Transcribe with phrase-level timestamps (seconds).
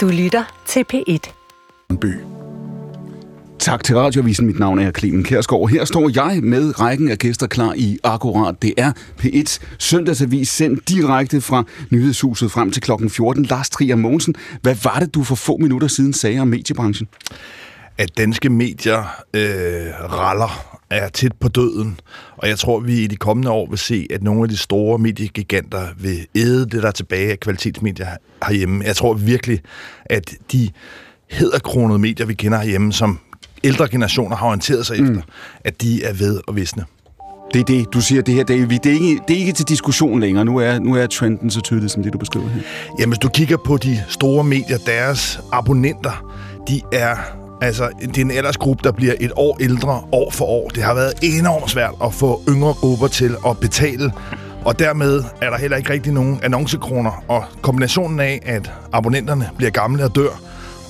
[0.00, 1.32] Du lytter til P1.
[2.00, 2.14] By.
[3.58, 4.46] Tak til Radiovisen.
[4.46, 5.68] Mit navn er Clemen Kærsgaard.
[5.68, 8.62] Her står jeg med rækken af gæster klar i Akkurat.
[8.62, 13.44] Det er P1 søndagsavis sendt direkte fra nyhedshuset frem til klokken 14.
[13.44, 17.08] Lars Trier Mogensen, hvad var det, du for få minutter siden sagde om mediebranchen?
[18.00, 22.00] At danske medier øh, raller er tæt på døden,
[22.36, 24.98] og jeg tror, vi i de kommende år vil se, at nogle af de store
[24.98, 28.06] mediegiganter vil æde det, der er tilbage af kvalitetsmedier
[28.46, 28.84] herhjemme.
[28.84, 29.60] Jeg tror virkelig,
[30.04, 30.70] at de
[31.30, 33.18] hedderkronede medier, vi kender herhjemme, som
[33.64, 35.10] ældre generationer har orienteret sig mm.
[35.10, 35.22] efter,
[35.64, 36.84] at de er ved at visne.
[37.54, 39.52] Det er det, du siger, det her, det er, det er, ikke, det er ikke
[39.52, 40.44] til diskussion længere.
[40.44, 42.62] Nu er, nu er trenden så tydelig, som det, du beskriver her.
[42.98, 46.36] Jamen, hvis du kigger på de store medier, deres abonnenter,
[46.68, 50.68] de er Altså, det er en aldersgruppe, der bliver et år ældre år for år.
[50.68, 54.12] Det har været enormt svært at få yngre grupper til at betale,
[54.64, 57.24] og dermed er der heller ikke rigtig nogen annoncekroner.
[57.28, 60.40] Og kombinationen af, at abonnenterne bliver gamle og dør,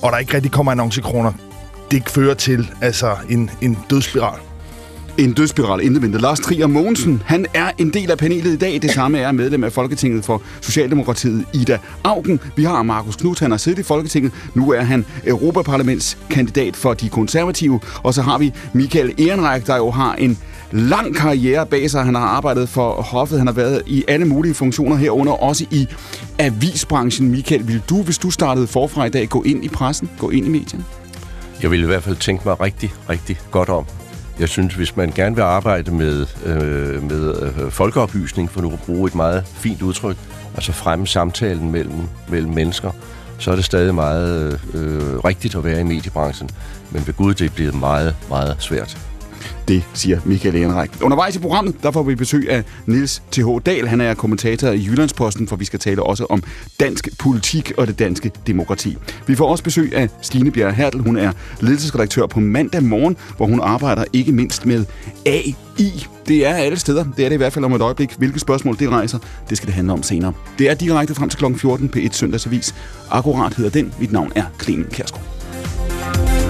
[0.01, 1.31] og der ikke rigtig kommer annoncekroner,
[1.91, 4.50] det fører til altså en, en dødsspiral.
[5.17, 8.81] En dødsspiral intet Lars Trier Mogensen, han er en del af panelet i dag.
[8.81, 12.39] Det samme er medlem af Folketinget for Socialdemokratiet, Ida Augen.
[12.55, 14.31] Vi har Markus Knudt, han har siddet i Folketinget.
[14.53, 17.79] Nu er han Europaparlamentskandidat for de konservative.
[18.03, 20.37] Og så har vi Michael Ehrenreich, der jo har en
[20.71, 22.03] lang karriere bag sig.
[22.03, 25.87] Han har arbejdet for hoffet, han har været i alle mulige funktioner herunder, også i
[26.39, 27.31] avisbranchen.
[27.31, 30.45] Michael, vil du, hvis du startede forfra i dag, gå ind i pressen, gå ind
[30.45, 30.85] i medierne?
[31.61, 33.85] Jeg vil i hvert fald tænke mig rigtig, rigtig godt om.
[34.41, 38.79] Jeg synes, hvis man gerne vil arbejde med, øh, med øh, folkeoplysning, for nu at
[38.79, 40.17] bruge et meget fint udtryk,
[40.55, 42.91] altså fremme samtalen mellem, mellem mennesker,
[43.37, 46.49] så er det stadig meget øh, øh rigtigt at være i mediebranchen.
[46.91, 49.10] Men ved Gud, det er blevet meget, meget svært.
[49.71, 50.93] Det siger Michael Ehrenreich.
[51.01, 53.47] Undervejs i programmet, der får vi besøg af Nils T.H.
[53.65, 53.87] Dahl.
[53.87, 56.43] Han er kommentator i Jyllandsposten, for vi skal tale også om
[56.79, 58.97] dansk politik og det danske demokrati.
[59.27, 60.99] Vi får også besøg af Stine Bjerre Hertel.
[60.99, 64.85] Hun er ledelsesredaktør på mandag morgen, hvor hun arbejder ikke mindst med
[65.25, 65.55] AI.
[66.27, 67.05] Det er alle steder.
[67.17, 68.13] Det er det i hvert fald om et øjeblik.
[68.17, 70.33] Hvilke spørgsmål det rejser, det skal det handle om senere.
[70.59, 71.55] Det er direkte frem til kl.
[71.55, 72.75] 14 på et søndagsavis.
[73.11, 73.93] Akkurat hedder den.
[73.99, 76.40] Mit navn er Clemen Kærsgaard.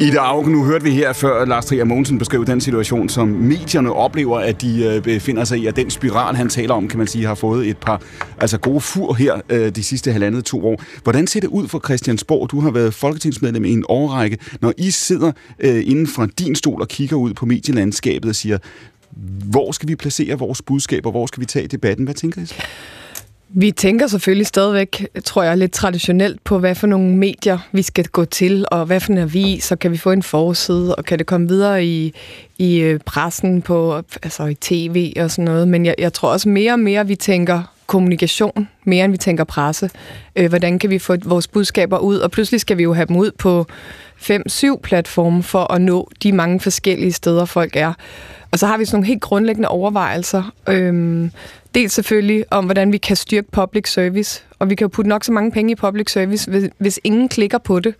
[0.00, 3.92] Ida Augen, nu hørte vi her før Lars Trier Mogensen beskrev den situation, som medierne
[3.92, 7.06] oplever, at de øh, befinder sig i, og den spiral, han taler om, kan man
[7.06, 8.02] sige, har fået et par
[8.38, 10.82] altså gode fur her øh, de sidste halvandet to år.
[11.02, 12.50] Hvordan ser det ud for Christiansborg?
[12.50, 14.38] Du har været folketingsmedlem i en årrække.
[14.60, 18.58] Når I sidder øh, inden fra din stol og kigger ud på medielandskabet og siger,
[19.50, 21.10] hvor skal vi placere vores budskaber?
[21.10, 22.04] Hvor skal vi tage debatten?
[22.04, 22.54] Hvad tænker I så?
[23.52, 28.04] Vi tænker selvfølgelig stadigvæk, tror jeg, lidt traditionelt på, hvad for nogle medier vi skal
[28.04, 31.18] gå til, og hvad for en avis, og kan vi få en forside, og kan
[31.18, 32.14] det komme videre i,
[32.58, 35.68] i øh, pressen, på, altså i tv og sådan noget.
[35.68, 39.44] Men jeg, jeg tror også mere og mere, vi tænker kommunikation, mere end vi tænker
[39.44, 39.90] presse.
[40.36, 42.18] Øh, hvordan kan vi få vores budskaber ud?
[42.18, 43.66] Og pludselig skal vi jo have dem ud på
[44.16, 47.92] fem-syv platforme for at nå de mange forskellige steder, folk er.
[48.52, 50.52] Og så har vi sådan nogle helt grundlæggende overvejelser.
[50.68, 51.30] Øhm,
[51.74, 54.44] dels selvfølgelig om, hvordan vi kan styrke public service.
[54.58, 57.28] Og vi kan jo putte nok så mange penge i public service, hvis, hvis ingen
[57.28, 57.94] klikker på det.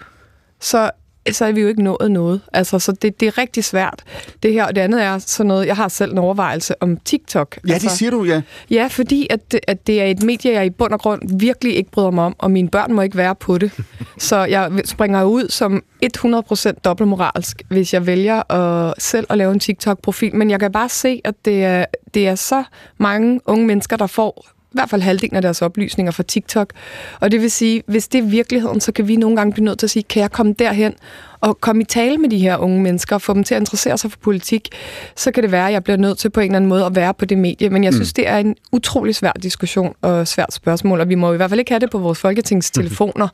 [0.61, 0.91] Så
[1.33, 2.41] så er vi jo ikke nået noget.
[2.53, 4.05] Altså, så det, det er rigtig svært.
[4.43, 7.59] Det her og det andet er sådan noget, jeg har selv en overvejelse om TikTok.
[7.69, 8.43] Ja, altså, det siger du, ja.
[8.71, 11.91] Ja, fordi at, at det er et medie, jeg i bund og grund virkelig ikke
[11.91, 13.73] bryder mig om, og mine børn må ikke være på det.
[14.19, 15.83] så jeg springer ud som
[16.19, 20.37] 100% dobbeltmoralsk, hvis jeg vælger at selv at lave en TikTok-profil.
[20.37, 22.65] Men jeg kan bare se, at det er, det er så
[22.99, 26.73] mange unge mennesker, der får i hvert fald halvdelen af deres oplysninger fra TikTok.
[27.21, 29.79] Og det vil sige, hvis det er virkeligheden, så kan vi nogle gange blive nødt
[29.79, 30.95] til at sige, kan jeg komme derhen
[31.41, 33.99] og komme i tale med de her unge mennesker og få dem til at interessere
[33.99, 34.69] sig for politik,
[35.17, 36.97] så kan det være, at jeg bliver nødt til på en eller anden måde at
[36.97, 37.71] være på det medie.
[37.71, 37.95] Men jeg mm.
[37.95, 41.51] synes, det er en utrolig svær diskussion og svært spørgsmål, og vi må i hvert
[41.51, 43.29] fald ikke have det på vores folketingstelefoner,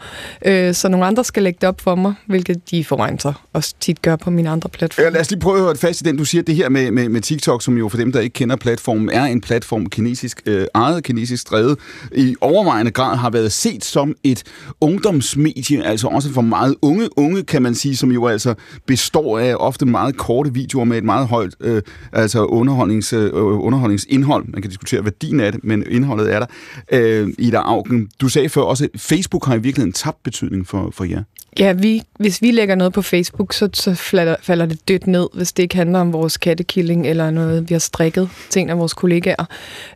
[0.44, 3.74] øh, så nogle andre skal lægge det op for mig, hvilket de foran sig også
[3.80, 5.04] tit gør på mine andre platforme.
[5.04, 6.16] Ja, lad os lige prøve at høre fast i den.
[6.16, 8.56] Du siger det her med, med, med TikTok, som jo for dem, der ikke kender
[8.56, 11.78] platformen, er en platform kinesisk øh, ejet, kinesisk drevet,
[12.12, 14.42] i overvejende grad har været set som et
[14.80, 18.54] ungdomsmedie, altså også for meget unge, unge kan man sige, som jo altså
[18.86, 21.82] består af ofte meget korte videoer med et meget højt øh,
[22.12, 24.44] altså underholdnings, øh, underholdningsindhold.
[24.48, 26.46] Man kan diskutere værdien af det, men indholdet er der.
[26.92, 30.90] Øh, Ida Augen, du sagde før også, at Facebook har i virkeligheden tabt betydning for,
[30.90, 31.22] for jer.
[31.58, 35.28] Ja, vi, hvis vi lægger noget på Facebook, så, så falder, falder det dødt ned,
[35.34, 38.78] hvis det ikke handler om vores kattekilling eller noget, vi har strikket til en af
[38.78, 39.44] vores kollegaer.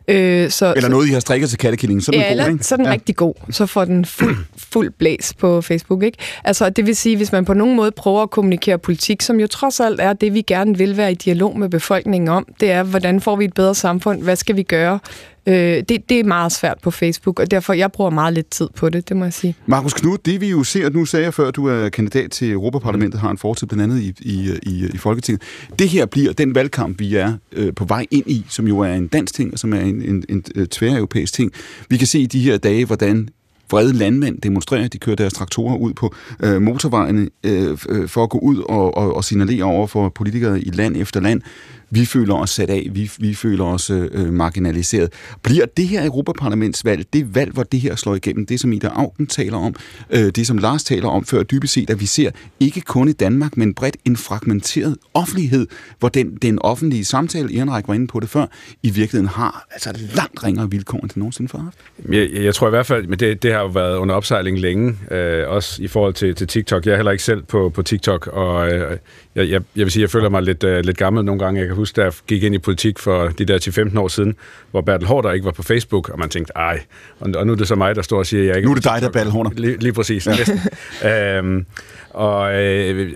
[0.07, 2.63] Øh, så, eller noget, I har strikket til kattekillingen, så er den ja, god, eller,
[2.63, 2.91] så er den ja.
[2.91, 3.33] rigtig god.
[3.51, 6.17] Så får den fuld, fuld blæs på Facebook, ikke?
[6.43, 9.47] Altså, det vil sige, hvis man på nogen måde prøver at kommunikere politik, som jo
[9.47, 12.83] trods alt er det, vi gerne vil være i dialog med befolkningen om, det er,
[12.83, 14.99] hvordan får vi et bedre samfund, hvad skal vi gøre
[15.47, 18.67] Øh, det, det er meget svært på Facebook, og derfor jeg bruger meget lidt tid
[18.75, 19.55] på det, det må jeg sige.
[19.65, 22.51] Markus Knud, det vi jo ser, nu sagde jeg før, at du er kandidat til
[22.51, 25.41] Europaparlamentet, har en fortid blandt andet i, i, i, i Folketinget.
[25.79, 28.93] Det her bliver den valgkamp, vi er øh, på vej ind i, som jo er
[28.93, 31.51] en dansk ting, og som er en, en, en, en tværeuropæisk ting.
[31.89, 33.29] Vi kan se i de her dage, hvordan
[33.71, 34.87] vrede landmænd demonstrerer.
[34.87, 38.97] De kører deres traktorer ud på øh, motorvejene øh, øh for at gå ud og,
[38.97, 41.41] og, og signalere over for politikere i land efter land
[41.91, 45.13] vi føler os sat af, vi, vi føler os øh, marginaliseret.
[45.43, 49.27] Bliver det her Europaparlamentsvalg, det valg, hvor det her slår igennem, det som Ida Augen
[49.27, 49.75] taler om,
[50.09, 53.11] øh, det som Lars taler om før, dybest set, at vi ser ikke kun i
[53.11, 55.67] Danmark, men bredt en fragmenteret offentlighed,
[55.99, 58.45] hvor den, den offentlige samtale, Ehrenreich var inde på det før,
[58.83, 61.77] i virkeligheden har altså langt ringere vilkår, end det nogensinde før haft.
[62.09, 64.97] Jeg, jeg tror i hvert fald, men det, det har jo været under opsejling længe,
[65.11, 66.85] øh, også i forhold til, til TikTok.
[66.85, 68.97] Jeg er heller ikke selv på, på TikTok, og øh,
[69.35, 71.59] jeg, jeg, jeg vil sige, jeg føler mig lidt, øh, lidt gammel nogle gange.
[71.59, 74.35] Jeg kan huske, da jeg gik ind i politik for de der 10-15 år siden,
[74.71, 76.79] hvor Bertel Hårder ikke var på Facebook, og man tænkte, ej,
[77.19, 78.75] og, og nu er det så mig, der står og siger, jeg ikke Nu er
[78.75, 79.51] det dig, der er Bertel Hårder.
[79.55, 80.27] Lige, lige præcis.
[81.03, 81.37] Ja.
[81.37, 81.65] øhm,
[82.09, 83.13] og øh,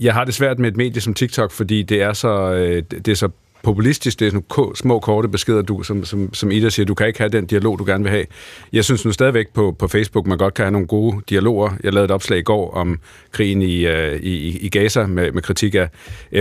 [0.00, 3.08] jeg har det svært med et medie som TikTok, fordi det er så, øh, det
[3.08, 3.28] er så
[3.62, 4.20] populistisk.
[4.20, 7.18] Det er sådan små, korte beskeder, du, som, som, som Ida siger, du kan ikke
[7.18, 8.26] have den dialog, du gerne vil have.
[8.72, 11.70] Jeg synes nu stadigvæk på, på Facebook, man godt kan have nogle gode dialoger.
[11.84, 12.98] Jeg lavede et opslag i går om
[13.32, 15.88] krigen i, uh, i, i Gaza med, med kritik af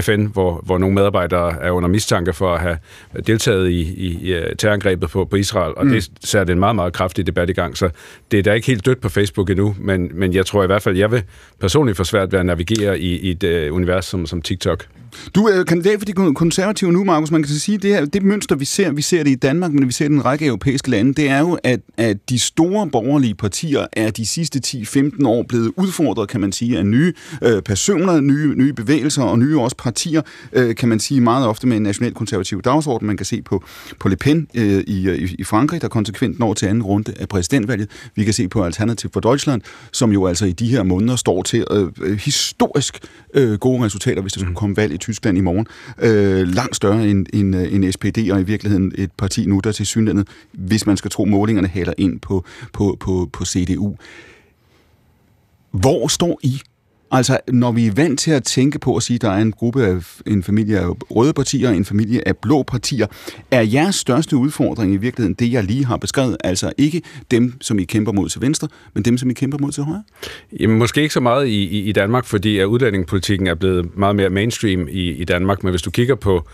[0.01, 2.77] FN, hvor, hvor nogle medarbejdere er under mistanke for at have
[3.27, 5.91] deltaget i, i, i øh, terrorangrebet på, på Israel, og mm.
[5.91, 7.77] det sætter en meget, meget kraftig debat i gang.
[7.77, 7.89] Så
[8.31, 10.81] det er da ikke helt dødt på Facebook endnu, men, men jeg tror i hvert
[10.81, 11.23] fald, jeg vil
[11.59, 14.87] personligt få svært ved at navigere i, i et uh, univers som, som TikTok.
[15.35, 17.31] Du er kandidat for de konservative nu, Markus.
[17.31, 19.71] Man kan sige, at det, her, det mønster, vi ser, vi ser det i Danmark,
[19.71, 22.39] men vi ser det i en række europæiske lande, det er jo, at, at de
[22.39, 27.13] store borgerlige partier er de sidste 10-15 år blevet udfordret, kan man sige, af nye
[27.41, 30.21] øh, personer, nye, nye bevægelser og nye også partier,
[30.53, 33.07] øh, kan man sige, meget ofte med en national konservativ dagsorden.
[33.07, 33.63] Man kan se på,
[33.99, 37.27] på Le Pen øh, i, i, i Frankrig, der konsekvent når til anden runde af
[37.29, 37.89] præsidentvalget.
[38.15, 39.61] Vi kan se på Alternativ for Deutschland,
[39.91, 42.99] som jo altså i de her måneder står til øh, øh historisk
[43.33, 45.67] øh, gode resultater, hvis der skulle komme valg i Tyskland i morgen.
[45.99, 49.71] Øh, langt større end, end, øh, end SPD, og i virkeligheden et parti nu, der
[49.71, 53.95] til synligheden, hvis man skal tro målingerne, hælder ind på, på, på, på CDU.
[55.71, 56.61] Hvor står I
[57.11, 59.51] Altså, når vi er vant til at tænke på at sige, at der er en
[59.51, 63.07] gruppe af en familie af røde partier og en familie af blå partier,
[63.51, 66.37] er jeres største udfordring i virkeligheden det, jeg lige har beskrevet?
[66.43, 67.01] Altså ikke
[67.31, 70.03] dem, som I kæmper mod til venstre, men dem, som I kæmper mod til højre?
[70.59, 74.15] Jamen, måske ikke så meget i, i, i Danmark, fordi at udlændingepolitikken er blevet meget
[74.15, 76.47] mere mainstream i, i Danmark, men hvis du kigger på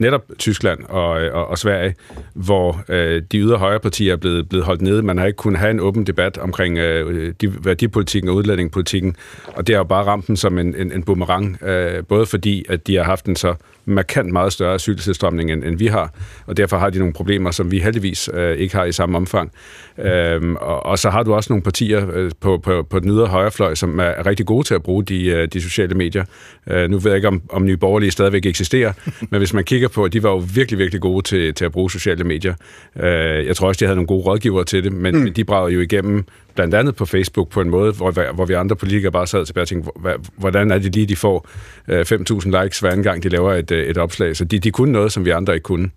[0.00, 1.94] netop Tyskland og, øh, og, og Sverige,
[2.34, 5.02] hvor øh, de ydre højrepartier er blevet, blevet holdt nede.
[5.02, 9.16] Man har ikke kunnet have en åben debat omkring øh, de, værdipolitikken og udlændingepolitikken,
[9.46, 12.64] og det har jo bare ramt dem som en, en, en boomerang, øh, både fordi,
[12.68, 13.54] at de har haft en så
[13.90, 16.14] markant meget større asyltilstrømning, end, end vi har,
[16.46, 19.52] og derfor har de nogle problemer, som vi heldigvis øh, ikke har i samme omfang.
[19.98, 23.26] Øhm, og, og så har du også nogle partier øh, på, på, på den ydre
[23.26, 26.24] højrefløj, som er rigtig gode til at bruge de, øh, de sociale medier.
[26.66, 28.92] Øh, nu ved jeg ikke, om, om Nye Borgerlige stadigvæk eksisterer,
[29.30, 31.90] men hvis man kigger på, de var jo virkelig, virkelig gode til, til at bruge
[31.90, 32.54] sociale medier.
[32.96, 35.32] Øh, jeg tror også, de havde nogle gode rådgivere til det, men, mm.
[35.32, 38.76] de bragede jo igennem blandt andet på Facebook på en måde, hvor, hvor vi andre
[38.76, 39.90] politikere bare sad tilbage og tænkte,
[40.36, 41.48] hvordan er det lige, de får
[41.88, 44.36] øh, 5.000 likes hver gang, de laver et, øh, et opslag.
[44.36, 45.90] Så de, de kunne noget, som vi andre ikke kunne.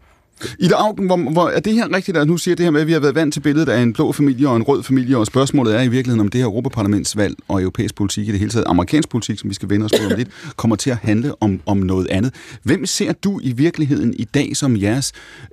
[0.60, 2.88] Ida Augen, hvor, hvor, er det her rigtigt, at nu siger det her med, at
[2.88, 5.26] vi har været vant til billedet af en blå familie og en rød familie, og
[5.26, 8.66] spørgsmålet er i virkeligheden, om det her Europaparlamentsvalg og europæisk politik i det hele taget,
[8.68, 11.62] amerikansk politik, som vi skal vende os på om lidt, kommer til at handle om,
[11.66, 12.34] om noget andet.
[12.64, 15.12] Hvem ser du i virkeligheden i dag som jeres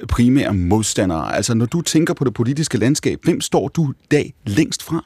[0.08, 1.36] primære modstandere?
[1.36, 5.04] Altså, når du tænker på det politiske landskab, hvem står du i dag længst fra?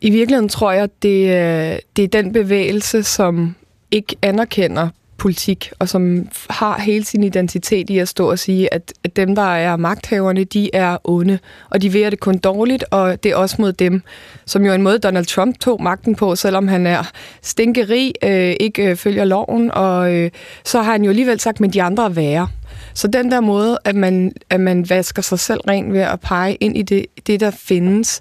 [0.00, 3.54] I virkeligheden tror jeg, det, øh, det er den bevægelse, som
[3.90, 4.88] ikke anerkender
[5.20, 9.34] politik, og som har hele sin identitet i at stå og sige, at, at dem,
[9.34, 11.38] der er magthaverne, de er onde,
[11.70, 14.02] og de vil det kun dårligt, og det er også mod dem,
[14.46, 17.10] som jo en måde Donald Trump tog magten på, selvom han er
[17.42, 20.30] stinkeri, øh, ikke øh, følger loven, og øh,
[20.64, 22.48] så har han jo alligevel sagt, men de andre er værre.
[22.94, 26.54] Så den der måde, at man, at man vasker sig selv ren ved at pege
[26.54, 28.20] ind i det, det der findes,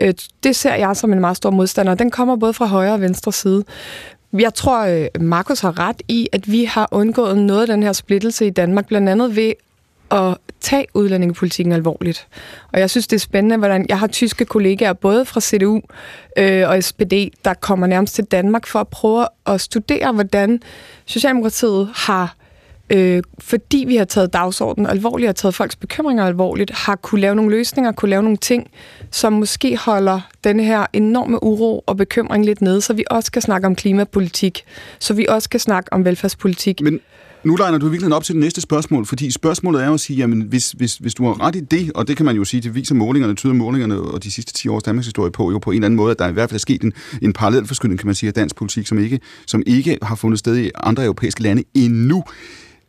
[0.00, 0.14] øh,
[0.44, 1.94] det ser jeg som en meget stor modstander.
[1.94, 3.64] Den kommer både fra højre og venstre side.
[4.32, 7.92] Jeg tror, øh, Markus har ret i, at vi har undgået noget af den her
[7.92, 9.52] splittelse i Danmark, blandt andet ved
[10.10, 12.28] at tage udlændingepolitikken alvorligt.
[12.72, 15.80] Og jeg synes, det er spændende, hvordan jeg har tyske kollegaer, både fra CDU
[16.36, 17.12] øh, og SPD,
[17.44, 20.62] der kommer nærmest til Danmark for at prøve at studere, hvordan
[21.06, 22.36] Socialdemokratiet har
[22.90, 27.34] øh, fordi vi har taget dagsordenen alvorligt og taget folks bekymringer alvorligt, har kunne lave
[27.34, 28.70] nogle løsninger, kunne lave nogle ting,
[29.10, 33.42] som måske holder den her enorme uro og bekymring lidt nede, så vi også kan
[33.42, 34.64] snakke om klimapolitik,
[34.98, 36.80] så vi også kan snakke om velfærdspolitik.
[36.80, 37.00] Men
[37.44, 40.16] nu legner du virkelig op til det næste spørgsmål, fordi spørgsmålet er jo at sige,
[40.16, 42.60] jamen hvis, hvis, hvis du har ret i det, og det kan man jo sige,
[42.60, 45.70] det viser målingerne, tyder målingerne og de sidste 10 års Danmarks historie på, jo på
[45.70, 46.92] en eller anden måde, at der i hvert fald er sket en,
[47.22, 50.38] en parallel forskydning, kan man sige, af dansk politik, som ikke, som ikke har fundet
[50.38, 52.24] sted i andre europæiske lande endnu.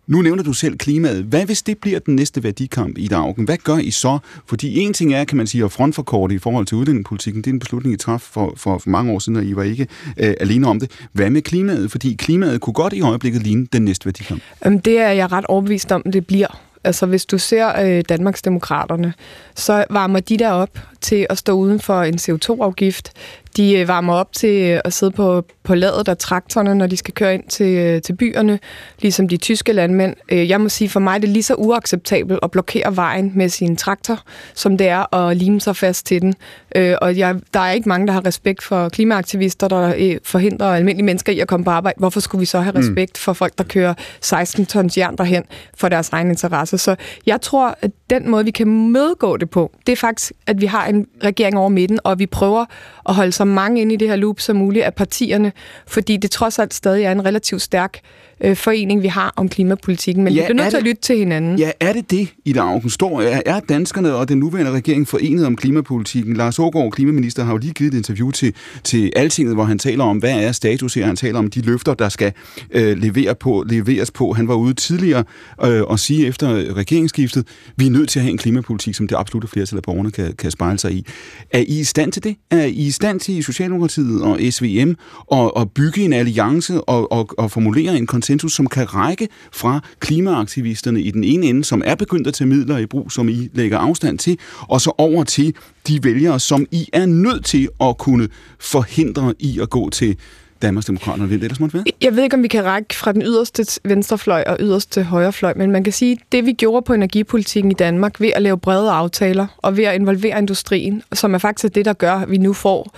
[0.07, 1.23] Nu nævner du selv klimaet.
[1.23, 3.45] Hvad hvis det bliver den næste værdikamp i Dagen?
[3.45, 4.19] Hvad gør I så?
[4.45, 7.41] Fordi en ting er, kan man sige, at frontforkorte i forhold til udlændingepolitikken.
[7.41, 9.63] Det er en beslutning, I traf for, for, for mange år siden, og I var
[9.63, 10.91] ikke øh, alene om det.
[11.13, 11.91] Hvad med klimaet?
[11.91, 14.41] Fordi klimaet kunne godt i øjeblikket ligne den næste værdikamp.
[14.65, 16.61] Jamen, det er jeg ret overbevist om, det bliver.
[16.83, 19.13] Altså, hvis du ser øh, Danmarks Demokraterne,
[19.55, 23.11] så varmer de der op til at stå uden for en CO2-afgift.
[23.57, 26.97] De øh, varmer op til øh, at sidde på, på ladet af traktorerne, når de
[26.97, 28.59] skal køre ind til, øh, til byerne,
[28.99, 30.15] ligesom de tyske landmænd.
[30.29, 33.49] Jeg må sige, for mig det er det lige så uacceptabelt at blokere vejen med
[33.49, 34.19] sin traktor,
[34.53, 36.33] som det er at lime sig fast til den.
[36.75, 41.33] Og jeg, der er ikke mange, der har respekt for klimaaktivister, der forhindrer almindelige mennesker
[41.33, 41.99] i at komme på arbejde.
[41.99, 42.79] Hvorfor skulle vi så have mm.
[42.79, 45.43] respekt for folk, der kører 16 tons jern derhen
[45.77, 46.77] for deres egen interesse?
[46.77, 50.61] Så jeg tror, at den måde, vi kan mødegå det på, det er faktisk, at
[50.61, 52.65] vi har en regering over midten, og vi prøver
[53.09, 55.51] at holde så mange ind i det her loop som muligt af partierne,
[55.87, 57.99] fordi det trods alt stadig er en relativt stærk
[58.43, 61.17] øh, forening, vi har om klimapolitikken, men ja, vi bliver nødt til at lytte til
[61.17, 61.59] hinanden.
[61.59, 63.21] Ja, er det det, i Augen står?
[63.21, 66.33] Er, er danskerne og den nuværende regering forenet om klimapolitikken?
[66.33, 70.03] Lars Ågaard, klimaminister, har jo lige givet et interview til, til Altinget, hvor han taler
[70.03, 71.05] om, hvad er status her?
[71.05, 72.33] Han taler om de løfter, der skal
[72.71, 74.33] øh, levere på, leveres på.
[74.33, 75.23] Han var ude tidligere
[75.65, 79.15] øh, og sige efter regeringsskiftet, vi er nødt til at have en klimapolitik, som det
[79.15, 81.05] absolutte flertal af borgerne kan, kan spejle sig i.
[81.51, 82.35] Er I i stand til det?
[82.51, 84.93] Er I i stand til i Socialdemokratiet og SVM
[85.31, 89.27] at, at bygge en alliance og, og, og formulere en koncept konsensus, som kan række
[89.53, 93.29] fra klimaaktivisterne i den ene ende, som er begyndt at tage midler i brug, som
[93.29, 95.55] I lægger afstand til, og så over til
[95.87, 98.27] de vælgere, som I er nødt til at kunne
[98.59, 100.17] forhindre i at gå til
[100.61, 101.83] Danmarksdemokraterne, vil, det ellers måtte være?
[102.01, 105.71] Jeg ved ikke, om vi kan række fra den yderste venstrefløj og yderste højrefløj, men
[105.71, 108.91] man kan sige, at det vi gjorde på energipolitikken i Danmark ved at lave brede
[108.91, 112.53] aftaler og ved at involvere industrien, som er faktisk det, der gør, at vi nu
[112.53, 112.95] får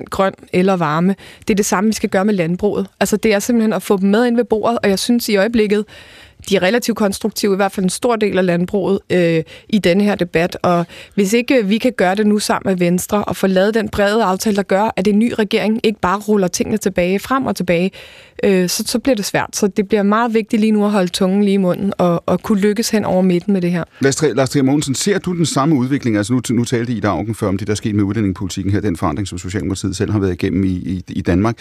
[0.00, 2.86] 100% grøn eller varme, det er det samme, vi skal gøre med landbruget.
[3.00, 5.36] Altså det er simpelthen at få dem med ind ved bordet, og jeg synes i
[5.36, 5.84] øjeblikket,
[6.48, 10.04] de er relativt konstruktive, i hvert fald en stor del af landbruget, øh, i denne
[10.04, 10.56] her debat.
[10.62, 13.74] Og hvis ikke øh, vi kan gøre det nu sammen med Venstre og få lavet
[13.74, 17.46] den brede aftale, der gør, at en ny regering ikke bare ruller tingene tilbage, frem
[17.46, 17.90] og tilbage,
[18.44, 19.56] øh, så, så bliver det svært.
[19.56, 22.42] Så det bliver meget vigtigt lige nu at holde tungen lige i munden og, og
[22.42, 23.84] kunne lykkes hen over midten med det her.
[24.00, 26.16] Lars Trier Mogensen, ser du den samme udvikling?
[26.16, 28.80] Altså nu, nu talte I i dag før om det, der skete med udlændingepolitikken her,
[28.80, 31.58] den forandring, som Socialdemokratiet selv har været igennem i, i, i Danmark.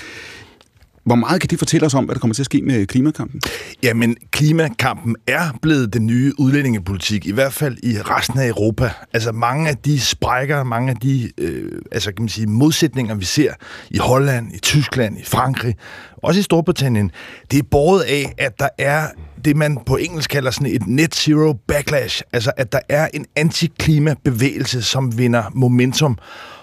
[1.04, 3.42] Hvor meget kan det fortælle os om, hvad der kommer til at ske med klimakampen?
[3.84, 8.92] Jamen, klimakampen er blevet den nye udlændingepolitik, i hvert fald i resten af Europa.
[9.14, 13.26] Altså mange af de sprækker, mange af de øh, altså, kan man sige, modsætninger, vi
[13.26, 13.54] ser
[13.90, 15.76] i Holland, i Tyskland, i Frankrig,
[16.24, 17.12] også i Storbritannien,
[17.52, 19.08] det er båret af, at der er
[19.46, 22.22] det, man på engelsk kalder sådan et net zero backlash.
[22.34, 26.18] Altså, at der er en antiklimabevægelse, som vinder momentum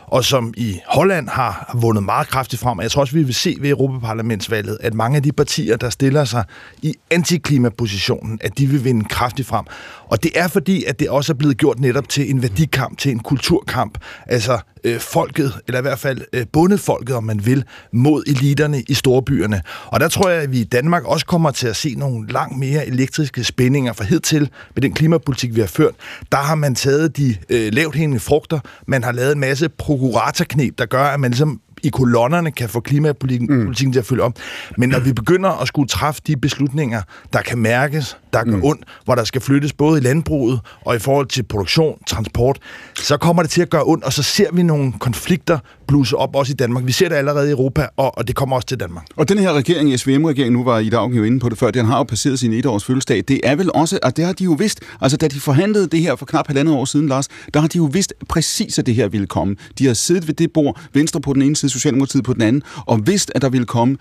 [0.06, 2.80] og som i Holland har vundet meget kraftigt frem.
[2.80, 6.24] Jeg tror også, vi vil se ved Europaparlamentsvalget, at mange af de partier, der stiller
[6.24, 6.44] sig
[6.82, 9.64] i antiklimapositionen, at de vil vinde kraftigt frem.
[10.08, 13.10] Og det er fordi, at det også er blevet gjort netop til en værdikamp, til
[13.10, 13.98] en kulturkamp.
[14.26, 18.94] Altså øh, folket, eller i hvert fald øh, bundefolket, om man vil, mod eliterne i
[18.94, 19.62] storbyerne.
[19.86, 22.58] Og der tror jeg, at vi i Danmark også kommer til at se nogle langt
[22.58, 25.94] mere elektriske spændinger, for hidtil med den klimapolitik, vi har ført,
[26.32, 30.78] der har man taget de øh, lavt hængende frugter, man har lavet en masse prokuratorknep,
[30.78, 33.74] der gør, at man ligesom i kolonnerne kan få klimapolitikken mm.
[33.74, 34.32] til at følge op.
[34.78, 37.02] Men når vi begynder at skulle træffe de beslutninger,
[37.32, 38.64] der kan mærkes, der gør mm.
[38.64, 42.58] ondt, hvor der skal flyttes både i landbruget og i forhold til produktion, transport,
[42.94, 46.36] så kommer det til at gøre ondt, og så ser vi nogle konflikter bluse op
[46.36, 46.86] også i Danmark.
[46.86, 49.06] Vi ser det allerede i Europa, og, og det kommer også til Danmark.
[49.16, 51.86] Og den her regering, SVM-regeringen, nu var I dag jo inde på det før, den
[51.86, 53.24] har jo passeret sin etårs fødselsdag.
[53.28, 56.00] Det er vel også, at det har de jo vidst, altså da de forhandlede det
[56.00, 58.94] her for knap halvandet år siden, Lars, der har de jo vidst præcis, at det
[58.94, 59.56] her ville komme.
[59.78, 62.62] De har siddet ved det bord, Venstre på den ene side, Socialdemokratiet på den anden,
[62.86, 63.96] og vidst, at der ville komme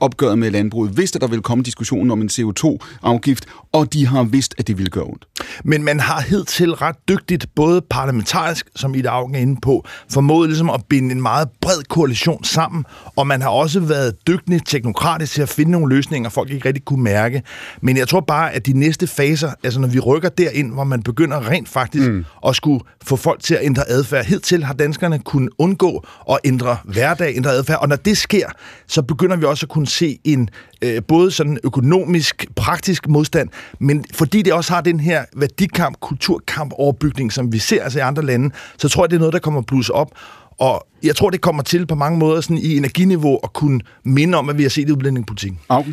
[0.00, 4.22] opgøret med landbruget, vidste, at der ville komme diskussionen om en CO2-afgift, og de har
[4.22, 5.26] vidst, at det ville gøre ondt.
[5.64, 10.48] Men man har hidtil ret dygtigt, både parlamentarisk, som Ida Augen er inde på, formået
[10.48, 12.84] ligesom at binde en meget bred koalition sammen,
[13.16, 16.84] og man har også været dygtig teknokratisk til at finde nogle løsninger, folk ikke rigtig
[16.84, 17.42] kunne mærke.
[17.80, 21.02] Men jeg tror bare, at de næste faser, altså når vi rykker derind, hvor man
[21.02, 22.24] begynder rent faktisk mm.
[22.46, 24.24] at skulle få folk til at ændre adfærd.
[24.24, 28.46] Hidtil har danskerne kunnet undgå at ændre hverdag, ændre adfærd, og når det sker,
[28.86, 30.48] så begynder vi også at kunne se en
[30.82, 36.72] øh, både sådan økonomisk, praktisk modstand, men fordi det også har den her værdikamp, kulturkamp,
[36.76, 39.38] overbygning, som vi ser altså i andre lande, så tror jeg, det er noget, der
[39.38, 40.10] kommer plus op.
[40.58, 44.38] Og jeg tror, det kommer til på mange måder sådan i energiniveau at kunne minde
[44.38, 45.60] om, at vi har set i udlændingepolitikken.
[45.68, 45.92] Okay.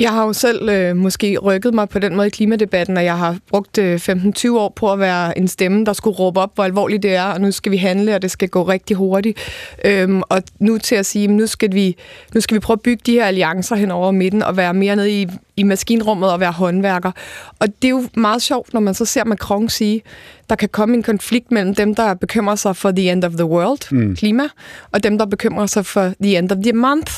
[0.00, 3.18] Jeg har jo selv øh, måske rykket mig på den måde i klimadebatten, og jeg
[3.18, 6.64] har brugt øh, 15-20 år på at være en stemme, der skulle råbe op, hvor
[6.64, 9.38] alvorligt det er, og nu skal vi handle, og det skal gå rigtig hurtigt.
[9.84, 11.96] Øhm, og nu til at sige, nu skal, vi,
[12.34, 14.96] nu skal vi prøve at bygge de her alliancer hen over midten, og være mere
[14.96, 17.12] nede i, i maskinrummet og være håndværker.
[17.58, 20.02] Og det er jo meget sjovt, når man så ser Macron sige,
[20.48, 23.44] der kan komme en konflikt mellem dem, der bekymrer sig for the end of the
[23.46, 24.16] world, mm.
[24.16, 24.48] klima,
[24.92, 27.12] og dem, der bekymrer sig for the end of the month,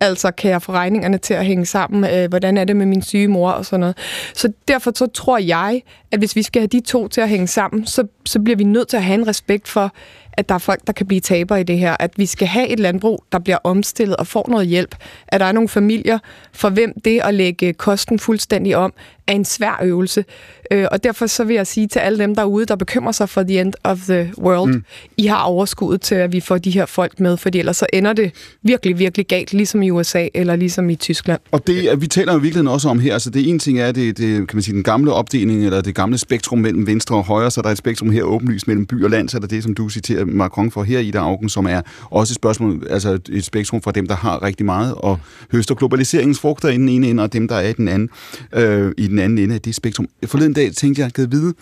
[0.00, 2.14] Altså, kan jeg få regningerne til at hænge sammen?
[2.14, 3.98] Øh, hvordan er det med min syge mor og sådan noget?
[4.34, 7.46] Så derfor så tror jeg, at hvis vi skal have de to til at hænge
[7.46, 9.92] sammen, så, så bliver vi nødt til at have en respekt for,
[10.38, 11.96] at der er folk, der kan blive tabere i det her.
[12.00, 14.94] At vi skal have et landbrug, der bliver omstillet og får noget hjælp.
[15.28, 16.18] At der er nogle familier,
[16.52, 18.92] for hvem det at lægge kosten fuldstændig om,
[19.26, 20.24] er en svær øvelse.
[20.70, 23.42] Øh, og derfor så vil jeg sige til alle dem derude, der bekymrer sig for
[23.42, 24.84] the end of the world, mm.
[25.16, 28.12] I har overskuddet til, at vi får de her folk med, fordi ellers så ender
[28.12, 28.32] det
[28.62, 31.40] virkelig, virkelig galt, ligesom i USA eller ligesom i Tyskland.
[31.50, 34.18] Og det, vi taler jo virkelig også om her, altså det ene ting er det,
[34.18, 37.50] det, kan man sige, den gamle opdeling, eller det gamle spektrum mellem venstre og højre,
[37.50, 39.62] så der er et spektrum her åbenlyst mellem by og land, så er der det,
[39.62, 43.18] som du citerer Macron for her i der Augen, som er også et spørgsmål, altså
[43.28, 45.18] et spektrum fra dem, der har rigtig meget, og
[45.52, 48.08] høster globaliseringens frugter i den ene ende, og dem, der er i den anden,
[48.54, 50.08] øh, i den anden ende af det spektrum.
[50.26, 51.54] Forleden dag tænkte jeg, at vide,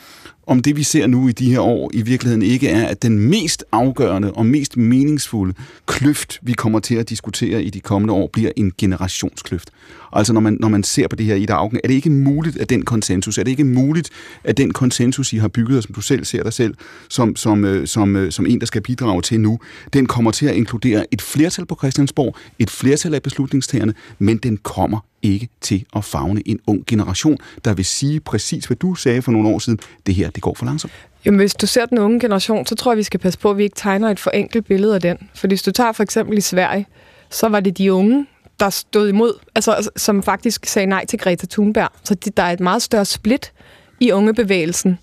[0.46, 3.18] om det vi ser nu i de her år i virkeligheden ikke er, at den
[3.18, 5.54] mest afgørende og mest meningsfulde
[5.86, 9.70] kløft, vi kommer til at diskutere i de kommende år, bliver en generationskløft.
[10.12, 12.56] Altså når man, når man ser på det her i Augen, er det ikke muligt,
[12.56, 14.10] at den konsensus, er det ikke muligt,
[14.44, 16.74] at den konsensus, I har bygget, og som du selv ser dig selv,
[17.08, 19.58] som, som, øh, som, øh, som en, der skal bidrage til nu,
[19.92, 24.56] den kommer til at inkludere et flertal på Christiansborg, et flertal af beslutningstagerne, men den
[24.56, 24.98] kommer
[25.32, 29.32] ikke til at fagne en ung generation, der vil sige præcis, hvad du sagde for
[29.32, 29.78] nogle år siden.
[30.06, 30.92] Det her, det går for langsomt.
[31.24, 33.56] Jamen, hvis du ser den unge generation, så tror jeg, vi skal passe på, at
[33.56, 35.16] vi ikke tegner et for enkelt billede af den.
[35.34, 36.86] For hvis du tager for eksempel i Sverige,
[37.30, 38.26] så var det de unge,
[38.60, 41.88] der stod imod, altså, altså som faktisk sagde nej til Greta Thunberg.
[42.04, 43.52] Så der er et meget større split
[44.00, 44.98] i ungebevægelsen,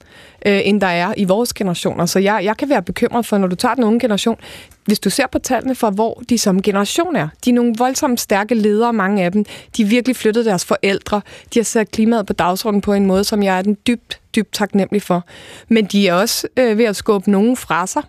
[0.45, 2.05] øh, end der er i vores generationer.
[2.05, 4.37] Så jeg, jeg kan være bekymret for, når du tager den unge generation,
[4.85, 8.19] hvis du ser på tallene for, hvor de som generation er, de er nogle voldsomt
[8.19, 9.45] stærke ledere, mange af dem.
[9.77, 11.21] De har virkelig flyttet deres forældre.
[11.53, 14.53] De har sat klimaet på dagsordenen på en måde, som jeg er den dybt, dybt
[14.53, 15.25] taknemmelig for.
[15.67, 18.03] Men de er også øh, ved at skubbe nogen fra sig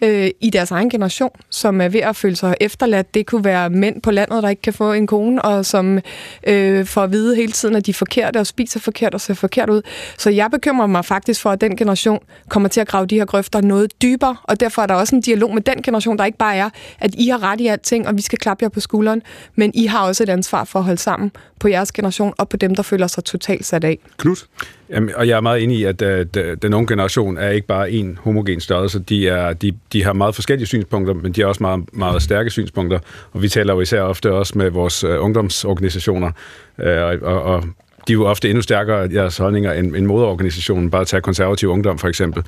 [0.00, 3.14] øh, i deres egen generation, som er ved at føle sig efterladt.
[3.14, 6.00] Det kunne være mænd på landet, der ikke kan få en kone, og som
[6.46, 9.34] øh, får at vide hele tiden, at de er forkerte og spiser forkert og ser
[9.34, 9.82] forkert ud.
[10.18, 13.24] Så jeg bekymrer mig faktisk for, at den generation kommer til at grave de her
[13.24, 16.38] grøfter noget dybere, og derfor er der også en dialog med den generation, der ikke
[16.38, 19.22] bare er, at I har ret i alting, og vi skal klappe jer på skulderen,
[19.54, 22.56] men I har også et ansvar for at holde sammen på jeres generation og på
[22.56, 23.98] dem, der føler sig totalt sat af.
[24.16, 24.46] Knut?
[24.90, 27.90] Jamen, og jeg er meget enig i, at uh, den unge generation er ikke bare
[27.90, 28.98] en homogen størrelse.
[28.98, 32.50] De, er, de, de har meget forskellige synspunkter, men de har også meget, meget stærke
[32.50, 32.98] synspunkter.
[33.32, 36.30] Og vi taler jo især ofte også med vores uh, ungdomsorganisationer,
[36.78, 37.64] uh, og, og
[38.08, 41.68] de er jo ofte endnu stærkere deres holdninger end, end moderorganisationen, bare at tage konservativ
[41.68, 42.42] ungdom for eksempel.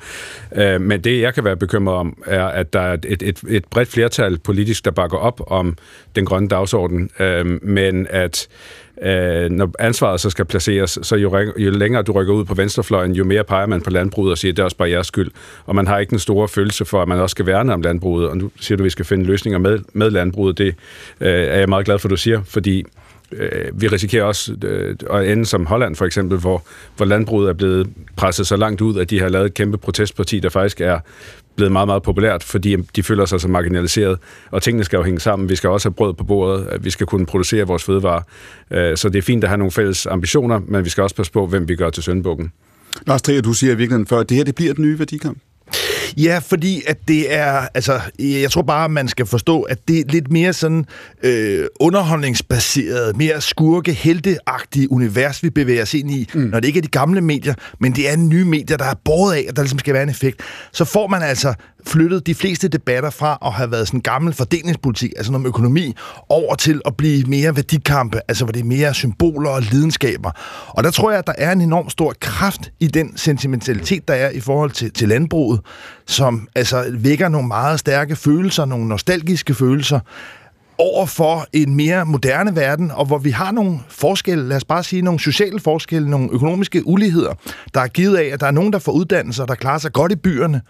[0.55, 3.65] Øh, men det, jeg kan være bekymret om, er, at der er et, et, et
[3.65, 5.77] bredt flertal politisk, der bakker op om
[6.15, 8.47] den grønne dagsorden, øh, men at
[9.01, 13.11] øh, når ansvaret så skal placeres, så jo, jo længere du rykker ud på venstrefløjen,
[13.11, 15.31] jo mere peger man på landbruget og siger, at det er også bare jeres skyld.
[15.65, 18.29] Og man har ikke den store følelse for, at man også skal værne om landbruget.
[18.29, 20.57] Og nu siger du, at vi skal finde løsninger med, med landbruget.
[20.57, 20.75] Det
[21.19, 22.85] øh, er jeg meget glad for, at du siger, fordi
[23.31, 26.63] Øh, vi risikerer også øh, at ende som Holland for eksempel, hvor,
[26.97, 30.39] hvor landbruget er blevet presset så langt ud, at de har lavet et kæmpe protestparti,
[30.39, 30.99] der faktisk er
[31.55, 34.17] blevet meget, meget populært, fordi de føler sig så marginaliseret,
[34.51, 35.49] og tingene skal jo hænge sammen.
[35.49, 38.21] Vi skal også have brød på bordet, øh, vi skal kunne producere vores fødevarer.
[38.95, 41.47] Så det er fint at have nogle fælles ambitioner, men vi skal også passe på,
[41.47, 42.51] hvem vi gør til søndebukken.
[43.07, 45.37] Lars Trier, du siger i virkeligheden før, at det her det bliver den nye værdikamp.
[46.17, 50.03] Ja, fordi at det er, altså, jeg tror bare, man skal forstå, at det er
[50.09, 50.85] lidt mere sådan
[51.23, 56.41] øh, underholdningsbaseret, mere skurke helteagtige univers, vi bevæger os ind i, mm.
[56.41, 59.35] når det ikke er de gamle medier, men det er nye medier, der er båret
[59.35, 60.41] af, at der ligesom skal være en effekt.
[60.71, 61.53] Så får man altså
[61.87, 65.95] flyttet de fleste debatter fra at have været sådan gammel fordelingspolitik, altså noget med økonomi,
[66.29, 70.31] over til at blive mere værdikampe, altså hvor det er mere symboler og lidenskaber.
[70.67, 74.13] Og der tror jeg, at der er en enorm stor kraft i den sentimentalitet, der
[74.13, 75.59] er i forhold til, til landbruget,
[76.09, 79.99] som altså vækker nogle meget stærke følelser, nogle nostalgiske følelser,
[80.77, 84.83] over for en mere moderne verden, og hvor vi har nogle forskelle, lad os bare
[84.83, 87.33] sige nogle sociale forskelle, nogle økonomiske uligheder,
[87.73, 90.11] der er givet af, at der er nogen, der får uddannelser, der klarer sig godt
[90.11, 90.61] i byerne,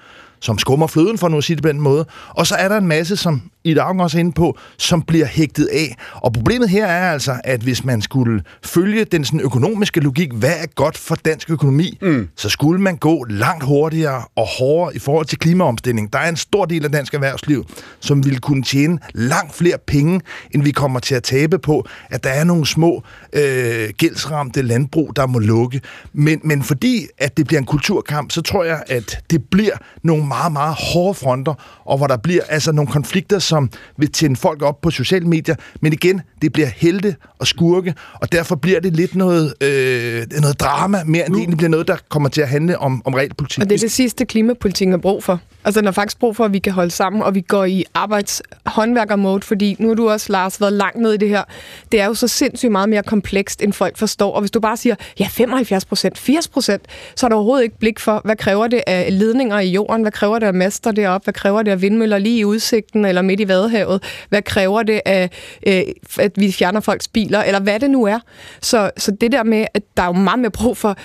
[0.41, 2.06] som skummer fløden, for nu at sige det på den måde.
[2.30, 5.25] Og så er der en masse, som i dag også er inde på, som bliver
[5.25, 5.95] hægtet af.
[6.13, 10.54] Og problemet her er altså, at hvis man skulle følge den sådan økonomiske logik, hvad
[10.60, 12.28] er godt for dansk økonomi, mm.
[12.36, 16.13] så skulle man gå langt hurtigere og hårdere i forhold til klimaomstilling.
[16.13, 17.65] Der er en stor del af dansk erhvervsliv,
[17.99, 20.21] som ville kunne tjene langt flere penge,
[20.52, 25.15] end vi kommer til at tabe på, at der er nogle små øh, gældsramte landbrug,
[25.15, 25.82] der må lukke.
[26.13, 30.25] Men, men fordi at det bliver en kulturkamp, så tror jeg, at det bliver nogle
[30.30, 31.54] meget, meget hårde fronter,
[31.86, 35.56] og hvor der bliver altså nogle konflikter, som vil tænde folk op på sociale medier.
[35.82, 40.60] Men igen, det bliver helte og skurke, og derfor bliver det lidt noget, øh, noget
[40.60, 43.63] drama, mere end det egentlig bliver noget, der kommer til at handle om, om realpolitik.
[43.63, 45.39] Og det er det sidste, klimapolitikken har brug for.
[45.63, 47.86] Altså, den har faktisk brug for, at vi kan holde sammen, og vi går i
[47.94, 51.44] arbejdshåndværker-mode, fordi nu har du også, Lars, været langt ned i det her.
[51.92, 54.34] Det er jo så sindssygt meget mere komplekst, end folk forstår.
[54.34, 56.82] Og hvis du bare siger, ja, 75 procent, 80 procent,
[57.15, 60.12] så er der overhovedet ikke blik for, hvad kræver det af ledninger i jorden, hvad
[60.19, 63.39] kræver det af master deroppe, hvad kræver det af vindmøller lige i udsigten, eller midt
[63.39, 65.29] i Vadehavet, hvad kræver det af,
[65.67, 65.82] øh,
[66.19, 68.19] at vi fjerner folks biler, eller hvad det nu er.
[68.62, 70.97] Så, så det der med, at der er jo meget mere brug for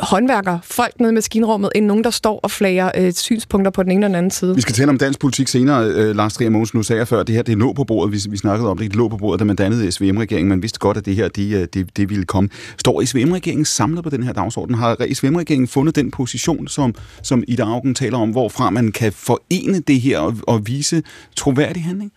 [0.00, 3.92] håndværker, folk nede i maskinrummet, end nogen, der står og flager øh, synspunkter på den
[3.92, 4.54] ene eller den anden side.
[4.54, 5.84] Vi skal tale om dansk politik senere.
[5.84, 8.12] Øh, Lars Trier Mogensen, nu sagde jeg før, det her det lå på bordet.
[8.12, 10.48] Vi, vi snakkede om det, det lå på bordet, da man dannede SVM-regeringen.
[10.48, 12.50] Man vidste godt, at det her det, øh, det, det ville komme.
[12.78, 14.74] Står SVM-regeringen samlet på den her dagsorden?
[14.74, 19.80] Har SVM-regeringen fundet den position, som, som Ida Augen taler om, hvorfra man kan forene
[19.80, 21.02] det her og, og vise
[21.36, 22.12] troværdig handling?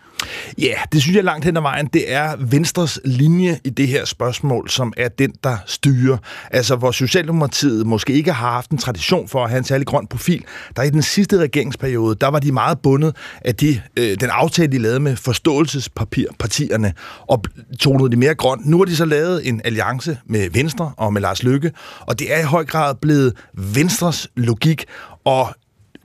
[0.57, 4.05] Ja, det synes jeg langt hen ad vejen, det er Venstres linje i det her
[4.05, 6.17] spørgsmål, som er den, der styrer.
[6.51, 10.07] Altså, hvor Socialdemokratiet måske ikke har haft en tradition for at have en særlig grøn
[10.07, 10.43] profil.
[10.75, 14.71] Der i den sidste regeringsperiode, der var de meget bundet af de, øh, den aftale,
[14.71, 16.93] de lavede med forståelsespapirpartierne,
[17.27, 17.43] og
[17.79, 18.65] tonede de mere grønt.
[18.65, 22.33] Nu har de så lavet en alliance med Venstre og med Lars Lykke, og det
[22.33, 24.85] er i høj grad blevet Venstres logik,
[25.25, 25.55] og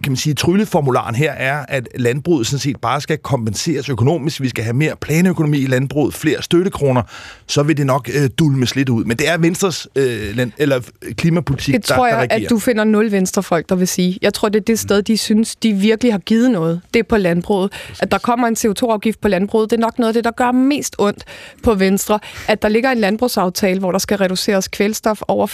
[0.02, 4.40] kan man sige, trylleformularen her er, at landbruget sådan set bare skal kompenseres økonomisk.
[4.40, 7.02] Vi skal have mere planøkonomi i landbruget, flere støttekroner,
[7.46, 9.04] så vil det nok øh, dulmes lidt ud.
[9.04, 10.80] Men det er Venstres øh, land, eller
[11.16, 14.18] klimapolitik, det tror der, jeg, at du finder nul venstrefolk, der vil sige.
[14.22, 16.80] Jeg tror, det er det sted, de synes, de virkelig har givet noget.
[16.94, 17.72] Det er på landbruget.
[18.00, 20.52] At der kommer en CO2-afgift på landbruget, det er nok noget af det, der gør
[20.52, 21.24] mest ondt
[21.62, 22.18] på Venstre.
[22.48, 25.46] At der ligger en landbrugsaftale, hvor der skal reduceres kvælstof over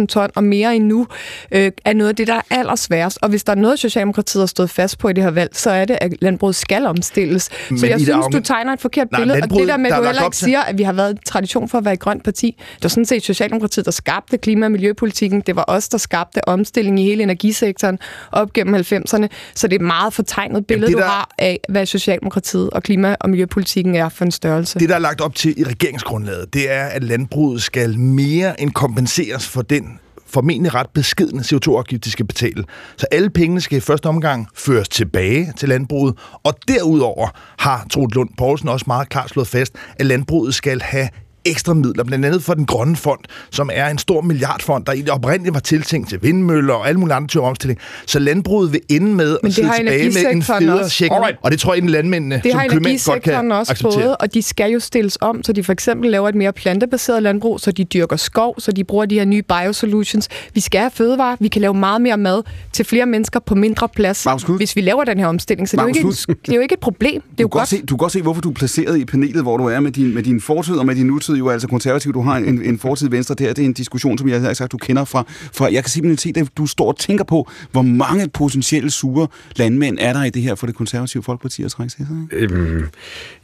[0.00, 1.06] 4.000 ton og mere endnu,
[1.52, 3.18] øh, er noget af det, der er allersværest.
[3.22, 5.70] Og hvis der er noget, Socialdemokratiet har stået fast på i det her valg, så
[5.70, 7.50] er det, at landbruget skal omstilles.
[7.70, 9.98] Men så jeg synes, du tegner et forkert Nej, billede, og det der med, at
[9.98, 12.24] du heller ikke siger, at vi har været en tradition for at være et grønt
[12.24, 12.56] parti.
[12.74, 15.40] Det var sådan set Socialdemokratiet, der skabte klima- og miljøpolitikken.
[15.40, 17.98] Det var os, der skabte omstilling i hele energisektoren
[18.32, 19.26] op gennem 90'erne.
[19.54, 22.82] Så det er et meget fortegnet billede, Jamen, der, du har af, hvad Socialdemokratiet og
[22.82, 24.78] klima- og miljøpolitikken er for en størrelse.
[24.78, 28.70] Det, der er lagt op til i regeringsgrundlaget, det er, at landbruget skal mere end
[28.70, 32.64] kompenseres for den formentlig ret beskidende CO2-afgift, de skal betale.
[32.96, 38.14] Så alle pengene skal i første omgang føres tilbage til landbruget, og derudover har Troels
[38.14, 41.08] Lund Poulsen også meget klart slået fast, at landbruget skal have
[41.46, 45.54] ekstra midler, blandt andet for den grønne fond, som er en stor milliardfond, der oprindeligt
[45.54, 47.80] var tiltænkt til vindmøller og alle mulige andre typer omstilling.
[48.06, 51.12] Så landbruget vil ende med Men at sidde tilbage med en federe check.
[51.42, 54.02] Og det tror jeg, at landmændene det som har godt kan også acceptere.
[54.02, 57.22] fået, og de skal jo stilles om, så de for eksempel laver et mere plantebaseret
[57.22, 60.28] landbrug, så de dyrker skov, så de bruger de her nye biosolutions.
[60.54, 63.88] Vi skal have fødevarer, vi kan lave meget mere mad til flere mennesker på mindre
[63.88, 65.68] plads, hvis vi laver den her omstilling.
[65.68, 66.08] Så det er, jo ikke,
[66.46, 67.22] det er jo ikke et problem.
[67.22, 67.68] Det er jo godt.
[67.68, 69.92] Se, du kan godt se, hvorfor du er placeret i panelet, hvor du er med
[69.92, 72.12] din, med din fortid og med din nutid, jo altså konservativ.
[72.12, 73.52] Du har en, en fortid venstre der.
[73.52, 76.34] Det er en diskussion, som jeg har sagt, du kender fra, fra jeg kan simpelthen
[76.34, 80.30] se, at du står og tænker på, hvor mange potentielle sure landmænd er der i
[80.30, 82.06] det her for det konservative folkeparti at trække sig?
[82.32, 82.84] Øhm,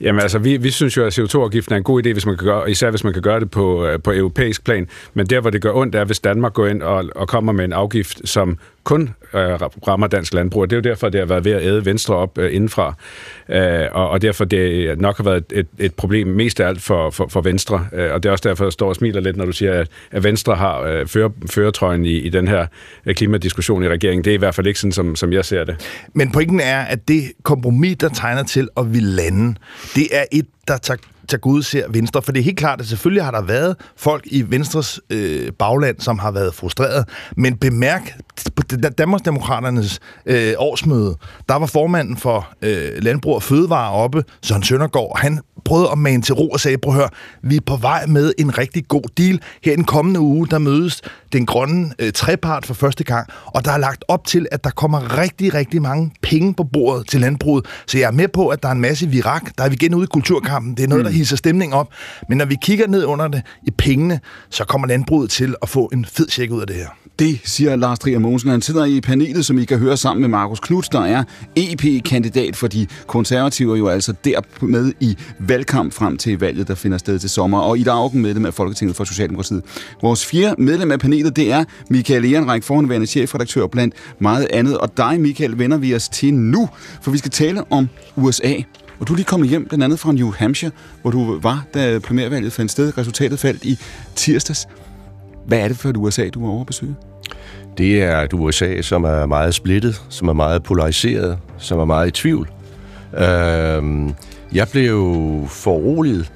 [0.00, 2.46] jamen altså, vi, vi synes jo, at CO2-afgiften er en god idé, hvis man kan
[2.46, 4.86] gøre, især hvis man kan gøre det på, øh, på europæisk plan.
[5.14, 7.64] Men der, hvor det gør ondt, er, hvis Danmark går ind og, og kommer med
[7.64, 9.02] en afgift, som kun
[9.34, 10.62] øh, rammer dansk landbrug.
[10.62, 12.94] Og det er jo derfor, det har været ved at æde Venstre op øh, indenfra.
[13.48, 17.10] Øh, og, og derfor det nok har været et, et problem mest af alt for,
[17.10, 17.86] for, for Venstre.
[17.92, 19.88] Øh, og det er også derfor, jeg står og smiler lidt, når du siger, at,
[20.10, 22.66] at Venstre har øh, fører, føretrøjen i, i den her
[23.06, 24.24] øh, klimadiskussion i regeringen.
[24.24, 25.76] Det er i hvert fald ikke sådan, som, som jeg ser det.
[26.14, 29.54] Men pointen er, at det kompromis, der tegner til at vi lande,
[29.94, 30.98] det er et, der tager
[31.38, 32.22] Gud ser Venstre.
[32.22, 36.00] For det er helt klart, at selvfølgelig har der været folk i Venstres øh, bagland,
[36.00, 37.08] som har været frustreret.
[37.36, 38.18] Men bemærk,
[38.56, 38.62] på
[38.98, 41.16] Danmarksdemokraternes øh, årsmøde,
[41.48, 46.22] der var formanden for øh, Landbrug og Fødevare oppe, Søren Søndergaard, han prøvede at mane
[46.22, 47.08] til ro og sagde, prøv at høre,
[47.42, 49.40] vi er på vej med en rigtig god deal.
[49.64, 53.64] Her i den kommende uge, der mødes den grønne øh, trepart for første gang, og
[53.64, 57.20] der er lagt op til, at der kommer rigtig, rigtig mange penge på bordet til
[57.20, 57.66] landbruget.
[57.86, 59.42] Så jeg er med på, at der er en masse virak.
[59.58, 60.76] Der er vi igen ude i kulturkampen.
[60.76, 61.16] Det er noget, der mm.
[61.16, 61.88] hisser stemning op.
[62.28, 65.90] Men når vi kigger ned under det i pengene, så kommer landbruget til at få
[65.92, 66.88] en fed check ud af det her.
[67.22, 68.50] Det siger Lars Trier Mogensen.
[68.50, 71.24] Han sidder i panelet, som I kan høre sammen med Markus Knudt, der er
[71.56, 76.98] EP-kandidat for de konservative, jo altså der med i valgkamp frem til valget, der finder
[76.98, 77.58] sted til sommer.
[77.58, 79.62] Og i Augen, medlem af Folketinget for Socialdemokratiet.
[80.02, 84.78] Vores fjerde medlem af panelet, det er Michael Ehrenreich, forhåndværende chefredaktør blandt meget andet.
[84.78, 86.68] Og dig, Michael, vender vi os til nu,
[87.02, 88.54] for vi skal tale om USA.
[89.00, 91.98] Og du er lige kommet hjem, blandt andet fra New Hampshire, hvor du var, da
[91.98, 92.98] primærvalget fandt sted.
[92.98, 93.78] Resultatet faldt i
[94.16, 94.68] tirsdags.
[95.46, 96.94] Hvad er det for et USA, du var over besøge?
[97.78, 102.08] Det er et USA, som er meget splittet, som er meget polariseret, som er meget
[102.08, 102.50] i tvivl.
[103.18, 104.10] Øh,
[104.52, 105.16] jeg blev
[105.48, 106.32] foruroliget,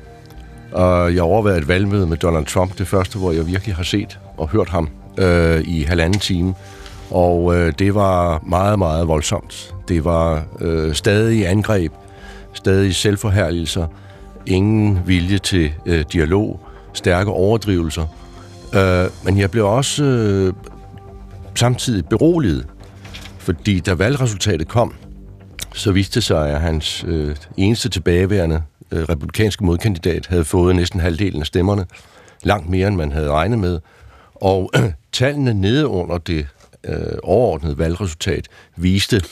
[0.72, 4.18] og jeg overvejede et valgmøde med Donald Trump, det første, hvor jeg virkelig har set
[4.37, 6.55] og hørt ham øh, i halvanden time.
[7.11, 9.75] Og øh, det var meget, meget voldsomt.
[9.88, 11.92] Det var øh, stadig angreb,
[12.53, 13.87] stadig selvforhærdelser,
[14.46, 16.61] ingen vilje til øh, dialog,
[16.92, 18.07] stærke overdrivelser.
[18.75, 20.53] Øh, men jeg blev også øh,
[21.59, 22.66] samtidig beroliget,
[23.38, 24.95] fordi da valgresultatet kom,
[25.75, 31.01] så viste det sig, at hans øh, eneste tilbageværende øh, republikanske modkandidat havde fået næsten
[31.01, 31.87] halvdelen af stemmerne,
[32.42, 33.81] langt mere end man havde regnet med.
[34.35, 36.47] Og øh, tallene nede under det
[36.85, 39.23] øh, overordnede valgresultat viste,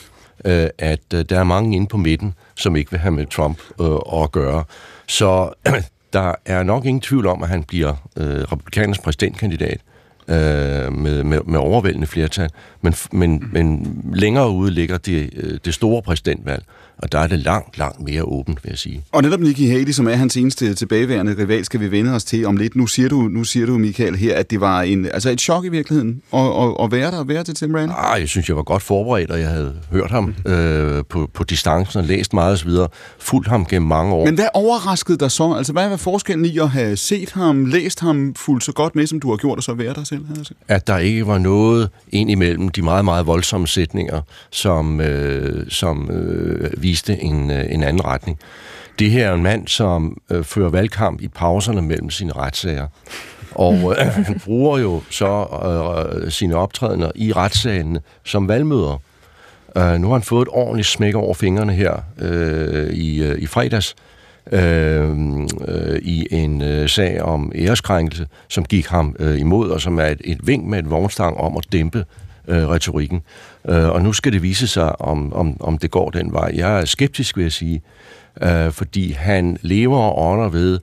[0.45, 3.59] øh, at øh, der er mange inde på midten, som ikke vil have med Trump
[3.81, 4.65] øh, at gøre.
[5.09, 5.83] Så øh,
[6.13, 9.81] der er nok ingen tvivl om, at han bliver øh, republikanernes præsidentkandidat
[10.29, 12.51] øh, med, med, med overvældende flertal.
[12.83, 16.65] Men, men, men længere ude ligger det, øh, det store præsidentvalg,
[16.99, 19.05] og der er det langt, langt mere åbent, vil jeg sige.
[19.13, 22.47] Og netop Nikki Haley, som er hans eneste tilbageværende rival, skal vi vende os til
[22.47, 22.77] om lidt.
[22.77, 25.65] Nu siger du, nu siger du Michael, her, at det var en, altså et chok
[25.65, 27.91] i virkeligheden at, at, at være der og være til Tim Rand.
[27.97, 31.45] Ah, jeg synes, jeg var godt forberedt, og jeg havde hørt ham øh, på, på
[31.45, 32.71] distancen og læst meget osv.
[33.19, 34.25] Fulgt ham gennem mange år.
[34.25, 35.53] Men hvad overraskede dig så?
[35.53, 39.07] Altså, hvad var forskellen i at have set ham, læst ham fuldt så godt med,
[39.07, 40.27] som du har gjort, og så være der selv?
[40.37, 40.55] Altså?
[40.69, 46.11] At der ikke var noget ind imellem de meget, meget voldsomme sætninger, som, øh, som
[46.11, 48.39] øh, viste en, øh, en anden retning.
[48.99, 52.87] Det her er en mand, som øh, fører valgkamp i pauserne mellem sine retssager.
[53.55, 59.01] Og øh, han bruger jo så øh, øh sine optrædener i retssagen som valgmøder.
[59.77, 63.47] Øh, nu har han fået et ordentligt smæk over fingrene her øh, i, øh, i
[63.47, 63.97] fredags
[64.53, 65.11] øh,
[65.69, 70.07] øh, i en øh, sag om æreskrænkelse, som gik ham øh, imod, og som er
[70.07, 72.05] et, et vink med et vognstang om at dæmpe
[72.49, 73.23] øh, retorikken.
[73.69, 76.53] Øh, og nu skal det vise sig, om, om, om det går den vej.
[76.55, 77.83] Jeg er skeptisk, vil jeg sige,
[78.43, 80.79] øh, fordi han lever og ånder ved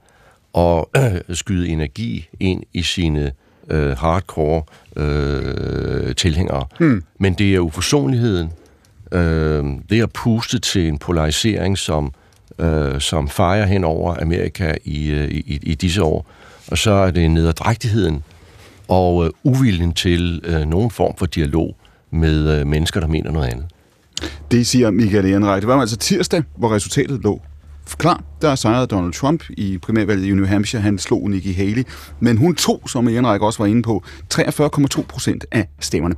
[0.57, 0.85] at
[1.29, 3.31] øh, skyde energi ind i sine
[3.69, 4.63] øh, hardcore
[4.95, 6.65] øh, tilhængere.
[6.79, 7.03] Hmm.
[7.19, 8.51] Men det er uforsonligheden,
[9.11, 12.13] øh, det er at puste til en polarisering, som,
[12.59, 16.25] øh, som fejrer hen over Amerika i, øh, i, i disse år.
[16.67, 18.23] Og så er det nederdrægtigheden,
[18.91, 21.75] og øh, uviljen til øh, nogen form for dialog
[22.11, 23.65] med øh, mennesker, der mener noget andet.
[24.51, 25.61] Det siger Michael Ehrenreich.
[25.61, 27.41] Det var altså tirsdag, hvor resultatet lå
[27.97, 28.23] klar.
[28.41, 30.81] Der sejrede Donald Trump i primærvalget i New Hampshire.
[30.81, 31.83] Han slog Nikki Haley.
[32.19, 36.15] Men hun tog, som Ehrenreich også var inde på, 43,2 procent af stemmerne.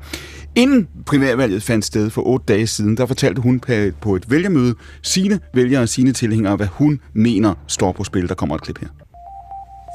[0.55, 3.61] Inden primærvalget fandt sted for otte dage siden, der fortalte hun
[4.01, 8.29] på et vælgermøde sine vælgere og sine tilhængere, hvad hun mener står på spil.
[8.29, 8.87] Der kommer et klip her.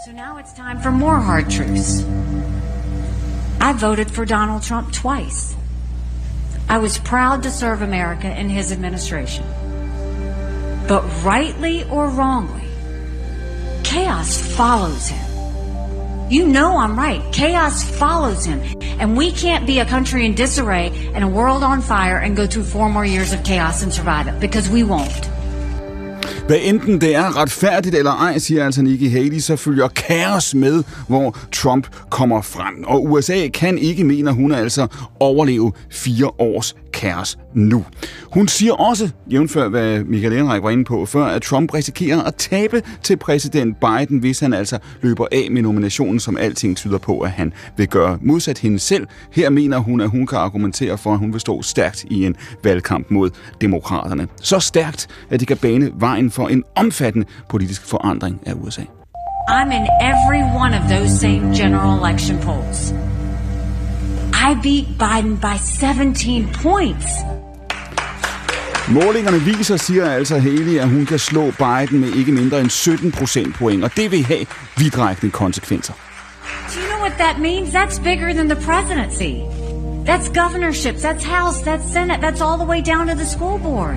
[0.07, 2.05] So now it's time for more hard truths.
[3.61, 5.57] I voted for Donald Trump twice.
[6.68, 9.44] I was proud to serve America in his administration.
[10.87, 12.68] But rightly or wrongly,
[13.85, 15.29] chaos follows him.
[16.31, 17.23] You know I'm right.
[17.33, 18.61] Chaos follows him.
[19.01, 22.47] And we can't be a country in disarray and a world on fire and go
[22.47, 25.31] through four more years of chaos and survive it because we won't.
[26.47, 30.83] Hvad enten det er retfærdigt eller ej, siger altså Nikki Haley, så følger kaos med,
[31.09, 32.85] hvor Trump kommer frem.
[32.87, 34.87] Og USA kan ikke, mener hun altså,
[35.21, 37.85] overleve fire års kaos nu.
[38.33, 42.35] Hun siger også, jævnfør hvad Michael Enreich var inde på før, at Trump risikerer at
[42.35, 47.20] tabe til præsident Biden, hvis han altså løber af med nominationen, som alting tyder på,
[47.20, 49.07] at han vil gøre modsat hende selv.
[49.33, 52.37] Her mener hun, at hun kan argumentere for, at hun vil stå stærkt i en
[52.64, 54.29] valgkamp mod demokraterne.
[54.42, 58.83] Så stærkt, at det kan bane vejen for en omfattende politisk forandring af USA.
[59.48, 62.92] I'm in every one of those same general election polls.
[64.40, 67.07] I beat Biden by 17 points.
[68.88, 73.12] Målingerne viser, siger altså Haley, at hun kan slå Biden med ikke mindre end 17
[73.12, 74.46] procentpoint, og det vil have
[74.77, 75.92] vidtrækkende konsekvenser.
[75.92, 77.68] Do you know what that means?
[77.68, 79.58] That's bigger than the presidency.
[80.09, 83.97] That's governorships, that's House, that's Senate, that's all the way down to the school board.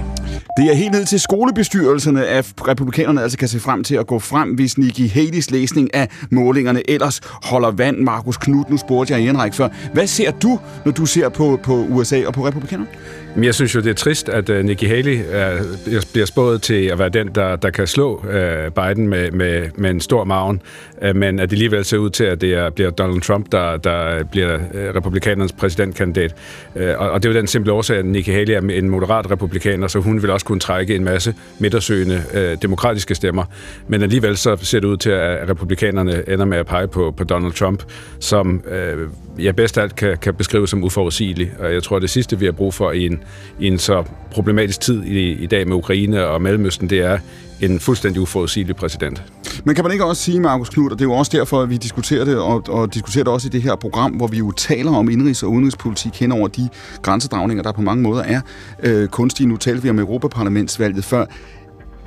[0.58, 4.20] Det er helt ned til skolebestyrelserne, at republikanerne altså kan se frem til at gå
[4.20, 7.98] frem, hvis Nikki Haley's læsning af målingerne ellers holder vand.
[7.98, 9.70] Markus Knud, nu spurgte jeg Henrik før.
[9.94, 12.90] Hvad ser du, når du ser på, på USA og på republikanerne?
[13.36, 15.66] Men jeg synes jo, det er trist, at uh, Nikki Haley uh,
[16.12, 19.90] bliver spået til at være den, der, der kan slå uh, Biden med, med, med
[19.90, 20.62] en stor maven,
[21.02, 23.52] uh, øh, men at det alligevel ser ud til, at det er, bliver Donald Trump,
[23.52, 26.36] der, der bliver uh, republikanernes præsidentkandidat.
[26.76, 29.32] Uh, og, og det er jo den simple årsag, at Nikki Haley er en moderat
[29.32, 33.44] republikaner, så hun vil også kunne trække en masse midtersøgende uh, demokratiske stemmer.
[33.88, 37.24] Men alligevel så ser det ud til, at republikanerne ender med at pege på, på
[37.24, 37.84] Donald Trump,
[38.20, 41.52] som uh, jeg bedst alt kan, kan beskrive som uforudsigelig.
[41.60, 43.21] Og jeg tror, det sidste, vi har brug for i en
[43.60, 47.18] i en så problematisk tid i, i dag med Ukraine og Mellemøsten, det er
[47.62, 49.24] en fuldstændig uforudsigelig præsident.
[49.64, 51.70] Men kan man ikke også sige, Markus Knud, og det er jo også derfor, at
[51.70, 54.52] vi diskuterer det, og, og diskuterer det også i det her program, hvor vi jo
[54.52, 56.70] taler om indrigs- og udenrigspolitik hen over de
[57.02, 58.42] grænsedragninger, der på mange måder er
[58.84, 59.48] øh, kunstige.
[59.48, 61.26] Nu talte vi om Europaparlamentsvalget før.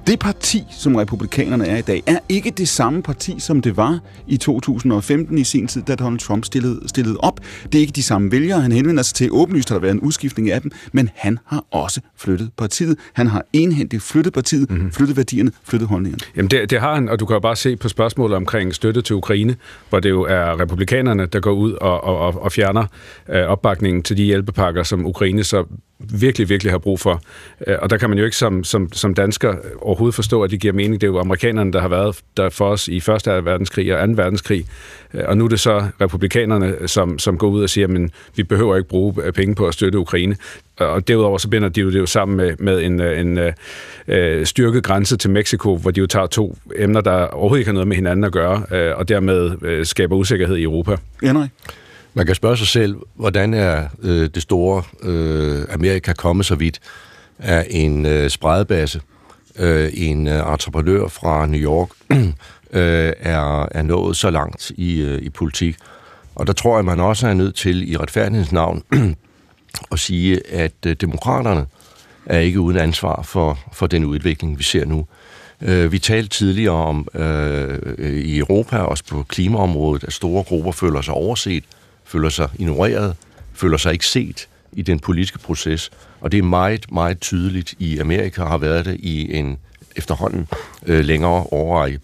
[0.07, 3.99] Det parti, som republikanerne er i dag, er ikke det samme parti, som det var
[4.27, 7.41] i 2015 i sin tid, da Donald Trump stillede, stillede op.
[7.65, 9.29] Det er ikke de samme vælgere, han henvender sig til.
[9.33, 12.99] Åbenlyst har der været en udskiftning af dem, men han har også flyttet partiet.
[13.13, 14.93] Han har enhændigt flyttet partiet, mm-hmm.
[14.93, 16.21] flyttet værdierne, flyttet holdningerne.
[16.37, 19.03] Jamen det, det har han, og du kan jo bare se på spørgsmålet omkring støtte
[19.03, 19.57] til Ukraine,
[19.89, 22.87] hvor det jo er republikanerne, der går ud og, og, og fjerner
[23.29, 25.65] øh, opbakningen til de hjælpepakker, som Ukraine så
[25.99, 27.21] virkelig, virkelig har brug for.
[27.67, 29.55] Øh, og der kan man jo ikke som, som, som dansker
[29.95, 31.01] overhovedet forstå, at det giver mening.
[31.01, 34.15] Det er jo amerikanerne, der har været der for os i første verdenskrig og 2.
[34.17, 34.65] verdenskrig.
[35.15, 38.43] Øh, og nu er det så republikanerne, som, som går ud og siger, at vi
[38.43, 40.37] behøver ikke bruge øh, penge på at støtte Ukraine.
[40.79, 43.39] Og derudover så binder de jo det jo sammen med, med en, en,
[44.19, 47.73] en styrket grænse til Mexico, hvor de jo tager to emner, der overhovedet ikke har
[47.75, 50.97] noget med hinanden at gøre, og dermed skaber usikkerhed i Europa.
[51.23, 51.51] Henrik?
[52.15, 56.81] Man kan spørge sig selv, hvordan er øh, det store øh, Amerika kommet så vidt?
[57.39, 59.01] Er en øh, spredebase,
[59.59, 65.23] øh, en øh, entreprenør fra New York, øh, er, er nået så langt i, øh,
[65.23, 65.77] i politik?
[66.35, 68.83] Og der tror jeg, man også er nødt til i retfærdighedens navn
[69.93, 71.67] at sige, at øh, demokraterne
[72.27, 75.07] er ikke uden ansvar for, for den udvikling, vi ser nu.
[75.61, 81.01] Øh, vi talte tidligere om øh, i Europa, også på klimaområdet, at store grupper føler
[81.01, 81.65] sig overset
[82.05, 83.17] føler sig ignoreret,
[83.55, 85.91] føler sig ikke set i den politiske proces.
[86.21, 89.59] Og det er meget, meget tydeligt i Amerika, har været det i en
[89.97, 90.49] efterhånden
[90.87, 92.01] øh, længere overrække.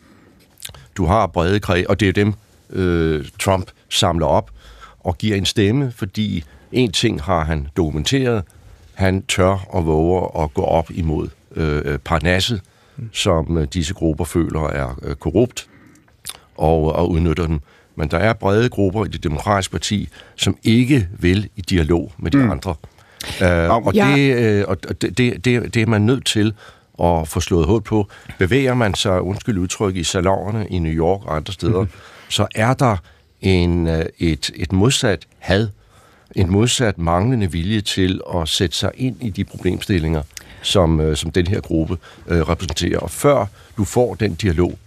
[0.97, 2.35] Du har brede kreds, og det er dem,
[2.71, 4.51] øh, Trump samler op
[5.01, 8.45] og giver en stemme, fordi en ting har han dokumenteret,
[8.95, 12.61] han tør og våger at gå op imod øh, parnasset,
[13.13, 15.69] som øh, disse grupper føler er øh, korrupt,
[16.57, 17.61] og, og udnytter dem
[18.01, 22.31] men der er brede grupper i det demokratiske parti, som ikke vil i dialog med
[22.31, 22.51] de mm.
[22.51, 22.75] andre.
[23.41, 24.13] Uh, og ja.
[24.17, 26.55] det, uh, og det, det, det, er man nødt til
[27.03, 28.09] at få slået hul på.
[28.39, 31.89] Bevæger man sig, undskyld udtryk, i salonerne i New York og andre steder, mm.
[32.29, 32.97] så er der
[33.41, 35.69] en, uh, et, et modsat had,
[36.37, 40.23] en modsat manglende vilje til at sætte sig ind i de problemstillinger,
[40.63, 41.93] som, uh, som den her gruppe
[42.27, 42.99] uh, repræsenterer.
[42.99, 44.79] Og før du får den dialog,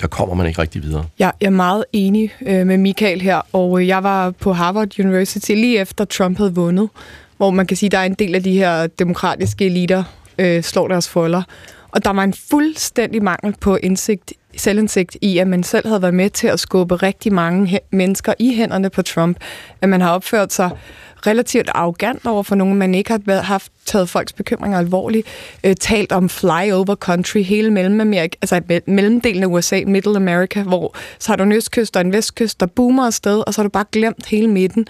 [0.00, 1.04] der kommer man ikke rigtig videre.
[1.18, 5.00] Ja, jeg er meget enig øh, med Michael her, og øh, jeg var på Harvard
[5.00, 6.88] University lige efter Trump havde vundet,
[7.36, 10.04] hvor man kan sige, at der er en del af de her demokratiske eliter,
[10.38, 11.42] øh, slår deres folder.
[11.88, 16.14] Og der var en fuldstændig mangel på indsigt, selvindsigt i, at man selv havde været
[16.14, 19.36] med til at skubbe rigtig mange mennesker i hænderne på Trump.
[19.82, 20.70] At man har opført sig
[21.26, 25.26] relativt arrogant over for nogen, man ikke har haft taget folks bekymringer alvorligt,
[25.64, 31.28] øh, talt om flyover country, hele Mellemamerika, altså mellemdelen af USA, Middle America, hvor så
[31.32, 33.84] har du en østkyst og en vestkyst, der boomer afsted, og så har du bare
[33.92, 34.86] glemt hele midten.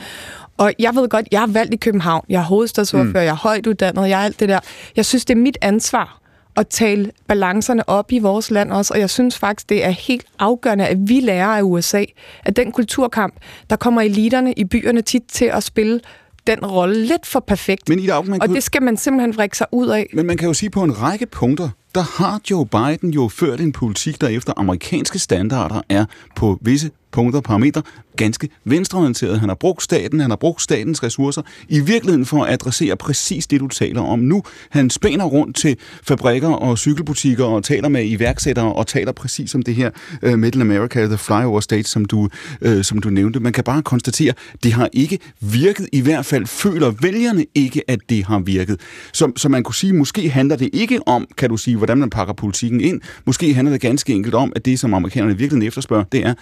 [0.57, 3.27] Og jeg ved godt, jeg er valgt i København, jeg er hovedstadsordfører, mm.
[3.27, 4.61] jeg er højt uddannet, jeg er alt det der.
[4.97, 6.21] Jeg synes, det er mit ansvar
[6.57, 10.25] at tale balancerne op i vores land også, og jeg synes faktisk, det er helt
[10.39, 12.05] afgørende, at vi lærer af USA,
[12.45, 13.35] at den kulturkamp,
[13.71, 16.01] der kommer eliterne i byerne tit til at spille
[16.47, 17.89] den rolle lidt for perfekt.
[17.89, 20.07] Men Ida Auken, man og kunne- det skal man simpelthen vrikke sig ud af.
[20.15, 23.61] Men man kan jo sige, på en række punkter, der har Joe Biden jo ført
[23.61, 26.05] en politik, der efter amerikanske standarder er
[26.37, 27.83] på visse punkter og parametre
[28.17, 29.41] ganske venstreorienteret.
[29.41, 33.47] Han har brugt staten, han har brugt statens ressourcer i virkeligheden for at adressere præcis
[33.47, 34.43] det, du taler om nu.
[34.71, 39.63] Han spænder rundt til fabrikker og cykelbutikker og taler med iværksættere og taler præcis om
[39.63, 39.91] det her
[40.23, 42.29] øh, uh, Middle America, the flyover state, som du,
[42.67, 43.41] uh, som du nævnte.
[43.41, 45.89] Man kan bare konstatere, det har ikke virket.
[45.93, 48.81] I hvert fald føler vælgerne ikke, at det har virket.
[49.13, 52.11] Så, så man kunne sige, måske handler det ikke om, kan du sige, hvordan man
[52.11, 53.01] pakker politikken ind.
[53.27, 56.35] Måske handler det ganske enkelt om, at det, som amerikanerne virkelig efterspørger, det er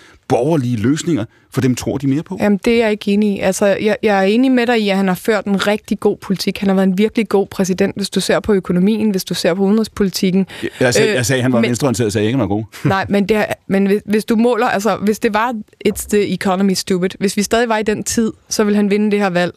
[0.64, 2.36] borgerlige løsninger, for dem tror de mere på.
[2.40, 3.40] Jamen, det er jeg ikke enig i.
[3.40, 6.16] Altså, jeg, jeg er enig med dig i, at han har ført en rigtig god
[6.16, 6.58] politik.
[6.58, 9.54] Han har været en virkelig god præsident, hvis du ser på økonomien, hvis du ser
[9.54, 10.46] på udenrigspolitikken.
[10.80, 12.64] Jeg sagde, jeg sagde at han var Øh, men- venstreorienteret, så jeg ikke, var god.
[12.84, 15.54] Nej, men, det, men hvis, hvis du måler, altså hvis det var
[15.88, 19.10] It's the economy stupid, hvis vi stadig var i den tid, så vil han vinde
[19.10, 19.54] det her valg.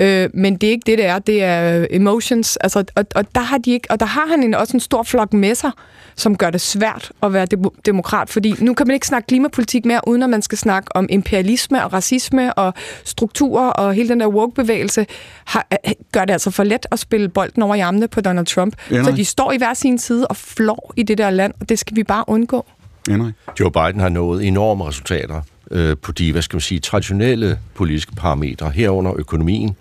[0.00, 1.18] Øh, men det er ikke det, det er.
[1.18, 2.56] Det er emotions.
[2.56, 5.02] Altså, og, og, der har de ikke, og der har han en, også en stor
[5.02, 5.70] flok med sig,
[6.16, 8.30] som gør det svært at være demo- demokrat.
[8.30, 11.84] Fordi nu kan man ikke snakke klimapolitik mere, uden at man skal snakke om imperialisme
[11.84, 12.74] og racisme og
[13.04, 15.06] strukturer og hele den der woke-bevægelse,
[15.44, 18.46] har, øh, gør det altså for let at spille bolden over i armene på Donald
[18.46, 18.76] Trump.
[18.90, 19.04] Ja, nej.
[19.04, 21.78] så de står i hver sin side og flår i det der land, og det
[21.78, 22.66] skal vi bare undgå.
[23.08, 23.34] Henrik.
[23.60, 28.12] Joe Biden har nået enorme resultater øh, på de, hvad skal man sige, traditionelle politiske
[28.14, 29.76] parametre, herunder økonomien.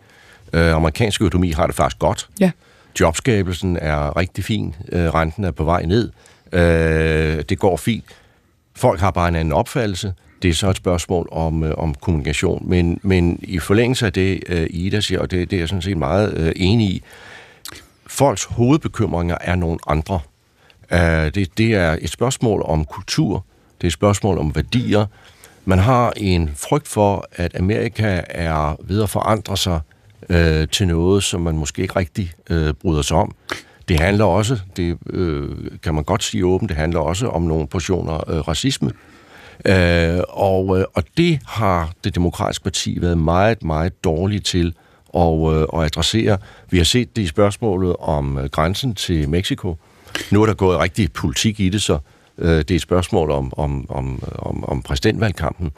[0.54, 2.30] Øh, amerikansk økonomi har det faktisk godt.
[2.39, 2.52] Ja.
[3.00, 4.76] Jobskabelsen er rigtig fin.
[4.91, 6.10] Øh, renten er på vej ned.
[6.52, 8.06] Øh, det går fint.
[8.76, 10.14] Folk har bare en anden opfattelse.
[10.41, 12.69] Det er så et spørgsmål om, øh, om kommunikation.
[12.69, 15.81] Men, men i forlængelse af det, øh, Ida siger, og det, det er jeg sådan
[15.81, 17.03] set meget øh, enig i,
[18.07, 20.19] folks hovedbekymringer er nogle andre.
[20.91, 20.99] Øh,
[21.35, 23.45] det, det er et spørgsmål om kultur,
[23.77, 25.05] det er et spørgsmål om værdier.
[25.65, 29.79] Man har en frygt for, at Amerika er ved at forandre sig
[30.29, 33.35] øh, til noget, som man måske ikke rigtig øh, bryder sig om.
[33.87, 35.49] Det handler også, det øh,
[35.83, 38.91] kan man godt sige åbent, det handler også om nogle portioner øh, racisme.
[39.66, 44.74] Øh, og, øh, og det har det demokratiske parti været meget, meget dårligt til
[45.16, 46.38] at, øh, at adressere.
[46.70, 49.78] Vi har set det i spørgsmålet om øh, grænsen til Mexico.
[50.32, 51.99] Nu er der gået rigtig politik i det, så
[52.38, 55.72] øh, det er et spørgsmål om, om, om, om, om præsidentvalgkampen.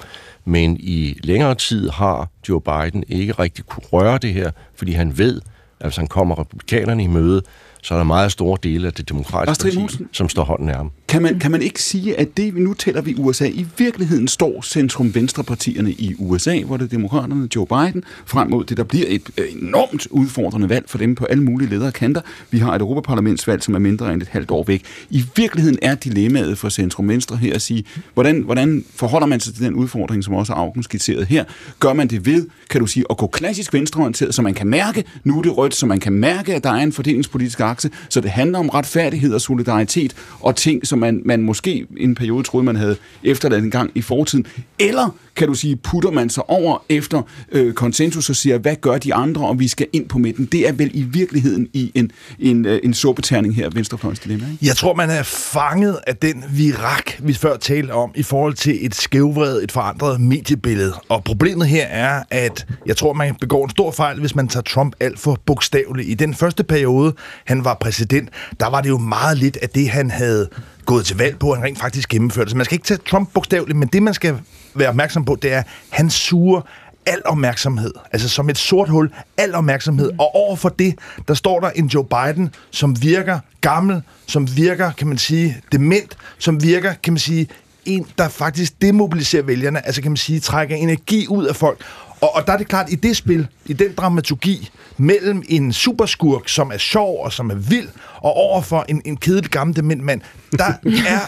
[0.45, 5.17] Men i længere tid har Joe Biden ikke rigtig kunne røre det her, fordi han
[5.17, 5.41] ved,
[5.79, 7.41] at hvis han kommer republikanerne i møde,
[7.81, 10.89] så er der meget store dele af det demokratiske parti, som står hånden nærme.
[11.07, 14.61] Kan man, kan man ikke sige, at det, nu taler vi USA, i virkeligheden står
[14.61, 19.29] centrum-venstre-partierne i USA, hvor det er demokraterne Joe Biden, frem mod det, der bliver et
[19.37, 22.21] øh, enormt udfordrende valg for dem på alle mulige ledere kanter.
[22.51, 24.83] Vi har et Europaparlamentsvalg, som er mindre end et halvt år væk.
[25.09, 29.63] I virkeligheden er dilemmaet for centrum-venstre her at sige, hvordan, hvordan forholder man sig til
[29.63, 31.43] den udfordring, som også Augen skitseret her?
[31.79, 35.03] Gør man det ved, kan du sige, at gå klassisk venstreorienteret, så man kan mærke,
[35.23, 38.21] nu er det rødt, så man kan mærke, at der er en fordelingspolitisk akse, så
[38.21, 42.43] det handler om retfærdighed og solidaritet og ting, som man, man måske i en periode
[42.43, 44.45] troede, man havde efterladt en gang i fortiden.
[44.79, 47.21] Eller, kan du sige, putter man sig over efter
[47.51, 50.45] øh, konsensus og siger, hvad gør de andre, og vi skal ind på midten.
[50.45, 54.65] Det er vel i virkeligheden i en, en, øh, en suppeterning her, venstrefløjens dilemma, ikke?
[54.65, 58.85] Jeg tror, man er fanget af den virak, vi før talte om, i forhold til
[58.85, 60.93] et skævvredet, et forandret mediebillede.
[61.09, 64.63] Og problemet her er, at jeg tror, man begår en stor fejl, hvis man tager
[64.63, 66.09] Trump alt for bogstaveligt.
[66.09, 67.13] I den første periode,
[67.45, 68.29] han var præsident,
[68.59, 70.49] der var det jo meget lidt af det, han havde
[70.85, 72.49] gået til valg på, han rent faktisk gennemførte.
[72.49, 74.39] Så man skal ikke tage Trump bogstaveligt, men det, man skal
[74.75, 76.61] være opmærksom på, det er, at han suger
[77.05, 77.91] al opmærksomhed.
[78.11, 80.11] Altså som et sort hul, al opmærksomhed.
[80.19, 80.95] Og over for det,
[81.27, 86.17] der står der en Joe Biden, som virker gammel, som virker, kan man sige, dement,
[86.37, 87.47] som virker, kan man sige,
[87.85, 91.83] en, der faktisk demobiliserer vælgerne, altså kan man sige, trækker energi ud af folk.
[92.21, 96.49] Og, og der er det klart, i det spil, i den dramaturgi, mellem en superskurk,
[96.49, 100.21] som er sjov og som er vild, og overfor en, en kedelig gammel dement mand,
[100.51, 100.65] der
[101.07, 101.19] er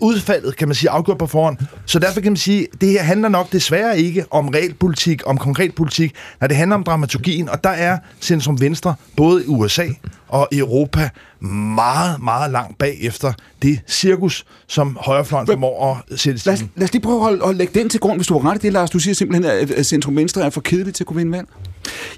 [0.00, 1.56] udfaldet, kan man sige, afgjort på forhånd.
[1.86, 5.38] Så derfor kan man sige, at det her handler nok desværre ikke om realpolitik, om
[5.38, 9.86] konkret politik, når det handler om dramaturgien, og der er centrum venstre, både i USA
[10.28, 13.32] og i Europa, meget, meget langt bagefter
[13.62, 17.44] det cirkus, som højrefløjen formår at sætte Lad os, lad os lige prøve at, holde,
[17.44, 18.90] at lægge den til grund, hvis du har ret i det, Lars.
[18.90, 21.48] Du siger simpelthen, at at centrum venstre er for kedeligt til at kunne vinde valg.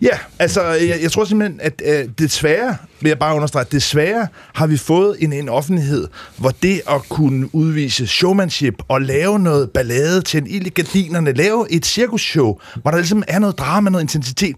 [0.03, 4.67] Ja, altså, jeg, jeg tror simpelthen, at øh, desværre, vil jeg bare understrege, desværre har
[4.67, 10.23] vi fået en, en offentlighed, hvor det at kunne udvise showmanship og lave noget ballade
[10.23, 14.05] til en ild i gardinerne, lave et cirkusshow, hvor der ligesom er noget drama, noget
[14.05, 14.57] intensitet,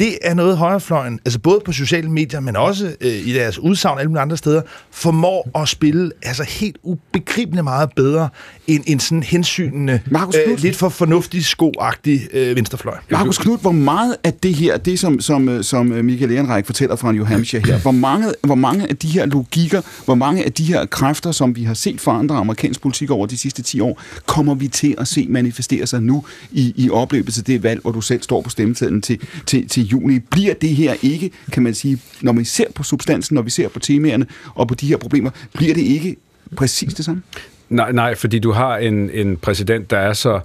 [0.00, 3.98] det er noget højrefløjen, altså både på sociale medier, men også øh, i deres udsagn
[3.98, 8.28] alle mulige andre steder, formår at spille altså helt ubegribeligt meget bedre
[8.66, 12.96] end en sådan hensynende, Markus øh, lidt for fornuftig, skoagtig øh, venstrefløj.
[13.10, 16.96] Markus Knudt, hvor meget af det her, det som, som, øh, som Michael Ehrenreich fortæller
[16.96, 20.52] fra New Hampshire her, hvor mange, hvor mange af de her logikker, hvor mange af
[20.52, 24.02] de her kræfter, som vi har set forandre amerikansk politik over de sidste 10 år,
[24.26, 27.90] kommer vi til at se manifestere sig nu i, i opløbet til det valg, hvor
[27.90, 30.18] du selv står på stemmetiden til, til, til juni.
[30.18, 33.68] Bliver det her ikke, kan man sige, når vi ser på substansen, når vi ser
[33.68, 36.16] på temaerne og på de her problemer, bliver det ikke
[36.56, 37.22] præcis det samme?
[37.68, 40.40] Nej, nej, fordi du har en, en præsident, der er så,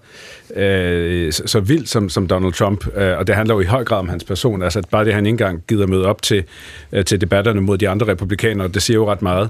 [0.56, 3.84] øh, så, så vild som, som Donald Trump, øh, og det handler jo i høj
[3.84, 4.64] grad om hans person.
[4.64, 6.44] Altså at bare det, han ikke engang gider møde op til,
[6.92, 9.50] øh, til debatterne mod de andre republikanere, det siger jo ret meget.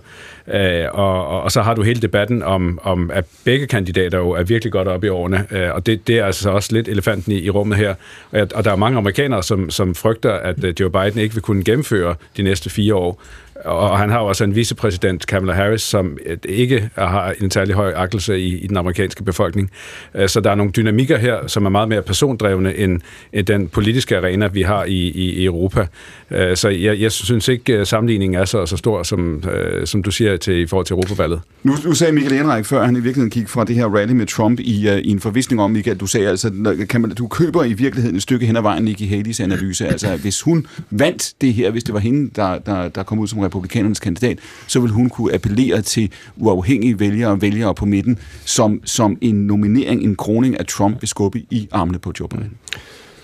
[0.54, 4.30] Øh, og, og, og så har du hele debatten om, om at begge kandidater jo
[4.30, 7.32] er virkelig godt oppe i årene, øh, og det, det er altså også lidt elefanten
[7.32, 7.96] i, i rummet her.
[8.32, 11.42] Og, og der er mange amerikanere, som, som frygter, at øh, Joe Biden ikke vil
[11.42, 13.22] kunne gennemføre de næste fire år.
[13.66, 17.76] Og han har jo også en vicepræsident, Kamala Harris, som øh, ikke har en særlig
[17.76, 19.72] høj akkelse i, i den amerikanske befolkning.
[20.16, 23.02] Øh, så der er nogle dynamikker her, som er meget mere persondrevne end,
[23.34, 25.88] end den politiske arena, vi har i, i, Europa.
[26.32, 29.44] Øh, så jeg, jeg synes ikke, at sammenligningen er så, så stor, som,
[29.86, 31.42] som du siger til, i forhold til Europavalget.
[31.64, 34.12] Nu, nu sagde Michael Enrik før, at han i virkeligheden gik fra det her rally
[34.12, 36.52] med Trump i, uh, i en forvisning om, Michael, du sagde altså,
[36.90, 39.88] kan man, du køber i virkeligheden et stykke hen ad vejen Nikki Haley's analyse.
[39.88, 43.28] Altså, hvis hun vandt det her, hvis det var hende, der, der, der kom ud
[43.28, 48.20] som republikanernes kandidat, så ville hun kunne appellere til uafhængige vælgere og vælgere på midten,
[48.46, 52.52] som, som en nominering, en kroning af Trump vil skubbe i armene på Joe Biden.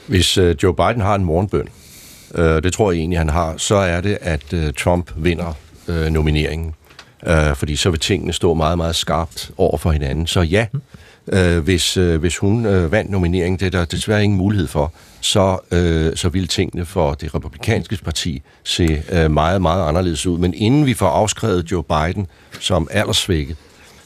[0.08, 1.68] Hvis øh, Joe Biden har en morgenbøn,
[2.36, 5.54] øh, det tror jeg egentlig, han har, så er det, at øh, Trump vinder
[5.88, 6.74] øh, nomineringen.
[7.28, 10.28] Øh, fordi så vil tingene stå meget, meget skarpt over for hinanden.
[10.28, 10.66] Så ja,
[11.28, 14.94] øh, hvis, øh, hvis hun øh, vandt nomineringen, det er der desværre ingen mulighed for,
[15.22, 20.38] så, øh, så vil tingene for det republikanske parti se øh, meget, meget anderledes ud.
[20.38, 22.28] Men inden vi får afskrevet Joe Biden
[22.60, 23.58] som aldersvækket,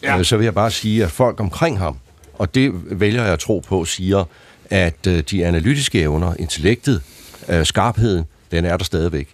[0.04, 0.18] ja.
[0.18, 1.98] øh, så vil jeg bare sige, at folk omkring ham,
[2.34, 4.24] og det vælger jeg at tro på, siger,
[4.70, 7.02] at øh, de analytiske evner, intellektet,
[7.50, 9.28] øh, skarpheden, den er der stadigvæk.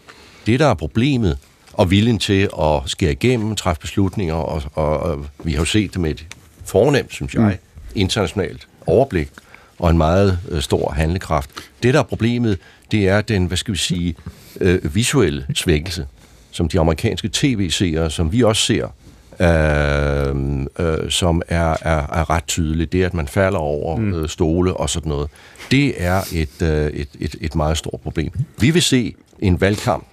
[0.45, 1.37] Det, der er problemet,
[1.73, 5.93] og viljen til at skære igennem, træffe beslutninger, og, og, og vi har jo set
[5.93, 6.25] det med et
[6.65, 7.51] fornemt, synes jeg, mm.
[7.95, 9.29] internationalt overblik,
[9.79, 11.49] og en meget øh, stor handlekraft.
[11.83, 12.59] Det, der er problemet,
[12.91, 14.15] det er den, hvad skal vi sige,
[14.61, 16.05] øh, visuelle svækkelse,
[16.51, 18.87] som de amerikanske tv-seere, som vi også ser,
[19.39, 22.91] øh, øh, som er, er, er ret tydeligt.
[22.91, 24.13] Det, at man falder over mm.
[24.13, 25.29] øh, stole og sådan noget,
[25.71, 28.31] det er et, øh, et, et, et meget stort problem.
[28.59, 30.05] Vi vil se en valgkamp,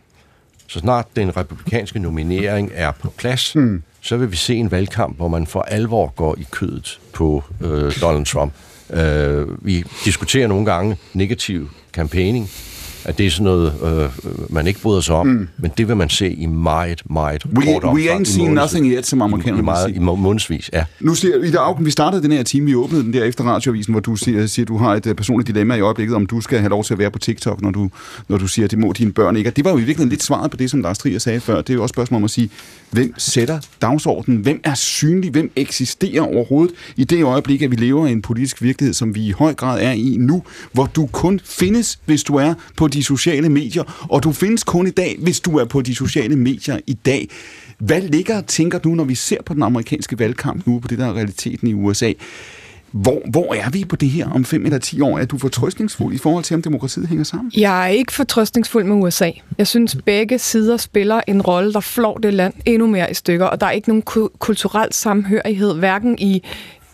[0.66, 3.82] så snart den republikanske nominering er på plads, mm.
[4.00, 7.92] så vil vi se en valgkamp, hvor man for alvor går i kødet på øh,
[8.00, 8.52] Donald Trump.
[8.90, 12.50] Øh, vi diskuterer nogle gange negativ campaigning,
[13.05, 15.48] at det er sådan noget, øh, man ikke bryder sig om, mm.
[15.59, 18.52] men det vil man se i meget, meget We, kort we omfang, ain't i seen
[18.52, 19.96] nothing yet, som I, i, amerikanerne vil meget.
[19.96, 20.84] I må- månedsvis, ja.
[21.00, 23.92] Nu siger Ida Augen, vi startede den her time, vi åbnede den der efter radioavisen,
[23.92, 26.59] hvor du siger, siger du har et øh, personligt dilemma i øjeblikket, om du skal
[26.59, 27.90] have lov til at være på TikTok, når du,
[28.28, 29.50] når du siger, at det må dine børn ikke.
[29.50, 31.57] Og det var jo i virkeligheden lidt svaret på det, som Lars Trier sagde før.
[31.57, 32.50] Det er jo også et spørgsmål om at sige,
[32.90, 34.40] hvem sætter dagsordenen?
[34.40, 35.30] Hvem er synlig?
[35.30, 39.26] Hvem eksisterer overhovedet i det øjeblik, at vi lever i en politisk virkelighed, som vi
[39.26, 40.42] i høj grad er i nu,
[40.72, 44.86] hvor du kun findes, hvis du er på de sociale medier, og du findes kun
[44.86, 47.28] i dag, hvis du er på de sociale medier i dag.
[47.78, 51.07] Hvad ligger, tænker du, når vi ser på den amerikanske valgkamp nu, på det der
[51.07, 52.12] er realiteten i USA?
[52.95, 55.18] Hvor, hvor er vi på det her om 5 eller 10 år?
[55.18, 57.53] Er du fortrøstningsfuld i forhold til, om demokratiet hænger sammen?
[57.57, 59.30] Jeg er ikke fortrøstningsfuld med USA.
[59.59, 63.47] Jeg synes, begge sider spiller en rolle, der flår det land endnu mere i stykker,
[63.47, 64.03] og der er ikke nogen
[64.38, 66.42] kulturel samhørighed, hverken i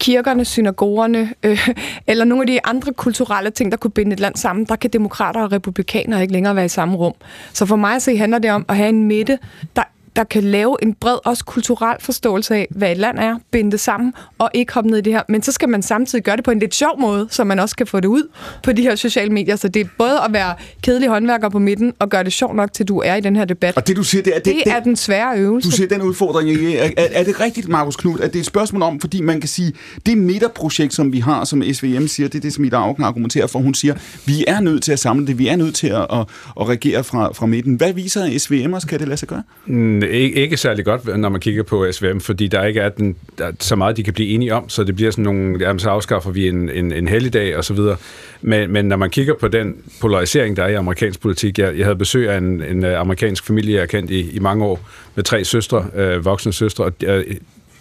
[0.01, 1.69] kirkerne, synagogerne, øh,
[2.07, 4.91] eller nogle af de andre kulturelle ting, der kunne binde et land sammen, der kan
[4.91, 7.15] demokrater og republikanere ikke længere være i samme rum.
[7.53, 9.39] Så for mig at se handler det om at have en midte,
[9.77, 9.83] der
[10.17, 13.81] der kan lave en bred, også kulturel forståelse af, hvad et land er, binde det
[13.81, 15.23] sammen, og ikke hoppe ned i det her.
[15.29, 17.77] Men så skal man samtidig gøre det på en lidt sjov måde, så man også
[17.77, 18.29] kan få det ud
[18.63, 19.57] på de her sociale medier.
[19.57, 22.73] Så det er både at være kedelig håndværker på midten, og gøre det sjovt nok,
[22.73, 23.77] til du er i den her debat.
[23.77, 24.41] Og det du siger, det er...
[24.41, 25.71] Det, Det er den svære øvelse.
[25.71, 28.47] Du siger, den udfordring, er, er, er det rigtigt, Markus Knudt, at det er et
[28.47, 29.73] spørgsmål om, fordi man kan sige,
[30.07, 33.47] det midterprojekt, som vi har, som SVM siger, det er det, som Ida Augen argumenterer
[33.47, 33.59] for.
[33.59, 33.95] Hun siger,
[34.27, 36.27] vi er nødt til at samle det, vi er nødt til at, at,
[36.61, 37.75] at regere fra, fra midten.
[37.75, 39.43] Hvad viser SVM'ers, kan det lade sig gøre?
[39.67, 43.17] Mm, ikke, ikke særlig godt, når man kigger på SVM, fordi der ikke er, den,
[43.39, 45.81] der er så meget, de kan blive enige om, så det bliver sådan nogle, jamen,
[45.81, 47.97] så afskaffer vi en, en, en helligdag og så videre.
[48.43, 51.87] Men, men når man kigger på den polarisering, der er i amerikansk politik, jeg, jeg
[51.87, 54.81] havde besøg af en, en øh, amerikansk familie, jeg har kendt i, i mange år,
[55.15, 57.25] med tre søstre, øh, voksne søstre, og øh,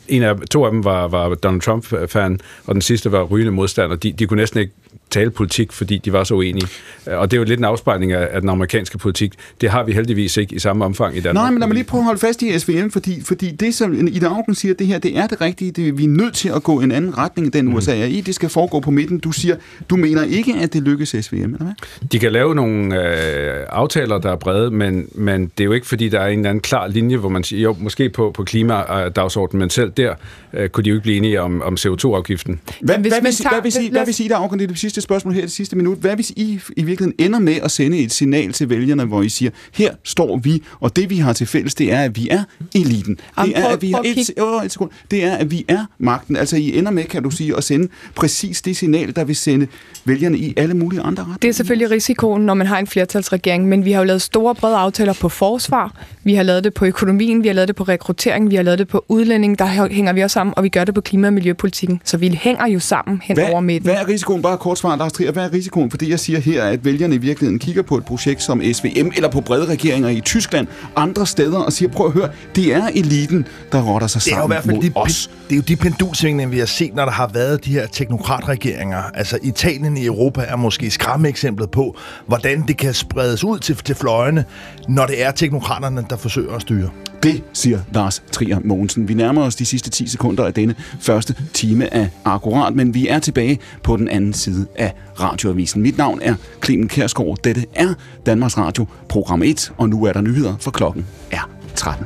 [0.07, 3.95] en af, to af dem var, var Donald Trump-fan, og den sidste var rygende modstander.
[3.95, 4.73] De, de kunne næsten ikke
[5.09, 6.67] tale politik, fordi de var så uenige.
[7.05, 9.33] Og det er jo lidt en afspejling af, af den amerikanske politik.
[9.61, 11.43] Det har vi heldigvis ikke i samme omfang i Danmark.
[11.43, 14.07] Nej, men lad mig lige prøve at holde fast i SVM, fordi, fordi det, som
[14.07, 15.71] Ida Augen siger, det her, det er det rigtige.
[15.71, 17.73] Det, vi er nødt til at gå en anden retning end den mm.
[17.73, 18.21] USA er i.
[18.21, 19.19] Det skal foregå på midten.
[19.19, 19.55] Du siger,
[19.89, 21.73] du mener ikke, at det lykkes SVM, eller hvad?
[22.11, 25.87] De kan lave nogle øh, aftaler, der er brede, men, men det er jo ikke,
[25.87, 28.43] fordi der er en eller anden klar linje, hvor man siger, jo, måske på, på
[28.43, 30.13] klimadagsordenen, men selv der
[30.53, 32.59] øh, kunne de jo ikke blive enige om, om CO2-afgiften.
[32.81, 34.98] Hvad, hvad, hvad, vil, tager, hvad vil sige, hvad vil sige, der er det sidste
[35.03, 35.97] spørgsmål her, det sidste minut.
[35.97, 39.29] Hvad hvis I i virkeligheden ender med at sende et signal til vælgerne, hvor I
[39.29, 42.43] siger, her står vi, og det vi har til fælles, det er, at vi er
[42.75, 43.19] eliten.
[43.43, 46.35] Det er, at vi har et, oh, et sekund, det er, at vi er magten.
[46.35, 49.67] Altså, I ender med, kan du sige, at sende præcis det signal, der vil sende
[50.05, 51.37] vælgerne i alle mulige andre retninger.
[51.37, 54.55] Det er selvfølgelig risikoen, når man har en flertalsregering, men vi har jo lavet store,
[54.55, 57.83] brede aftaler på forsvar, vi har lavet det på økonomien, vi har lavet det på
[57.83, 60.83] rekruttering, vi har lavet det på udlænding, der hænger vi også sammen, og vi gør
[60.83, 62.01] det på klima- og miljøpolitikken.
[62.03, 63.89] Så vi hænger jo sammen hen hvad, over midten.
[63.89, 64.41] Hvad er risikoen?
[64.41, 65.31] Bare kort svar, Lars Trier.
[65.31, 65.89] Hvad er risikoen?
[65.89, 69.29] Fordi jeg siger her, at vælgerne i virkeligheden kigger på et projekt som SVM, eller
[69.29, 73.47] på brede regeringer i Tyskland, andre steder, og siger, prøv at høre, det er eliten,
[73.71, 75.29] der rotter sig sammen det er jo i hvert fald de, os.
[75.49, 79.03] Det er jo de pendulsvingninger, vi har set, når der har været de her teknokratregeringer.
[79.13, 83.95] Altså Italien i Europa er måske skræmmeeksemplet på, hvordan det kan spredes ud til, til
[83.95, 84.45] fløjene,
[84.87, 86.89] når det er teknokraterne, der forsøger at styre.
[87.23, 89.07] Det siger Lars Trier Mogensen.
[89.07, 93.07] Vi nærmer os de sidste 10 sekunder af denne første time af Akkurat, men vi
[93.07, 95.81] er tilbage på den anden side af radioavisen.
[95.81, 97.37] Mit navn er Clemen Kærsgaard.
[97.43, 97.93] Dette er
[98.25, 102.05] Danmarks Radio, program 1, og nu er der nyheder, for klokken er 13.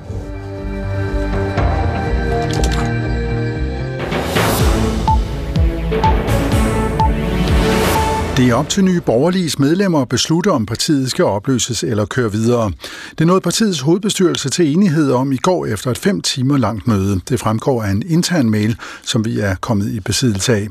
[8.38, 12.32] Det er op til nye borgerliges medlemmer at beslutte, om partiet skal opløses eller køre
[12.32, 12.72] videre.
[13.18, 17.22] Det nåede partiets hovedbestyrelse til enighed om i går efter et fem timer langt møde.
[17.30, 20.68] Det fremgår af en intern mail, som vi er kommet i besiddelse af.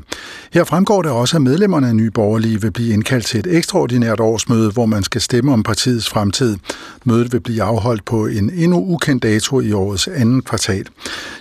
[0.53, 4.19] Her fremgår det også, at medlemmerne af nye borgerlige vil blive indkaldt til et ekstraordinært
[4.19, 6.57] årsmøde, hvor man skal stemme om partiets fremtid.
[7.03, 10.85] Mødet vil blive afholdt på en endnu ukendt dato i årets anden kvartal.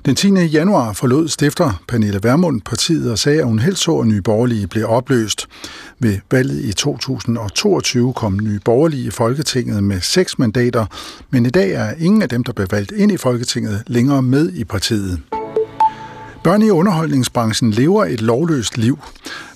[0.04, 0.28] Den 10.
[0.28, 4.66] januar forlod stifter Pernille Vermund partiet og sagde, at hun helst så, at nye borgerlige
[4.66, 5.46] blev opløst.
[6.02, 10.86] Ved valget i 2022 kom Nye Borgerlige i Folketinget med seks mandater,
[11.30, 14.52] men i dag er ingen af dem, der blev valgt ind i Folketinget, længere med
[14.52, 15.41] i partiet.
[16.44, 18.98] Børn i underholdningsbranchen lever et lovløst liv.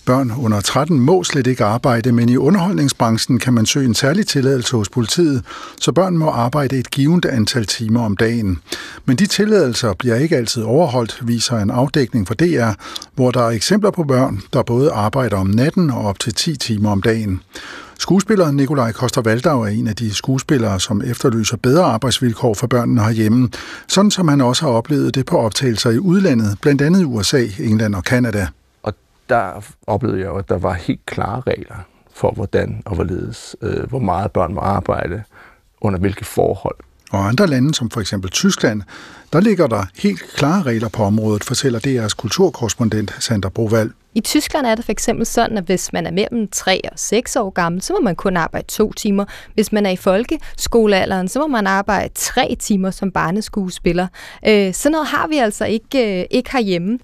[0.05, 4.27] Børn under 13 må slet ikke arbejde, men i underholdningsbranchen kan man søge en særlig
[4.27, 5.45] tilladelse hos politiet,
[5.81, 8.59] så børn må arbejde et givet antal timer om dagen.
[9.05, 12.71] Men de tilladelser bliver ikke altid overholdt, viser en afdækning for DR,
[13.15, 16.57] hvor der er eksempler på børn, der både arbejder om natten og op til 10
[16.57, 17.41] timer om dagen.
[17.99, 23.03] Skuespiller Nikolaj Koster Valdau er en af de skuespillere, som efterlyser bedre arbejdsvilkår for børnene
[23.03, 23.49] herhjemme,
[23.89, 27.47] sådan som han også har oplevet det på optagelser i udlandet, blandt andet i USA,
[27.59, 28.47] England og Kanada
[29.29, 31.77] der oplevede jeg jo, at der var helt klare regler
[32.15, 35.23] for, hvordan og hvorledes, øh, hvor meget børn må arbejde,
[35.81, 36.77] under hvilke forhold.
[37.11, 38.83] Og andre lande, som for eksempel Tyskland,
[39.33, 43.93] der ligger der helt klare regler på området, fortæller DR's kulturkorrespondent Sandra Broval.
[44.17, 47.37] I Tyskland er det for eksempel sådan, at hvis man er mellem 3 og 6
[47.37, 49.25] år gammel, så må man kun arbejde to timer.
[49.55, 54.07] Hvis man er i folkeskolealderen, så må man arbejde tre timer som barneskuespiller.
[54.49, 56.99] Øh, sådan noget har vi altså ikke, øh, ikke herhjemme.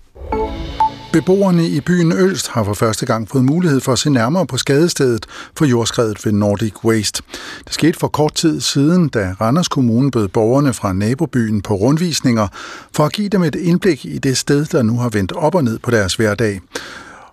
[1.13, 4.57] Beboerne i byen Ølst har for første gang fået mulighed for at se nærmere på
[4.57, 7.23] skadestedet for jordskredet ved Nordic Waste.
[7.65, 12.49] Det skete for kort tid siden, da Randers Kommune bød borgerne fra nabobyen på rundvisninger
[12.93, 15.65] for at give dem et indblik i det sted, der nu har vendt op og
[15.65, 16.61] ned på deres hverdag.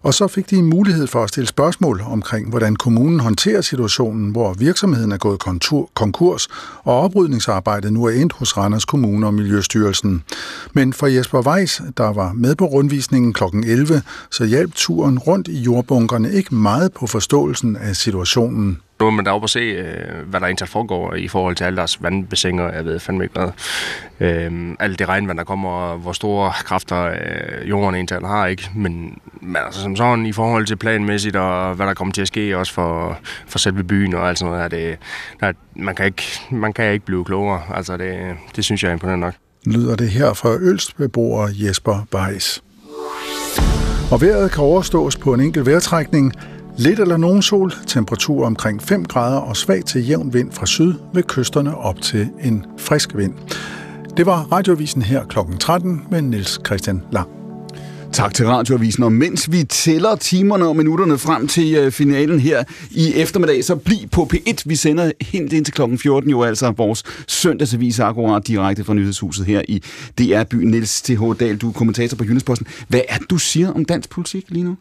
[0.01, 4.31] Og så fik de en mulighed for at stille spørgsmål omkring, hvordan kommunen håndterer situationen,
[4.31, 5.39] hvor virksomheden er gået
[5.93, 6.47] konkurs,
[6.83, 10.23] og oprydningsarbejdet nu er endt hos Randers Kommune og Miljøstyrelsen.
[10.73, 13.43] Men for Jesper Weiss, der var med på rundvisningen kl.
[13.65, 18.79] 11, så hjalp turen rundt i jordbunkerne ikke meget på forståelsen af situationen.
[18.99, 21.77] Nu er man deroppe og se, øh, hvad der egentlig foregår i forhold til alle
[21.77, 22.71] deres vandbassiner.
[22.71, 23.51] Jeg ved fandme ikke hvad.
[24.19, 28.69] Øh, alt det regnvand, der kommer, og hvor store kræfter øh, jorden egentlig har, ikke?
[28.75, 32.27] Men, men altså som sådan, i forhold til planmæssigt, og hvad der kommer til at
[32.27, 34.97] ske, også for, for selve byen og alt sådan noget, er det,
[35.39, 37.61] der, man, kan ikke, man kan ikke blive klogere.
[37.73, 38.17] Altså det,
[38.55, 39.33] det synes jeg er imponerende nok.
[39.65, 42.63] Lyder det her fra Ølstbeboer Jesper Weiss.
[44.11, 46.33] Og vejret kan overstås på en enkelt vejrtrækning,
[46.79, 50.93] Lidt eller nogen sol, temperatur omkring 5 grader og svag til jævn vind fra syd
[51.13, 53.33] ved kysterne op til en frisk vind.
[54.17, 55.37] Det var radiovisen her kl.
[55.59, 57.29] 13 med Niels Christian Lang.
[58.13, 59.03] Tak til Radioavisen.
[59.03, 63.75] Og mens vi tæller timerne og minutterne frem til øh, finalen her i eftermiddag, så
[63.75, 64.63] bliv på P1.
[64.65, 69.45] Vi sender helt ind til klokken 14 jo altså vores søndagsavis akkurat direkte fra Nyhedshuset
[69.45, 69.83] her i
[70.17, 70.71] DR Byen.
[70.71, 71.23] Niels T.H.
[71.39, 72.67] Dahl, du er kommentator på Jyllandsposten.
[72.87, 74.77] Hvad er det, du siger om dansk politik lige nu?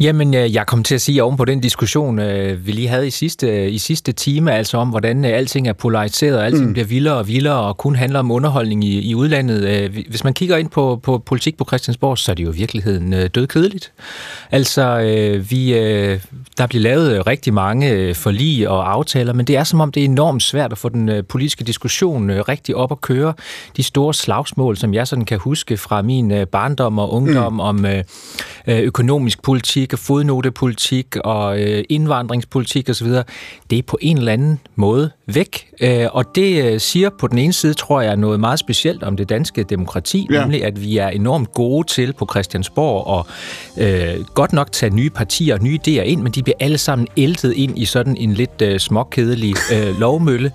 [0.00, 3.06] Jamen, øh, jeg kom til at sige oven på den diskussion, øh, vi lige havde
[3.06, 6.72] i sidste, i sidste time, altså om, hvordan øh, alting er polariseret, og alting mm.
[6.72, 9.90] bliver vildere og vildere, og kun handler om underholdning i, i udlandet.
[10.08, 13.28] Hvis man kigger ind på, på politik på Christiansborg, så er det jo i virkeligheden
[13.28, 13.92] dødkedeligt.
[14.50, 14.96] Altså,
[15.50, 15.72] vi,
[16.58, 20.04] der bliver lavet rigtig mange forlig og aftaler, men det er som om, det er
[20.04, 23.32] enormt svært at få den politiske diskussion rigtig op at køre.
[23.76, 27.60] De store slagsmål, som jeg sådan kan huske fra min barndom og ungdom mm.
[27.60, 27.86] om
[28.66, 33.08] økonomisk politik, politik og fodnotepolitik og øh, indvandringspolitik osv.,
[33.70, 35.66] det er på en eller anden måde væk.
[35.80, 39.16] Øh, og det øh, siger på den ene side, tror jeg, noget meget specielt om
[39.16, 40.40] det danske demokrati, ja.
[40.40, 43.26] nemlig at vi er enormt gode til på Christiansborg og
[43.78, 47.08] øh, godt nok tage nye partier og nye idéer ind, men de bliver alle sammen
[47.16, 50.52] æltet ind i sådan en lidt øh, småkedelig øh, lovmølle.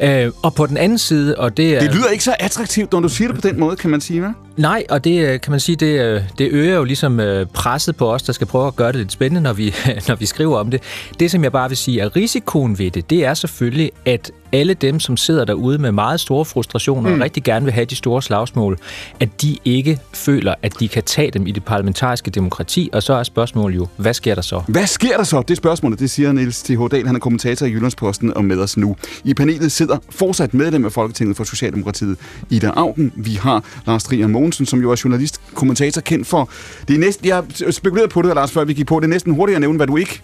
[0.00, 0.26] ja.
[0.26, 1.80] øh, og på den anden side, og det er...
[1.80, 4.26] Det lyder ikke så attraktivt, når du siger det på den måde, kan man sige,
[4.26, 4.32] hva'?
[4.56, 7.20] Nej, og det øh, kan man sige, det, øh, det øger jo ligesom
[7.54, 9.74] presset på os, der skal prøve at gøre det lidt spændende, når vi,
[10.08, 10.82] når vi skriver om det.
[11.20, 14.15] Det, som jeg bare vil sige, er risikoen ved det, det er selvfølgelig, at
[14.52, 17.14] alle dem, som sidder derude med meget store frustrationer mm.
[17.14, 18.78] og rigtig gerne vil have de store slagsmål,
[19.20, 22.90] at de ikke føler, at de kan tage dem i det parlamentariske demokrati.
[22.92, 24.62] Og så er spørgsmålet jo, hvad sker der så?
[24.68, 25.42] Hvad sker der så?
[25.42, 26.68] Det er spørgsmålet, det siger Niels T.
[26.68, 27.06] Dahl.
[27.06, 28.96] Han er kommentator i Jyllandsposten og med os nu.
[29.24, 32.18] I panelet sidder fortsat medlem af Folketinget for Socialdemokratiet,
[32.50, 33.12] Ida Augen.
[33.16, 36.50] Vi har Lars Trier Mogensen, som jo er journalist, kommentator, kendt for...
[36.88, 39.00] Det er næsten, jeg spekulerede på det, Lars, før vi gik på.
[39.00, 40.22] Det er næsten hurtigt at nævne, hvad du ikke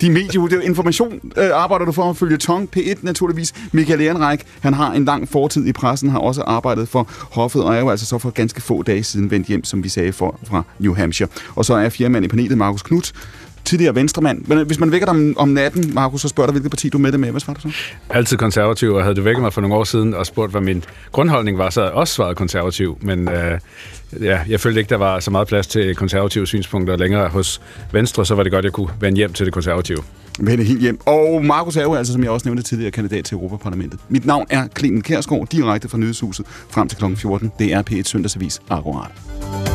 [0.00, 3.54] de medie, information øh, arbejder du for at følge Tong P1 naturligvis.
[3.72, 7.74] Michael Ehrenreich, han har en lang fortid i pressen, har også arbejdet for hoffet, og
[7.74, 10.40] er jo altså så for ganske få dage siden vendt hjem, som vi sagde, for,
[10.48, 11.28] fra New Hampshire.
[11.54, 13.12] Og så er fjerde i panelet, Markus Knudt,
[13.64, 14.42] tidligere venstremand.
[14.46, 16.88] Men øh, hvis man vækker dig om, om natten, Markus, så spørger dig, hvilket parti
[16.88, 17.30] du er med det med.
[17.30, 17.68] Hvad svarer du så?
[18.10, 20.84] Altid konservativ, og havde du vækket mig for nogle år siden og spurgt, hvad min
[21.12, 22.98] grundholdning var, så havde jeg også svaret konservativ.
[23.00, 23.58] Men øh,
[24.20, 27.60] ja, jeg følte ikke, der var så meget plads til konservative synspunkter længere hos
[27.92, 29.98] Venstre, så var det godt, jeg kunne vende hjem til det konservative.
[30.40, 30.98] Vende helt hjem.
[31.06, 34.00] Og Markus er jo altså, som jeg også nævnte tidligere, kandidat til Europaparlamentet.
[34.08, 37.04] Mit navn er Clemen Kærsgaard, direkte fra Nyhedshuset frem til kl.
[37.16, 37.52] 14.
[37.58, 39.73] Det er P1 Søndagsavis Akkurat.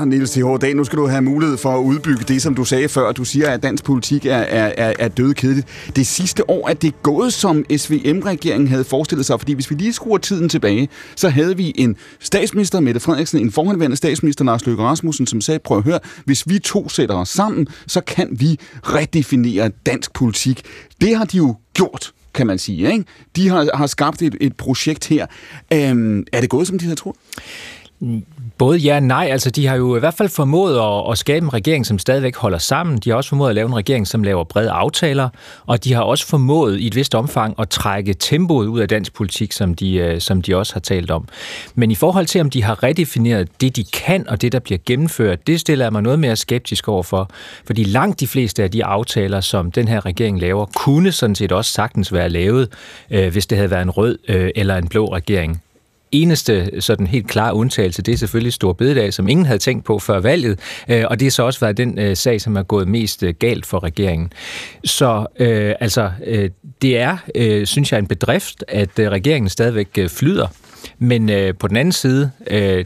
[0.00, 0.60] Er, Niels T.H.
[0.60, 3.12] Dag, nu skal du have mulighed for at udbygge det, som du sagde før.
[3.12, 5.66] Du siger, at dansk politik er, er, er, er dødkedeligt.
[5.96, 9.92] Det sidste år er det gået, som SVM-regeringen havde forestillet sig, fordi hvis vi lige
[9.92, 14.82] skruer tiden tilbage, så havde vi en statsminister, Mette Frederiksen, en forhåndværende statsminister, Lars Løkke
[14.82, 18.58] Rasmussen, som sagde, prøv at høre, hvis vi to sætter os sammen, så kan vi
[18.82, 20.62] redefinere dansk politik.
[21.00, 22.92] Det har de jo gjort kan man sige.
[22.92, 23.04] Ikke?
[23.36, 25.26] De har, har skabt et, et projekt her.
[25.72, 27.16] Øhm, er det gået, som de havde troet?
[28.00, 28.22] Mm,
[28.58, 29.28] Både ja og nej.
[29.30, 32.36] Altså, de har jo i hvert fald formået at, at skabe en regering, som stadigvæk
[32.36, 32.98] holder sammen.
[32.98, 35.28] De har også formået at lave en regering, som laver brede aftaler.
[35.66, 39.14] Og de har også formået i et vist omfang at trække tempoet ud af dansk
[39.14, 41.28] politik, som de, øh, som de også har talt om.
[41.74, 44.78] Men i forhold til, om de har redefineret det, de kan, og det, der bliver
[44.86, 47.30] gennemført, det stiller jeg mig noget mere skeptisk over for.
[47.66, 51.52] Fordi langt de fleste af de aftaler, som den her regering laver, kunne sådan set
[51.52, 52.68] også sagtens være lavet,
[53.10, 55.62] øh, hvis det havde været en rød øh, eller en blå regering
[56.22, 59.98] eneste sådan helt klare undtagelse, det er selvfølgelig Stor Bededag, som ingen havde tænkt på
[59.98, 60.58] før valget,
[60.88, 63.34] øh, og det har så også været den øh, sag, som er gået mest øh,
[63.38, 64.32] galt for regeringen.
[64.84, 66.50] Så øh, altså, øh,
[66.82, 70.46] det er, øh, synes jeg, en bedrift, at øh, regeringen stadigvæk øh, flyder,
[70.98, 72.84] men øh, på den anden side, øh,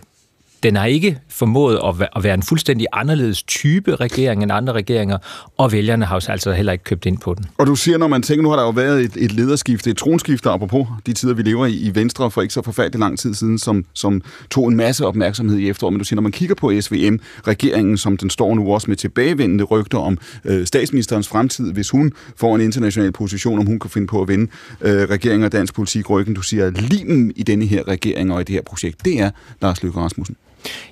[0.63, 1.81] den har ikke formået
[2.17, 5.19] at være en fuldstændig anderledes type regering end andre regeringer,
[5.57, 7.47] og vælgerne har jo altså heller ikke købt ind på den.
[7.59, 9.97] Og du siger, når man tænker, nu har der jo været et, et lederskifte, et
[9.97, 13.35] tronskifte, apropos de tider, vi lever i, i Venstre for ikke så forfærdelig lang tid
[13.35, 15.93] siden, som, som tog en masse opmærksomhed i efteråret.
[15.93, 19.65] Men du siger, når man kigger på SVM-regeringen, som den står nu også med tilbagevendende
[19.65, 24.07] rygter om øh, statsministerens fremtid, hvis hun får en international position, om hun kan finde
[24.07, 24.51] på at vende
[24.81, 26.35] øh, regeringen og dansk politik ryggen.
[26.35, 29.31] Du siger, limen i denne her regering og i det her projekt, det er
[29.61, 30.37] Lars Løkke Rasmussen.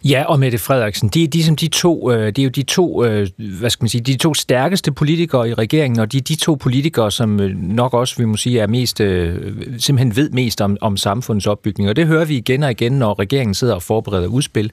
[0.04, 3.04] Ja, og Mette Frederiksen, de, de, som de, to, øh, det er jo de to,
[3.04, 6.54] øh, hvad skal man sige, de to stærkeste politikere i regeringen, og de de to
[6.54, 8.96] politikere, som øh, nok også, vi må sige, er mest,
[9.78, 11.90] simpelthen ved mest om, om samfundets opbygning.
[11.90, 14.72] Og det hører vi igen og igen, når regeringen sidder og forbereder udspil.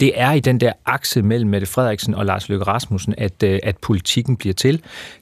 [0.00, 3.76] Det er i den der akse mellem Mette Frederiksen og Lars Løkke Rasmussen, at, at
[3.76, 4.80] politikken bliver til.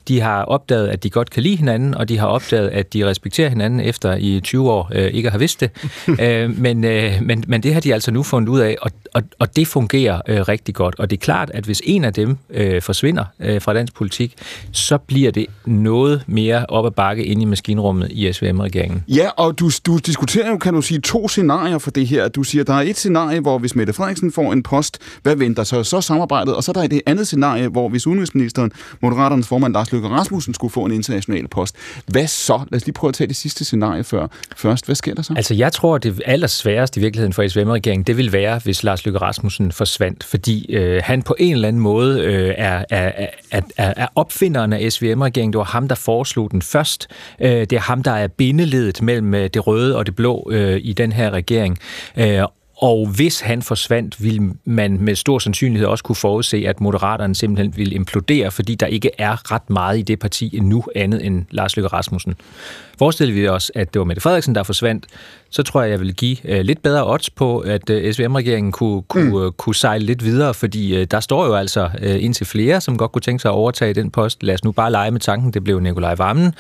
[0.09, 3.07] De har opdaget, at de godt kan lide hinanden, og de har opdaget, at de
[3.07, 5.71] respekterer hinanden efter i 20 år ikke at have vidst det.
[6.65, 6.81] men,
[7.27, 10.21] men, men det har de altså nu fundet ud af, og, og, og det fungerer
[10.29, 10.95] øh, rigtig godt.
[10.99, 14.35] Og det er klart, at hvis en af dem øh, forsvinder øh, fra dansk politik,
[14.73, 19.05] så bliver det noget mere op ad bakke ind i maskinrummet i SVM-regeringen.
[19.09, 22.29] Ja, og du, du diskuterer jo, kan du sige, to scenarier for det her.
[22.29, 25.65] Du siger, der er et scenarie, hvor hvis Mette Frederiksen får en post, hvad venter
[25.65, 25.83] så?
[25.83, 29.93] Så samarbejdet, og så er der det andet scenarie, hvor hvis udenrigsministeren, Moderaternes formand Lars
[29.93, 31.77] Løkke Rasmussen, skulle få en international post.
[32.07, 32.61] Hvad så?
[32.71, 34.27] Lad os lige prøve at tage det sidste scenarie før.
[34.57, 34.87] først.
[34.87, 35.35] Hvad sker der så?
[35.37, 39.19] Altså, jeg tror, det allersværeste i virkeligheden for SVM-regeringen, det vil være, hvis Lars Løkke
[39.19, 44.07] Rasmussen forsvandt, fordi øh, han på en eller anden måde øh, er, er, er, er
[44.15, 45.53] opfinderen af SVM-regeringen.
[45.53, 47.09] Det var ham, der foreslog den først.
[47.41, 50.81] Øh, det er ham, der er bindeledet mellem øh, det røde og det blå øh,
[50.83, 51.79] i den her regering.
[52.17, 52.43] Øh,
[52.83, 57.77] og hvis han forsvandt, ville man med stor sandsynlighed også kunne forudse, at Moderaterne simpelthen
[57.77, 61.77] ville implodere, fordi der ikke er ret meget i det parti endnu andet end Lars
[61.77, 62.35] Løkke Rasmussen.
[63.01, 65.07] Forestiller vi os, at det var Mette Frederiksen, der forsvandt,
[65.51, 69.03] så tror jeg, jeg vil give uh, lidt bedre odds på, at uh, SVM-regeringen kunne,
[69.03, 69.35] kunne, mm.
[69.35, 72.99] uh, kunne sejle lidt videre, fordi uh, der står jo altså uh, indtil flere, som
[72.99, 74.43] godt kunne tænke sig at overtage den post.
[74.43, 76.55] Lad os nu bare lege med tanken, det blev Nikolaj Vammen.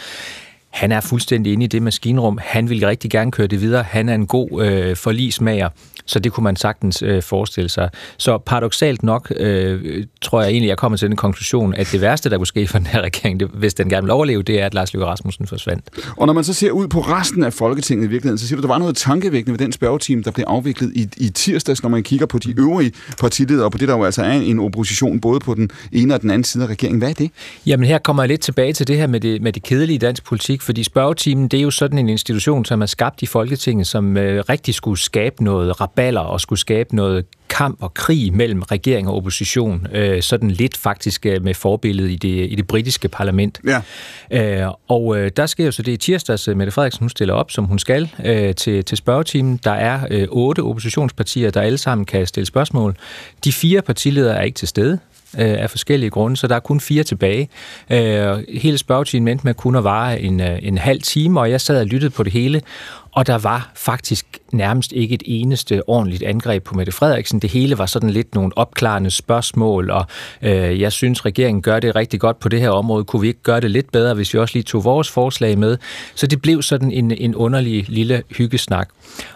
[0.70, 2.38] Han er fuldstændig inde i det maskinrum.
[2.42, 3.82] Han vil rigtig gerne køre det videre.
[3.82, 5.68] Han er en god øh, forlismager.
[6.06, 7.90] Så det kunne man sagtens øh, forestille sig.
[8.16, 12.30] Så paradoxalt nok øh, tror jeg egentlig, jeg kommer til den konklusion, at det værste,
[12.30, 14.66] der kunne ske for den her regering, det, hvis den gerne vil overleve, det er,
[14.66, 15.84] at Lars Løkke Rasmussen forsvandt.
[16.16, 18.60] Og når man så ser ud på resten af Folketinget i virkeligheden, så siger du,
[18.60, 21.90] at der var noget tankevækkende ved den spørgeteam, der blev afviklet i, i tirsdags, når
[21.90, 25.20] man kigger på de øvrige partiledere, og på det, der jo altså er en opposition,
[25.20, 26.98] både på den ene og den anden side af regeringen.
[26.98, 27.30] Hvad er det?
[27.66, 30.24] Jamen her kommer jeg lidt tilbage til det her med det, med det kedelige dansk
[30.24, 34.16] politik, fordi spørgetimen, det er jo sådan en institution, som er skabt i Folketinget, som
[34.16, 39.08] øh, rigtig skulle skabe noget raballer og skulle skabe noget kamp og krig mellem regering
[39.08, 43.60] og opposition, øh, sådan lidt faktisk øh, med forbillede i det, i det britiske parlament.
[44.30, 44.62] Ja.
[44.64, 47.34] Øh, og øh, der sker jo så det i tirsdags, øh, Mette Frederiksen hun stiller
[47.34, 49.60] op, som hun skal, øh, til, til spørgetimen.
[49.64, 52.96] Der er øh, otte oppositionspartier, der alle sammen kan stille spørgsmål.
[53.44, 54.98] De fire partiledere er ikke til stede
[55.38, 57.48] øh, af forskellige grunde, så der er kun fire tilbage.
[57.90, 61.60] Øh, hele spørgetimen endte med kun at vare en, øh, en halv time, og jeg
[61.60, 62.62] sad og lyttede på det hele,
[63.12, 67.40] og der var faktisk nærmest ikke et eneste ordentligt angreb på Mette Frederiksen.
[67.40, 70.06] Det hele var sådan lidt nogle opklarende spørgsmål, og
[70.42, 73.04] øh, jeg synes, regeringen gør det rigtig godt på det her område.
[73.04, 75.78] Kunne vi ikke gøre det lidt bedre, hvis vi også lige tog vores forslag med?
[76.14, 78.88] Så det blev sådan en, en underlig lille hyggesnak.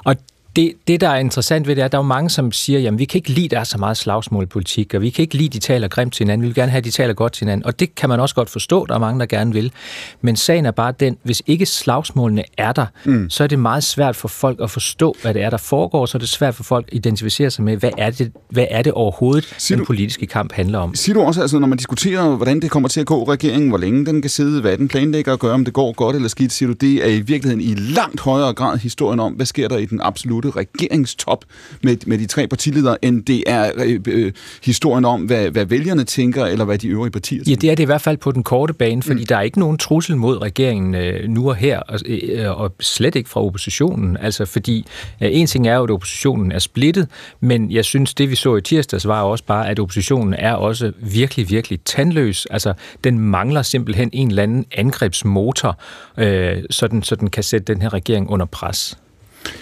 [0.05, 0.17] Og
[0.57, 2.99] det, det, der er interessant ved det, er, at der er mange, som siger, jamen
[2.99, 5.23] vi kan ikke lide, at der er så meget slagsmål i politik, og vi kan
[5.23, 6.43] ikke lide, de taler grimt til hinanden.
[6.43, 7.67] Vi vil gerne have, at de taler godt til hinanden.
[7.67, 9.73] Og det kan man også godt forstå, der er mange, der gerne vil.
[10.21, 13.31] Men sagen er bare den, hvis ikke slagsmålene er der, mm.
[13.31, 16.07] så er det meget svært for folk at forstå, hvad det er, der foregår.
[16.07, 18.83] Så er det svært for folk at identificere sig med, hvad er det, hvad er
[18.83, 20.95] det overhovedet, siger den du, politiske kamp handler om.
[20.95, 23.79] Siger du også, altså, når man diskuterer, hvordan det kommer til at gå regeringen, hvor
[23.79, 26.53] længe den kan sidde, hvad den planlægger at gøre, om det går godt eller skidt,
[26.53, 29.77] siger du, det er i virkeligheden i langt højere grad historien om, hvad sker der
[29.79, 31.45] i den absolute absolute regeringstop
[31.83, 34.33] med, med de tre partiledere, end det er øh, øh,
[34.65, 37.51] historien om, hvad, hvad vælgerne tænker, eller hvad de øvrige partier tænker.
[37.51, 39.27] Ja, det er det i hvert fald på den korte bane, fordi mm.
[39.27, 43.15] der er ikke nogen trussel mod regeringen øh, nu og her, og, øh, og slet
[43.15, 44.17] ikke fra oppositionen.
[44.17, 44.87] Altså, fordi
[45.23, 47.09] øh, en ting er jo, at oppositionen er splittet,
[47.41, 50.93] men jeg synes, det vi så i tirsdags var også bare, at oppositionen er også
[51.01, 52.47] virkelig, virkelig tandløs.
[52.47, 52.73] Altså,
[53.05, 55.79] den mangler simpelthen en eller anden angrebsmotor,
[56.19, 58.99] øh, så, den, så den kan sætte den her regering under pres.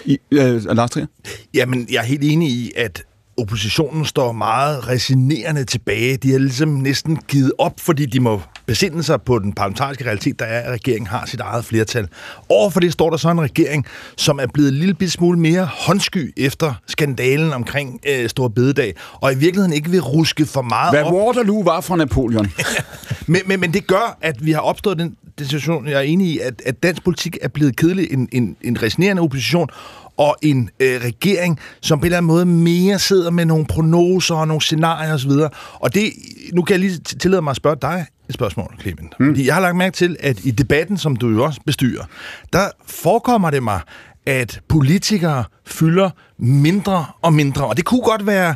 [0.05, 1.05] I, øh, Lars Trier?
[1.53, 3.03] Jamen, jeg er helt enig i, at
[3.37, 6.17] oppositionen står meget resinerende tilbage.
[6.17, 10.39] De har ligesom næsten givet op, fordi de må besinde sig på den parlamentariske realitet,
[10.39, 12.07] der er, at regeringen har sit eget flertal.
[12.49, 13.85] Overfor det står der så en regering,
[14.17, 19.33] som er blevet en lille smule mere håndsky efter skandalen omkring øh, Stor Bededag, og
[19.33, 21.13] i virkeligheden ikke vil ruske for meget Hvad op.
[21.13, 22.51] Waterloo var fra Napoleon.
[23.27, 26.27] men, men, men det gør, at vi har opstået den, den situation, jeg er enig
[26.27, 29.69] i, at, at dansk politik er blevet kedelig, en, en, en resinerende opposition,
[30.17, 34.35] og en øh, regering, som på en eller anden måde mere sidder med nogle prognoser
[34.35, 35.31] og nogle scenarier osv.
[35.73, 36.13] Og det,
[36.53, 39.19] nu kan jeg lige tillade mig at spørge dig et spørgsmål, Clement.
[39.19, 39.27] Mm.
[39.27, 42.03] Fordi jeg har lagt mærke til, at i debatten, som du jo også bestyrer,
[42.53, 43.79] der forekommer det mig,
[44.25, 47.65] at politikere fylder mindre og mindre.
[47.65, 48.55] Og det kunne godt være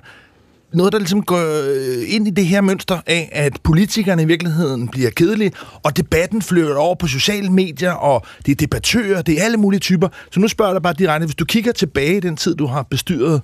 [0.73, 1.37] noget, der ligesom går
[1.69, 5.51] øh, ind i det her mønster af, at politikerne i virkeligheden bliver kedelige,
[5.83, 9.79] og debatten flytter over på sociale medier, og det er debattører, det er alle mulige
[9.79, 10.07] typer.
[10.31, 12.65] Så nu spørger jeg dig bare direkte, hvis du kigger tilbage i den tid, du
[12.65, 13.41] har bestyret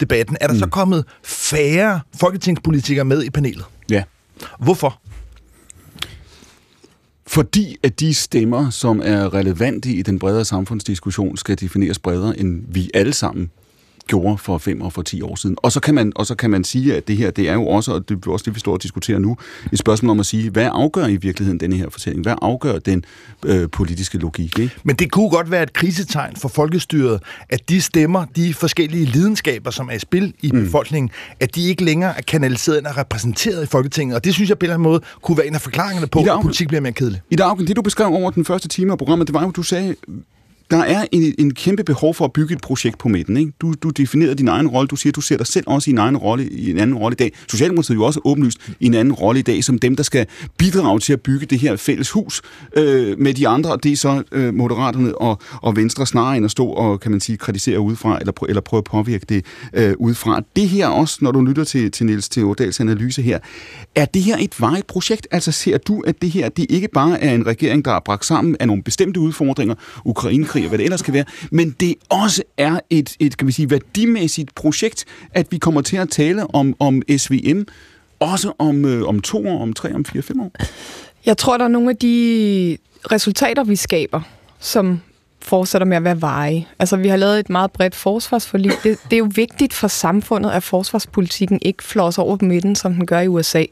[0.00, 0.60] debatten, er der mm.
[0.60, 3.64] så kommet færre folketingspolitikere med i panelet?
[3.90, 4.02] Ja.
[4.58, 5.00] Hvorfor?
[7.26, 12.62] Fordi at de stemmer, som er relevante i den bredere samfundsdiskussion, skal defineres bredere, end
[12.68, 13.50] vi alle sammen
[14.06, 15.56] gjorde for fem og for 10 år siden.
[15.62, 17.66] Og så kan man, og så kan man sige, at det her, det er jo
[17.66, 19.36] også, og det er også det, vi står og diskuterer nu,
[19.72, 22.22] et spørgsmål om at sige, hvad afgør i virkeligheden denne her fortælling?
[22.22, 23.04] Hvad afgør den
[23.44, 24.58] øh, politiske logik?
[24.58, 24.74] Ikke?
[24.84, 29.70] Men det kunne godt være et krisetegn for folkestyret, at de stemmer, de forskellige lidenskaber,
[29.70, 30.64] som er i spil i mm.
[30.64, 34.16] befolkningen, at de ikke længere er kanaliseret og repræsenteret i Folketinget.
[34.16, 36.20] Og det synes jeg på en eller anden måde kunne være en af forklaringerne på,
[36.20, 37.20] at politik bliver mere kedelig.
[37.30, 39.62] I dag, det du beskrev over den første time af programmet, det var jo, du
[39.62, 39.94] sagde,
[40.70, 43.36] der er en, en kæmpe behov for at bygge et projekt på midten.
[43.36, 43.52] Ikke?
[43.60, 44.88] Du, du definerer din egen rolle.
[44.88, 47.14] Du siger, du ser dig selv også i en, egen rolle, i en anden rolle
[47.14, 47.32] i dag.
[47.50, 50.26] Socialdemokratiet er jo også åbenlyst i en anden rolle i dag, som dem, der skal
[50.58, 52.42] bidrage til at bygge det her fælles hus
[52.76, 53.78] øh, med de andre.
[53.82, 57.20] Det er så øh, Moderaterne og, og Venstre snarere end at stå og, kan man
[57.20, 60.42] sige, kritisere udefra, eller, eller prøve at påvirke det øh, udefra.
[60.56, 63.38] Det her også, når du lytter til, til Niels Theodals analyse her,
[63.94, 65.28] er det her et vejet projekt?
[65.30, 68.24] Altså ser du, at det her det ikke bare er en regering, der er bragt
[68.24, 71.94] sammen af nogle bestemte udfordringer, Ukraine verdenskrig og hvad det ellers kan være, men det
[72.08, 76.54] også er et, et kan vi sige, værdimæssigt projekt, at vi kommer til at tale
[76.54, 77.62] om, om SVM,
[78.20, 80.52] også om, øh, om to år, om tre, om fire, fem år?
[81.26, 82.76] Jeg tror, der er nogle af de
[83.12, 84.20] resultater, vi skaber,
[84.60, 85.00] som
[85.42, 86.66] fortsætter med at være veje.
[86.78, 88.72] Altså, vi har lavet et meget bredt forsvarsforlig.
[88.82, 92.94] Det, det er jo vigtigt for samfundet, at forsvarspolitikken ikke flås over på midten, som
[92.94, 93.64] den gør i USA.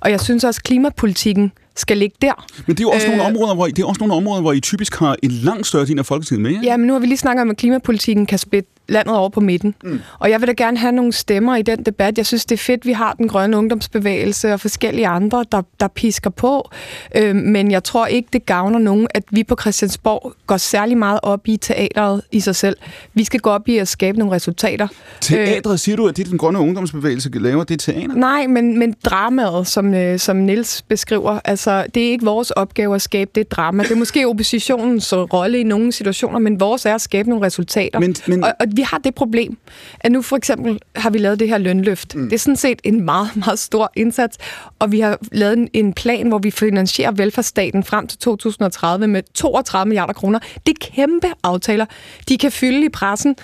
[0.00, 2.46] Og jeg synes også, at klimapolitikken skal ligge der.
[2.66, 4.40] Men det er jo også, øh, nogle, områder, hvor I, det er også nogle områder,
[4.40, 6.70] hvor I typisk har en langt større del af Folketinget med, ja?
[6.70, 9.40] Ja, men nu har vi lige snakket om, at klimapolitikken kan splitte landet over på
[9.40, 9.74] midten.
[9.84, 10.00] Mm.
[10.18, 12.18] Og jeg vil da gerne have nogle stemmer i den debat.
[12.18, 15.88] Jeg synes, det er fedt, vi har den grønne ungdomsbevægelse og forskellige andre, der, der
[15.88, 16.70] pisker på.
[17.16, 21.20] Øh, men jeg tror ikke, det gavner nogen, at vi på Christiansborg går særlig meget
[21.22, 22.76] op i teateret i sig selv.
[23.14, 24.88] Vi skal gå op i at skabe nogle resultater.
[25.20, 28.14] Teatret, øh, siger du, at det den grønne ungdomsbevægelse laver, det teater?
[28.14, 32.94] Nej, men, men dramaet, som, øh, som Nils beskriver, altså, det er ikke vores opgave
[32.94, 33.82] at skabe det drama.
[33.82, 38.00] Det er måske oppositionens rolle i nogle situationer, men vores er at skabe nogle resultater.
[38.00, 39.58] Men, men, og, og vi har det problem,
[40.00, 42.14] at nu for eksempel har vi lavet det her lønløft.
[42.14, 42.24] Mm.
[42.24, 44.38] Det er sådan set en meget, meget stor indsats,
[44.78, 49.22] og vi har lavet en, en plan, hvor vi finansierer velfærdsstaten frem til 2030 med
[49.34, 50.38] 32 milliarder kroner.
[50.66, 51.86] Det er kæmpe aftaler.
[52.28, 53.36] De kan fylde i pressen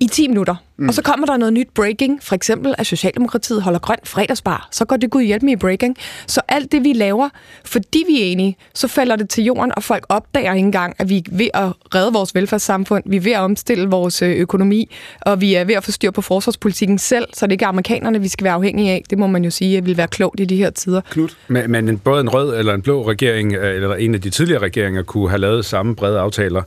[0.00, 0.56] i 10 minutter.
[0.76, 0.88] Mm.
[0.88, 4.68] Og så kommer der noget nyt breaking, for eksempel at Socialdemokratiet holder grøn fredagsbar.
[4.70, 5.96] Så går det gud hjælp med i breaking.
[6.26, 7.28] Så alt det, vi laver,
[7.64, 11.08] fordi vi er enige, så falder det til jorden, og folk opdager ikke engang, at
[11.08, 14.94] vi er ved at redde vores velfærdssamfund, vi er ved at omstille vores øh, økonomi,
[15.20, 18.20] og vi er ved at få styr på forsvarspolitikken selv, så det ikke er amerikanerne,
[18.20, 19.02] vi skal være afhængige af.
[19.10, 21.00] Det må man jo sige, at vil være klogt i de her tider.
[21.10, 21.36] Knut?
[21.48, 24.30] Men, men en, både en rød eller en blå regering, øh, eller en af de
[24.30, 26.62] tidligere regeringer, kunne have lavet samme brede aftaler.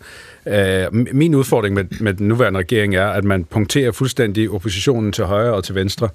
[0.45, 5.23] Uh, min udfordring med, med den nuværende regering er, at man punkterer fuldstændig oppositionen til
[5.23, 6.09] højre og til venstre.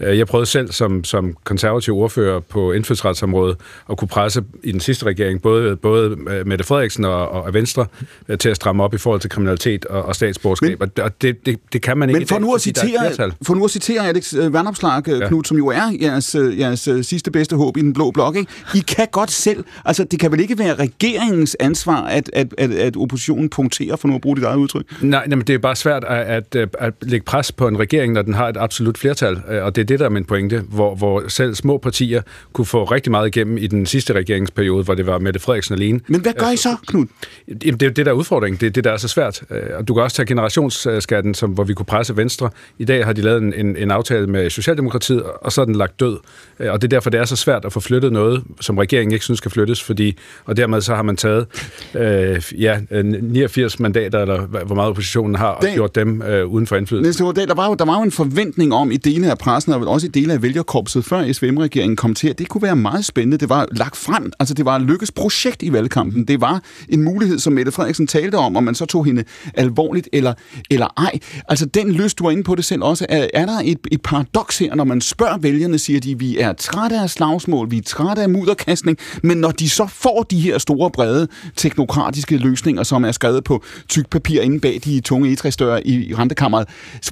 [0.00, 3.56] Uh, jeg prøvede selv som, som konservativ ordfører på indfødsretsområdet
[3.90, 7.86] at kunne presse i den sidste regering både, både Mette Frederiksen og, og Venstre
[8.28, 10.80] uh, til at stramme op i forhold til kriminalitet og, og statsborgerskab.
[10.80, 13.64] Men, og det, det, det kan man ikke Men for, nu at citere, for nu
[13.64, 15.28] at citere Alex Vandopslag, ja.
[15.28, 18.52] Knut, som jo er jeres, jeres sidste bedste håb i den blå blok, ikke?
[18.74, 22.70] I kan godt selv, altså det kan vel ikke være regeringens ansvar, at, at, at,
[22.70, 25.02] at oppositionen punkterer for nu at bruge dit eget udtryk?
[25.02, 28.22] Nej, men det er bare svært at, at, at lægge pres på en regering, når
[28.22, 30.94] den har et absolut flertal, øh, og det er det, der er min pointe, hvor,
[30.94, 32.22] hvor selv små partier
[32.52, 36.00] kunne få rigtig meget igennem i den sidste regeringsperiode, hvor det var Mette Frederiksen alene.
[36.06, 37.06] Men hvad gør I så, Knud?
[37.48, 38.60] Jamen, det er det, der er udfordringen.
[38.60, 39.42] Det er det, der er så svært.
[39.50, 42.50] Øh, og du kan også tage generationsskatten, som, hvor vi kunne presse Venstre.
[42.78, 45.74] I dag har de lavet en, en, en aftale med Socialdemokratiet, og så er den
[45.74, 46.18] lagt død.
[46.60, 49.12] Øh, og det er derfor, det er så svært at få flyttet noget, som regeringen
[49.12, 51.46] ikke synes skal flyttes, fordi, og dermed så har man taget
[51.94, 56.66] øh, ja, 89 80 mandater, eller hvor meget oppositionen har, og gjort dem øh, uden
[56.66, 57.17] for indflydelse.
[57.18, 60.06] Der var, jo, der var jo en forventning om i dele af pressen, og også
[60.06, 63.38] i dele af vælgerkorpset, før SVM-regeringen kom til, at det kunne være meget spændende.
[63.38, 66.24] Det var lagt frem, altså det var et lykkes projekt i valgkampen.
[66.24, 70.08] Det var en mulighed, som Mette Frederiksen talte om, om man så tog hende alvorligt
[70.12, 70.34] eller,
[70.70, 71.18] eller ej.
[71.48, 74.02] Altså den lyst, du var inde på det selv også, er, er der et, et
[74.02, 77.82] paradoks her, når man spørger vælgerne, siger de, vi er trætte af slagsmål, vi er
[77.82, 83.04] trætte af mudderkastning, men når de så får de her store, brede teknokratiske løsninger, som
[83.04, 86.68] er skrevet på tyk papir inde bag de tunge egetræsdøre i rentekammeret,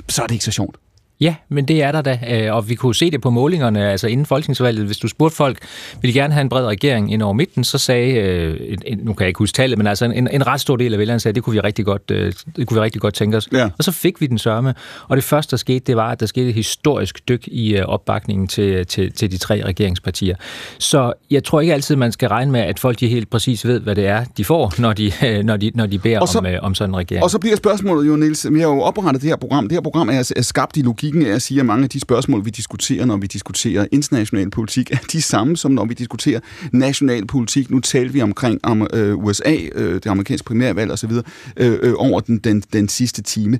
[0.09, 0.76] så er det ikke så sjovt.
[1.20, 4.06] Ja, men det er der da, øh, og vi kunne se det på målingerne, altså
[4.06, 4.86] inden folketingsvalget.
[4.86, 5.58] Hvis du spurgte folk,
[6.02, 9.20] vil de gerne have en bred regering ind over midten, så sagde, øh, nu kan
[9.20, 11.42] jeg ikke huske tallet, men altså en, en ret stor del af vælgerne sagde, det
[11.42, 13.48] kunne vi rigtig godt, øh, det kunne vi rigtig godt tænke os.
[13.52, 13.68] Ja.
[13.78, 14.74] Og så fik vi den sørme,
[15.08, 18.48] og det første, der skete, det var, at der skete et historisk dyk i opbakningen
[18.48, 20.36] til, til, til de tre regeringspartier.
[20.78, 23.80] Så jeg tror ikke altid, man skal regne med, at folk de helt præcis ved,
[23.80, 25.12] hvad det er, de får, når de,
[25.44, 27.24] når de, når de beder så, om, om sådan en regering.
[27.24, 29.64] Og så bliver spørgsmålet jo, Niels, vi har jo oprettet det her program.
[29.68, 31.90] Det her program er, er skabt i logik logikken er at sige, at mange af
[31.90, 35.94] de spørgsmål, vi diskuterer, når vi diskuterer international politik, er de samme, som når vi
[35.94, 36.40] diskuterer
[36.72, 37.70] national politik.
[37.70, 41.11] Nu taler vi omkring om, øh, USA, øh, det amerikanske primærvalg osv.,
[41.57, 43.59] øh, øh, over den, den, den sidste time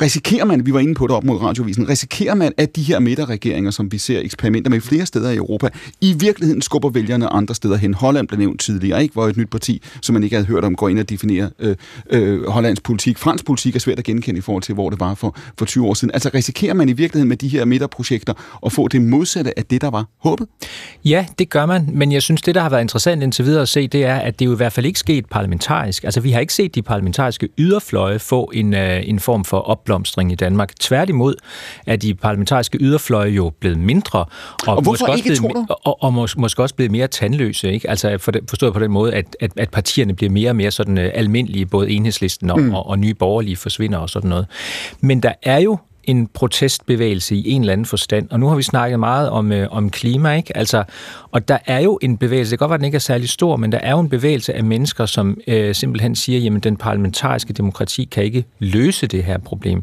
[0.00, 2.98] risikerer man, vi var inde på det op mod radiovisen, risikerer man, at de her
[2.98, 5.68] midterregeringer, som vi ser eksperimenter med flere steder i Europa,
[6.00, 7.94] i virkeligheden skubber vælgerne andre steder hen.
[7.94, 9.12] Holland blev nævnt tidligere, ikke?
[9.12, 11.76] Hvor et nyt parti, som man ikke havde hørt om, går ind og definerer øh,
[12.10, 13.18] øh, Hollands politik.
[13.18, 15.86] Fransk politik er svært at genkende i forhold til, hvor det var for, for 20
[15.86, 16.14] år siden.
[16.14, 18.34] Altså risikerer man i virkeligheden med de her midterprojekter
[18.66, 20.48] at få det modsatte af det, der var håbet?
[21.04, 23.68] Ja, det gør man, men jeg synes, det, der har været interessant indtil videre at
[23.68, 26.04] se, det er, at det jo i hvert fald ikke sket parlamentarisk.
[26.04, 30.32] Altså, vi har ikke set de parlamentariske yderfløje få en, øh, en form for opblomstring
[30.32, 30.72] i Danmark.
[30.80, 31.34] Tværtimod
[31.86, 34.26] er de parlamentariske yderfløje jo blevet mindre, og,
[34.66, 35.66] Og hvorfor måske også ikke, blevet, tror du?
[35.84, 37.72] og, og mås, måske også blevet mere tandløse.
[37.72, 37.90] Ikke?
[37.90, 40.98] Altså for forstået på den måde, at, at, at partierne bliver mere og mere sådan
[40.98, 42.74] uh, almindelige, både enhedslisten og, mm.
[42.74, 44.46] og, og nye borgerlige forsvinder og sådan noget.
[45.00, 48.30] Men der er jo en protestbevægelse i en eller anden forstand.
[48.30, 50.56] Og nu har vi snakket meget om, øh, om klima, ikke?
[50.56, 50.84] Altså,
[51.30, 53.28] og der er jo en bevægelse, det kan godt være, at den ikke er særlig
[53.28, 56.76] stor, men der er jo en bevægelse af mennesker, som øh, simpelthen siger, jamen den
[56.76, 59.82] parlamentariske demokrati kan ikke løse det her problem.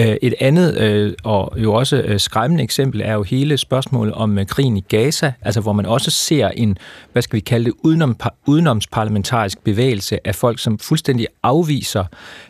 [0.00, 4.38] Øh, et andet øh, og jo også øh, skræmmende eksempel er jo hele spørgsmålet om
[4.38, 6.78] øh, krigen i Gaza, altså hvor man også ser en,
[7.12, 8.16] hvad skal vi kalde det, udenom,
[8.46, 12.04] udenomsparlamentarisk bevægelse af folk, som fuldstændig afviser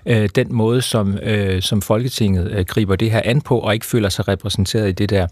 [0.07, 3.87] øh, den måde, som, øh, som Folketinget øh, griber det her an på, og ikke
[3.87, 5.27] føler sig repræsenteret i det der.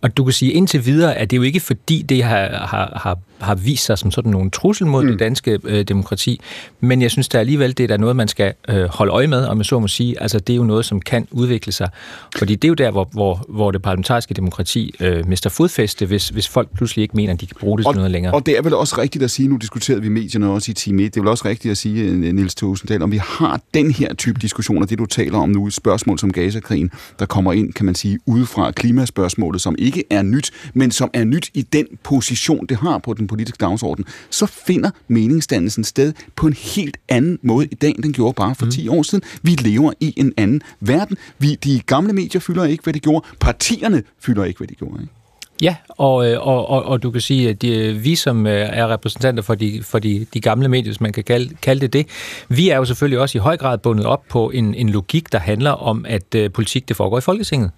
[0.00, 3.18] Og du kan sige indtil videre, at det jo ikke fordi, det har, har, har
[3.40, 5.10] har vist sig som sådan nogle trussel mod mm.
[5.10, 6.40] det danske øh, demokrati,
[6.80, 9.46] men jeg synes da alligevel, det er der noget, man skal øh, holde øje med,
[9.46, 10.22] om jeg så må sige.
[10.22, 11.88] Altså, det er jo noget, som kan udvikle sig.
[12.36, 16.28] Fordi det er jo der, hvor, hvor, hvor det parlamentariske demokrati øh, mister fodfæste, hvis,
[16.28, 18.34] hvis folk pludselig ikke mener, at de kan bruge det til noget længere.
[18.34, 21.02] Og det er vel også rigtigt at sige, nu diskuterede vi medierne også i time
[21.02, 23.90] 1, det er vel også rigtigt at sige, øh, Niels Tosendal, om vi har den
[23.90, 27.86] her type diskussioner, det du taler om nu, spørgsmål som Gaza-krigen, der kommer ind, kan
[27.86, 32.66] man sige, udefra klimaspørgsmålet, som ikke er nyt, men som er nyt i den position,
[32.66, 37.66] det har på den politiske dagsorden, så finder meningsdannelsen sted på en helt anden måde
[37.66, 38.70] i dag, end den gjorde bare for mm.
[38.70, 39.24] 10 år siden.
[39.42, 41.16] Vi lever i en anden verden.
[41.38, 43.26] Vi, de gamle medier fylder ikke, hvad de gjorde.
[43.40, 45.02] Partierne fylder ikke, hvad de gjorde.
[45.02, 45.12] Ikke?
[45.62, 48.92] Ja, og, øh, og, og, og du kan sige, at de, vi som øh, er
[48.92, 52.06] repræsentanter for de, for de, de gamle medier, hvis man kan kalde, kalde det det,
[52.48, 55.38] vi er jo selvfølgelig også i høj grad bundet op på en, en logik, der
[55.38, 57.70] handler om, at uh, politik det foregår i Folketinget.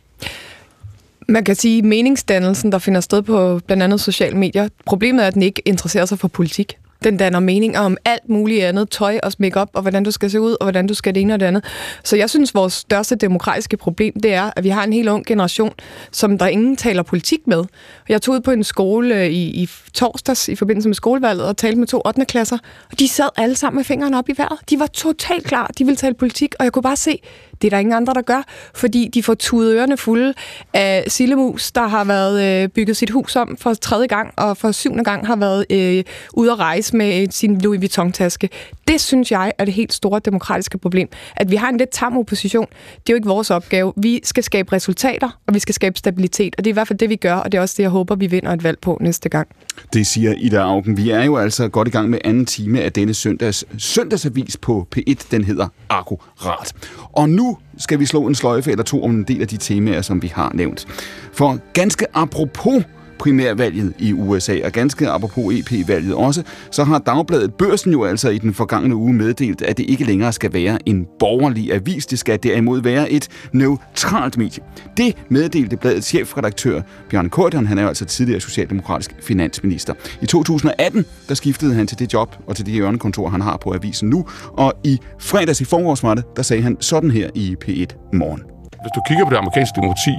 [1.29, 5.27] Man kan sige, at meningsdannelsen, der finder sted på blandt andet sociale medier, problemet er,
[5.27, 6.79] at den ikke interesserer sig for politik.
[7.05, 10.41] Den danner meninger om alt muligt andet, tøj og makeup og hvordan du skal se
[10.41, 11.65] ud, og hvordan du skal det ene og det andet.
[12.05, 15.27] Så jeg synes, vores største demokratiske problem, det er, at vi har en helt ung
[15.27, 15.73] generation,
[16.13, 17.65] som der ingen taler politik med.
[18.09, 21.57] Jeg tog ud på en skole øh, i, i torsdags i forbindelse med skolevalget og
[21.57, 22.25] talte med to 8.
[22.25, 22.59] klasser,
[22.91, 24.59] og de sad alle sammen med fingrene op i vejret.
[24.71, 27.21] De var totalt klar, de ville tale politik, og jeg kunne bare se,
[27.63, 28.43] det er der ingen andre, der gør,
[28.75, 30.35] fordi de får tudet ørerne fulde
[30.75, 34.73] af Sillemus, der har været øh, bygget sit hus om for tredje gang, og for
[34.73, 38.49] syvende gang har været øh, ude at rejse med øh, sin Louis Vuitton-taske.
[38.89, 41.09] Det synes jeg er det helt store demokratiske problem.
[41.37, 43.93] At vi har en lidt tam opposition, det er jo ikke vores opgave.
[43.97, 46.99] Vi skal skabe resultater, og vi skal skabe stabilitet, og det er i hvert fald
[46.99, 48.99] det, vi gør, og det er også det, jeg håber, vi vinder et valg på
[49.01, 49.49] næste gang.
[49.93, 50.97] Det siger Ida Augen.
[50.97, 54.89] Vi er jo altså godt i gang med anden time af denne søndags, søndagsavis på
[54.97, 55.27] P1.
[55.31, 56.73] Den hedder Akkurat.
[57.13, 57.46] Og nu
[57.79, 60.33] skal vi slå en sløjfe eller to om en del af de temaer, som vi
[60.35, 60.87] har nævnt.
[61.33, 62.85] For ganske apropos
[63.19, 68.39] primærvalget i USA, og ganske apropos EP-valget også, så har Dagbladet Børsen jo altså i
[68.39, 72.07] den forgangne uge meddelt, at det ikke længere skal være en borgerlig avis.
[72.07, 74.63] Det skal derimod være et neutralt medie.
[74.97, 79.95] Det meddelte bladets chefredaktør Bjørn Korten, han er jo altså tidligere socialdemokratisk finansminister.
[80.23, 83.75] I 2018, der skiftede han til det job og til det hjørnekontor, han har på
[83.75, 88.56] avisen nu, og i fredags i forårsmatte, der sagde han sådan her i P1 Morgen.
[88.83, 90.15] Hvis du kigger på det amerikanske demokrati,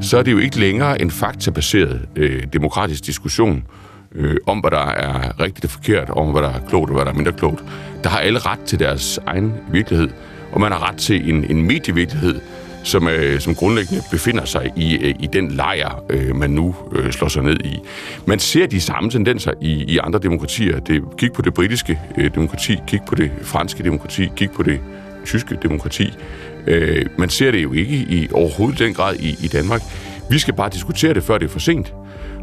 [0.00, 3.64] så er det jo ikke længere en faktabaseret øh, demokratisk diskussion
[4.14, 7.04] øh, om, hvad der er rigtigt og forkert, om hvad der er klogt og hvad
[7.04, 7.64] der er mindre klogt.
[8.04, 10.08] Der har alle ret til deres egen virkelighed,
[10.52, 12.40] og man har ret til en, en medievirkelighed,
[12.84, 17.12] som, øh, som grundlæggende befinder sig i, øh, i den lejr, øh, man nu øh,
[17.12, 17.78] slår sig ned i.
[18.26, 20.80] Man ser de samme tendenser i, i andre demokratier.
[20.80, 24.80] Det, kig på det britiske øh, demokrati, kig på det franske demokrati, kig på det
[25.24, 26.12] tyske demokrati.
[26.66, 29.82] Øh, man ser det jo ikke i overhovedet den grad i, i Danmark.
[30.30, 31.94] Vi skal bare diskutere det, før det er for sent.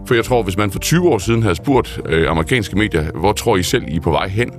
[0.06, 3.34] For jeg tror, hvis man for 20 år siden havde spurgt øh, amerikanske medier, hvor
[3.34, 4.52] tror I selv, I er på vej hen,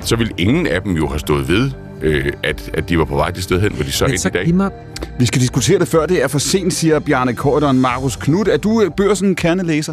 [0.00, 1.70] så ville ingen af dem jo have stået ved,
[2.02, 4.30] øh, at, at de var på vej det sted hen, hvor de så er i
[4.30, 4.54] dag.
[4.54, 4.70] Mig...
[5.18, 7.80] Vi skal diskutere det, før det er for sent, siger Bjarne Korten.
[7.80, 9.92] Markus Knudt, er du børsen kernelæser?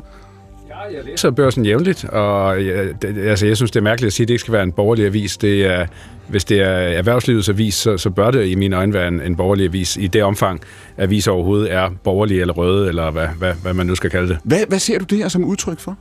[0.94, 4.24] Jeg læser børsen jævnligt, og jeg, det, altså, jeg synes, det er mærkeligt at sige,
[4.24, 5.38] at det ikke skal være en borgerlig avis.
[5.38, 5.86] Det er,
[6.28, 9.36] hvis det er erhvervslivets avis, så, så bør det i mine øjne være en, en
[9.36, 10.62] borgerlig avis, i det omfang,
[10.98, 14.38] avis overhovedet er borgerlige eller røde, eller hvad, hvad, hvad man nu skal kalde det.
[14.44, 15.98] Hvad, hvad ser du det her som udtryk for?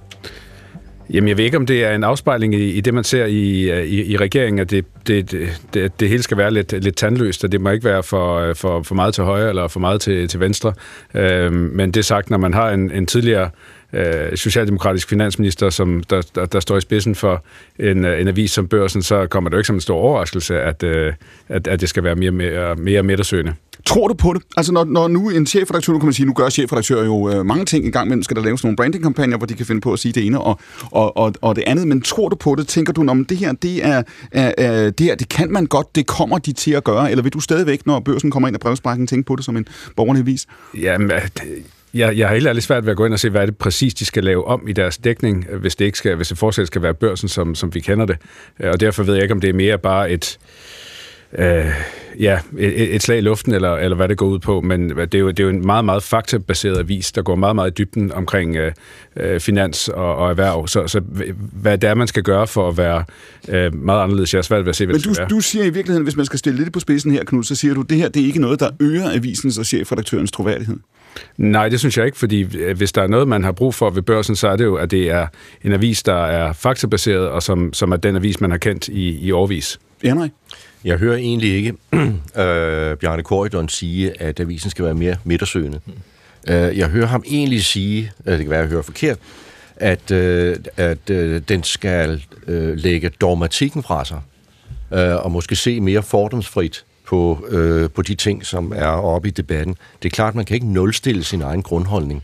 [1.11, 3.85] Jamen, jeg ved ikke, om det er en afspejling i, i det, man ser i,
[3.85, 5.31] i, i regeringen, at det, det,
[5.75, 8.83] det, det hele skal være lidt, lidt tandløst, og det må ikke være for, for,
[8.83, 10.73] for meget til højre eller for meget til, til venstre.
[11.15, 13.49] Øh, men det sagt, når man har en, en tidligere øh,
[14.35, 17.45] socialdemokratisk finansminister, som der, der, der står i spidsen for
[17.79, 20.83] en, en avis som børsen, så kommer det jo ikke som en stor overraskelse, at,
[20.83, 21.13] øh,
[21.49, 23.55] at, at det skal være mere, mere, mere midtersøgende.
[23.87, 24.43] Tror du på det?
[24.57, 27.47] Altså, når, når nu en chefredaktør, nu kan man sige, nu gør chefredaktører jo øh,
[27.47, 29.93] mange ting i gang, men skal der laves nogle brandingkampagner, hvor de kan finde på
[29.93, 30.61] at sige det ene og,
[30.91, 32.69] og, og, og det andet, men tror du på det?
[32.69, 34.03] Tænker du, om det her, det er,
[34.33, 37.23] er, er, det her, det kan man godt, det kommer de til at gøre, eller
[37.23, 39.67] vil du stadigvæk, når børsen kommer ind af brevsprækken, tænke på det som en
[39.97, 40.47] borgerlig vis?
[40.75, 41.11] Jamen,
[41.95, 43.57] jeg, jeg har helt ærligt svært ved at gå ind og se, hvad er det
[43.57, 46.67] præcis, de skal lave om i deres dækning, hvis det, ikke skal, hvis det fortsat
[46.67, 48.17] skal være børsen, som, som vi kender det.
[48.61, 50.39] Og derfor ved jeg ikke, om det er mere bare et,
[51.39, 51.67] øh,
[52.19, 55.15] ja, et, et slag i luften, eller, eller hvad det går ud på, men det
[55.15, 57.75] er, jo, det er jo en meget, meget faktabaseret avis, der går meget, meget i
[57.75, 58.73] dybden omkring øh,
[59.17, 60.69] øh, finans og, og erhverv.
[60.69, 61.01] Så, så
[61.53, 63.05] hvad det er, man skal gøre for at være
[63.49, 65.71] øh, meget anderledes, jeg er svært ved at se, hvad Men du, du siger i
[65.71, 68.09] virkeligheden, hvis man skal stille lidt på spidsen her, Knud, så siger du, det her
[68.09, 70.77] det er ikke noget, der øger avisens og chefredaktørens troværdighed.
[71.37, 72.43] Nej, det synes jeg ikke, fordi
[72.73, 74.91] hvis der er noget, man har brug for ved børsen, så er det jo, at
[74.91, 75.27] det er
[75.65, 79.19] en avis, der er faktabaseret, og som, som er den avis, man har kendt i,
[79.19, 79.79] i årvis.
[80.03, 80.31] Henrik?
[80.85, 85.81] Jeg hører egentlig ikke øh, Bjarne Korydon sige, at avisen skal være mere midtersøgende.
[85.87, 85.93] Mm.
[86.53, 89.19] Øh, jeg hører ham egentlig sige, øh, det kan være, at jeg hører forkert,
[89.77, 94.21] at, øh, at øh, den skal øh, lægge dogmatikken fra sig,
[94.93, 99.31] øh, og måske se mere fordomsfrit på, øh, på de ting, som er oppe i
[99.31, 99.77] debatten.
[100.03, 102.23] Det er klart, man kan ikke nulstille sin egen grundholdning.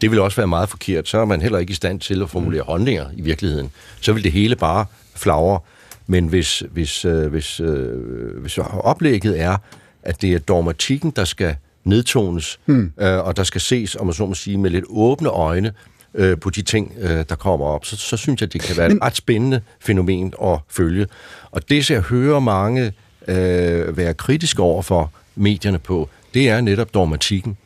[0.00, 1.08] Det vil også være meget forkert.
[1.08, 3.70] Så er man heller ikke i stand til at formulere holdninger i virkeligheden.
[4.00, 4.86] Så vil det hele bare
[5.16, 5.60] flagre.
[6.06, 9.56] Men hvis, hvis, øh, hvis, øh, hvis oplægget er,
[10.02, 12.92] at det er dogmatikken, der skal nedtones, hmm.
[13.00, 15.72] øh, og der skal ses, om man så må sige, med lidt åbne øjne
[16.14, 18.88] øh, på de ting, øh, der kommer op, så, så synes jeg, det kan være
[18.88, 18.96] Men...
[18.96, 21.06] et ret spændende fænomen at følge.
[21.50, 22.92] Og det, jeg hører mange
[23.28, 27.56] øh, være kritiske over for medierne på, det er netop dogmatikken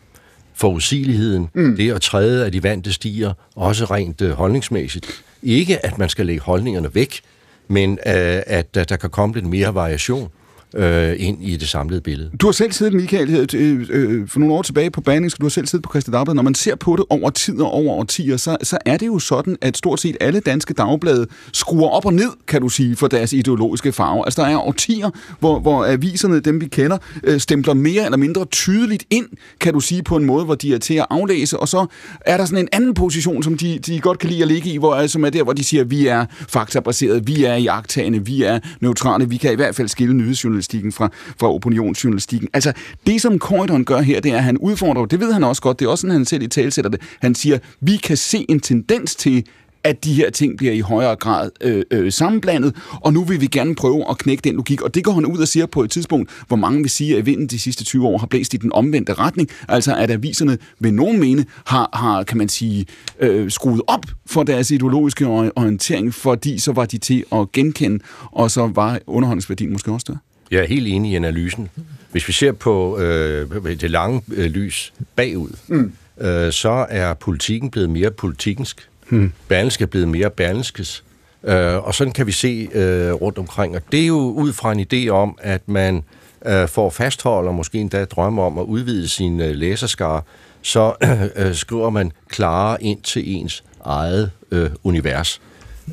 [0.54, 1.76] forudsigeligheden, mm.
[1.76, 5.24] det at træde af de vante stiger, også rent øh, holdningsmæssigt.
[5.42, 7.20] Ikke, at man skal lægge holdningerne væk,
[7.68, 10.28] men øh, at, at der kan komme lidt mere variation
[10.76, 12.30] øh, ind i det samlede billede.
[12.40, 15.50] Du har selv siddet, Michael, øh, øh, for nogle år tilbage på Berlingske, du har
[15.50, 16.34] selv siddet på Christi Dagblad.
[16.34, 19.18] Når man ser på det over tid og over årtier, så, så er det jo
[19.18, 23.08] sådan, at stort set alle danske dagblade skruer op og ned, kan du sige, for
[23.08, 24.26] deres ideologiske farve.
[24.26, 28.44] Altså der er årtier, hvor, hvor aviserne, dem vi kender, øh, stempler mere eller mindre
[28.44, 29.26] tydeligt ind,
[29.60, 31.86] kan du sige, på en måde, hvor de er til at aflæse, og så
[32.20, 34.76] er der sådan en anden position, som de, de godt kan lide at ligge i,
[34.76, 38.42] hvor, øh, som er der, hvor de siger, vi er faktabaseret, vi er jagttagende, vi
[38.42, 41.08] er neutrale, vi kan i hvert fald skille nyhedsjournalister journalistikken, fra,
[41.40, 42.48] fra opinionsjournalistikken.
[42.52, 42.72] Altså,
[43.06, 45.78] det som Corridon gør her, det er, at han udfordrer, det ved han også godt,
[45.78, 47.00] det er også sådan, han selv i talsætter det.
[47.20, 49.44] Han siger, vi kan se en tendens til,
[49.84, 53.46] at de her ting bliver i højere grad øh, øh, sammenblandet, og nu vil vi
[53.46, 54.82] gerne prøve at knække den logik.
[54.82, 57.26] Og det går han ud og siger på et tidspunkt, hvor mange vil sige, at
[57.26, 60.92] vinden de sidste 20 år har blæst i den omvendte retning, altså at aviserne ved
[60.92, 62.86] nogen mene har, har kan man sige,
[63.20, 68.50] øh, skruet op for deres ideologiske orientering, fordi så var de til at genkende, og
[68.50, 70.31] så var underholdningsværdien måske også større.
[70.52, 71.68] Jeg er helt enig i analysen.
[72.10, 75.92] Hvis vi ser på øh, det lange øh, lys bagud, mm.
[76.20, 78.88] øh, så er politikken blevet mere politikensk.
[79.08, 79.32] Mm.
[79.48, 81.04] Berlingske er blevet mere berlingskes.
[81.44, 83.76] Øh, og sådan kan vi se øh, rundt omkring.
[83.76, 86.02] Og det er jo ud fra en idé om, at man
[86.46, 90.22] øh, får fasthold og måske endda drømme om at udvide sin øh, læserskare,
[90.62, 90.94] så
[91.36, 95.40] øh, skriver man klarere ind til ens eget øh, univers.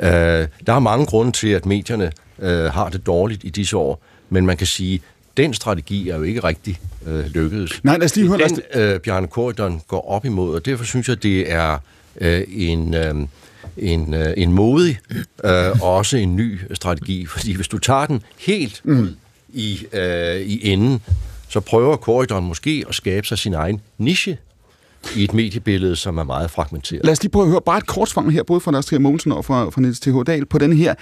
[0.03, 0.09] Øh,
[0.67, 4.03] der er mange grunde til, at medierne øh, har det dårligt i disse år.
[4.29, 5.01] Men man kan sige,
[5.37, 7.83] den strategi er jo ikke rigtig øh, lykkedes.
[7.83, 8.39] Nej, lad os lige høre.
[8.47, 11.77] Den, øh, Bjarne Korydon går op imod, og derfor synes jeg, det er
[12.21, 12.93] øh, en...
[12.93, 13.15] Øh,
[13.77, 14.99] en, øh, en modig
[15.43, 17.25] øh, og også en ny strategi.
[17.25, 18.99] Fordi hvis du tager den helt mm.
[18.99, 19.15] ud
[19.53, 21.01] i, øh, i enden,
[21.49, 24.37] så prøver Corridon måske at skabe sig sin egen niche
[25.15, 27.01] i et mediebillede, som er meget fragmenteret.
[27.03, 28.99] Lad os lige prøve at høre bare et kort svar her, både fra Lars Trier
[28.99, 30.15] Mogensen og fra, fra Niels T.H.
[30.27, 30.95] Dahl, på den her.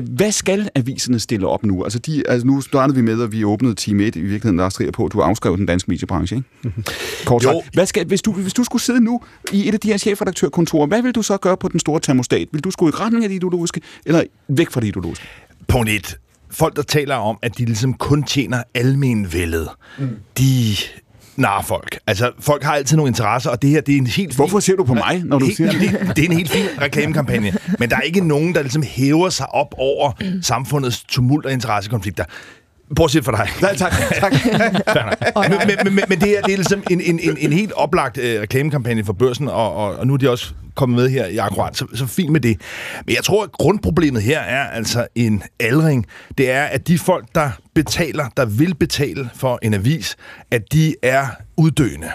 [0.00, 1.84] Hvad skal aviserne stille op nu?
[1.84, 4.74] Altså, de, altså nu startede vi med, at vi åbnede Team 1 i virkeligheden, Lars
[4.74, 6.48] Trier, på, at du har afskrevet den danske mediebranche, ikke?
[6.62, 6.84] Mm-hmm.
[7.26, 7.62] Kort jo.
[7.72, 9.20] Hvad skal, hvis, du, hvis du skulle sidde nu
[9.52, 12.48] i et af de her chefredaktørkontorer, hvad vil du så gøre på den store termostat?
[12.52, 15.26] Vil du skulle i retning af det ideologiske, eller væk fra det ideologiske?
[15.68, 16.16] Punkt 1
[16.50, 20.08] folk, der taler om, at de ligesom kun tjener almenvældet, mm.
[20.38, 20.76] de
[21.38, 21.98] nar folk.
[22.06, 24.36] Altså, folk har altid nogle interesser, og det her, det er en helt.
[24.36, 25.80] Hvorfor ser du på mig, når du helt, siger det?
[26.16, 27.52] Det er en helt fin reklamekampagne.
[27.78, 32.24] Men der er ikke nogen, der ligesom hæver sig op over samfundets tumult og interessekonflikter.
[32.96, 33.48] Bortset fra dig.
[33.62, 33.92] Nej, tak.
[34.20, 34.32] tak.
[35.50, 38.18] men, men, men, men det, er, det er ligesom en, en, en, en helt oplagt
[38.18, 41.36] øh, reklamekampagne for børsen, og, og, og nu er de også kommet med her i
[41.36, 42.60] akkurat, så, så fint med det.
[43.06, 46.06] Men jeg tror, at grundproblemet her er altså en aldring.
[46.38, 50.16] Det er, at de folk, der betaler, der vil betale for en avis,
[50.50, 51.26] at de er
[51.56, 52.10] uddøende.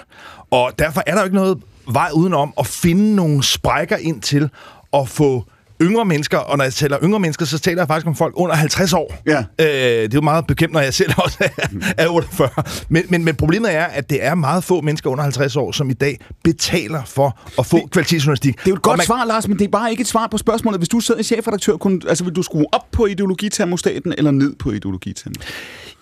[0.52, 1.58] Og derfor er der jo ikke noget
[1.92, 4.50] vej udenom at finde nogle sprækker ind til
[4.94, 5.46] at få
[5.82, 8.56] yngre mennesker, og når jeg taler yngre mennesker, så taler jeg faktisk om folk under
[8.56, 9.22] 50 år.
[9.26, 9.38] Ja.
[9.38, 11.68] Øh, det er jo meget bekvemt, når jeg selv også er,
[11.98, 12.50] er 48.
[12.90, 15.90] Men, men, men problemet er, at det er meget få mennesker under 50 år, som
[15.90, 18.60] i dag betaler for at få det, kvalitetsjournalistik.
[18.60, 19.06] Det er jo et godt man...
[19.06, 20.80] svar, Lars, men det er bare ikke et svar på spørgsmålet.
[20.80, 24.56] Hvis du sidder i chefredaktør, kun, altså vil du skrue op på ideologitermostaten eller ned
[24.56, 25.52] på ideologitermostaten?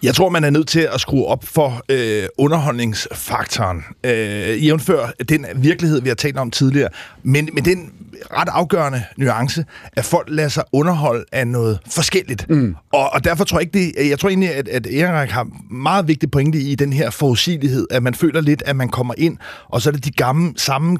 [0.03, 3.83] Jeg tror, man er nødt til at skrue op for øh, underholdningsfaktoren.
[4.03, 6.89] Øh, jævnfør den virkelighed, vi har talt om tidligere.
[7.23, 7.91] Men, men den
[8.33, 12.49] ret afgørende nuance, at folk lader sig underholde af noget forskelligt.
[12.49, 12.75] Mm.
[12.93, 16.07] Og, og derfor tror jeg ikke, det, jeg tror egentlig, at, at Erik har meget
[16.07, 19.37] vigtig pointe i den her forudsigelighed, at man føler lidt, at man kommer ind,
[19.69, 20.97] og så er det de gamle, samme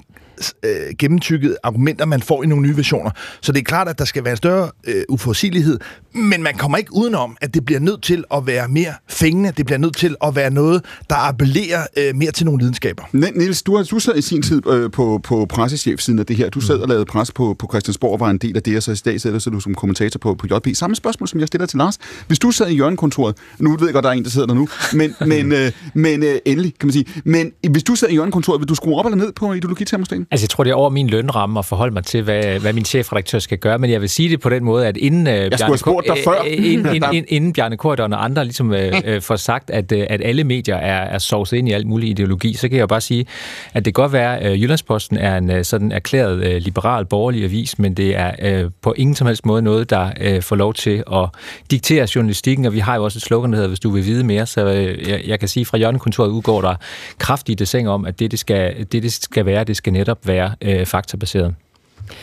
[0.64, 3.12] øh, gennemtykkede argumenter, man får i nogle nye versioner.
[3.42, 5.80] Så det er klart, at der skal være en større øh, uforudsigelighed,
[6.14, 9.66] men man kommer ikke udenom, at det bliver nødt til at være mere fængende, det
[9.66, 13.04] bliver nødt til at være noget, der appellerer øh, mere til nogle lidenskaber.
[13.12, 16.50] Niels, du, du sad i sin tid øh, på, på pressechef-siden af det her.
[16.50, 18.84] Du sad og lavede pres på, på Christiansborg og var en del af det, og
[18.84, 20.68] så i dag sidder så du som kommentator på, på JP.
[20.76, 21.98] Samme spørgsmål, som jeg stiller til Lars.
[22.28, 24.54] Hvis du sad i hjørnekontoret, nu ved jeg godt, der er en, der sidder der
[24.54, 27.06] nu, men, men, øh, men øh, endelig, kan man sige.
[27.24, 30.28] Men hvis du sad i hjørnekontoret, vil du skrue op eller ned på ideologitermostaten?
[30.32, 32.86] Altså, jeg tror, det er over min lønramme at forholde mig til, hvad, hvad min
[32.86, 35.52] chefredaktør skal gøre, men jeg vil sige det på den måde, at inden, uh, jeg
[35.60, 36.44] Bjarne, spurgt dig før.
[36.44, 40.22] inden, inden, inden Bjarne Korydon og andre ligesom uh, uh, får sagt, at, uh, at
[40.24, 43.02] alle medier er, er sovset ind i alt mulig ideologi, så kan jeg jo bare
[43.02, 43.26] sige,
[43.74, 47.06] at det kan godt være, at uh, Jyllandsposten er en uh, sådan erklæret uh, liberal
[47.06, 50.56] borgerlig avis, men det er uh, på ingen som helst måde noget, der uh, får
[50.56, 51.30] lov til at
[51.72, 54.24] diktere journalistikken, og vi har jo også et slogan, der hedder, hvis du vil vide
[54.24, 56.76] mere, så uh, jeg, jeg kan sige, fra hjørnekontoret udgår der
[57.18, 60.56] kraftige dessing om, at det, det skal, det, det skal være, det skal netop være
[60.62, 61.56] øh, faktabaseret.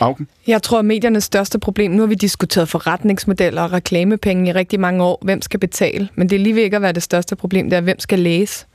[0.01, 0.28] Augen?
[0.47, 4.81] Jeg tror, at mediernes største problem, nu har vi diskuteret forretningsmodeller og reklamepenge i rigtig
[4.81, 7.36] mange år, hvem skal betale, men det er lige ved ikke at være det største
[7.36, 8.66] problem, det er, hvem skal læse.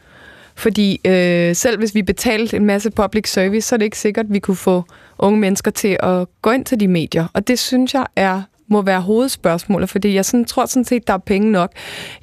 [0.56, 4.26] Fordi øh, selv hvis vi betalte en masse public service, så er det ikke sikkert,
[4.26, 4.84] at vi kunne få
[5.20, 7.28] unge mennesker til at gå ind til de medier.
[7.34, 8.42] Og det synes jeg er
[8.72, 11.72] må være hovedspørgsmålet, fordi jeg sådan, tror sådan set, der er penge nok.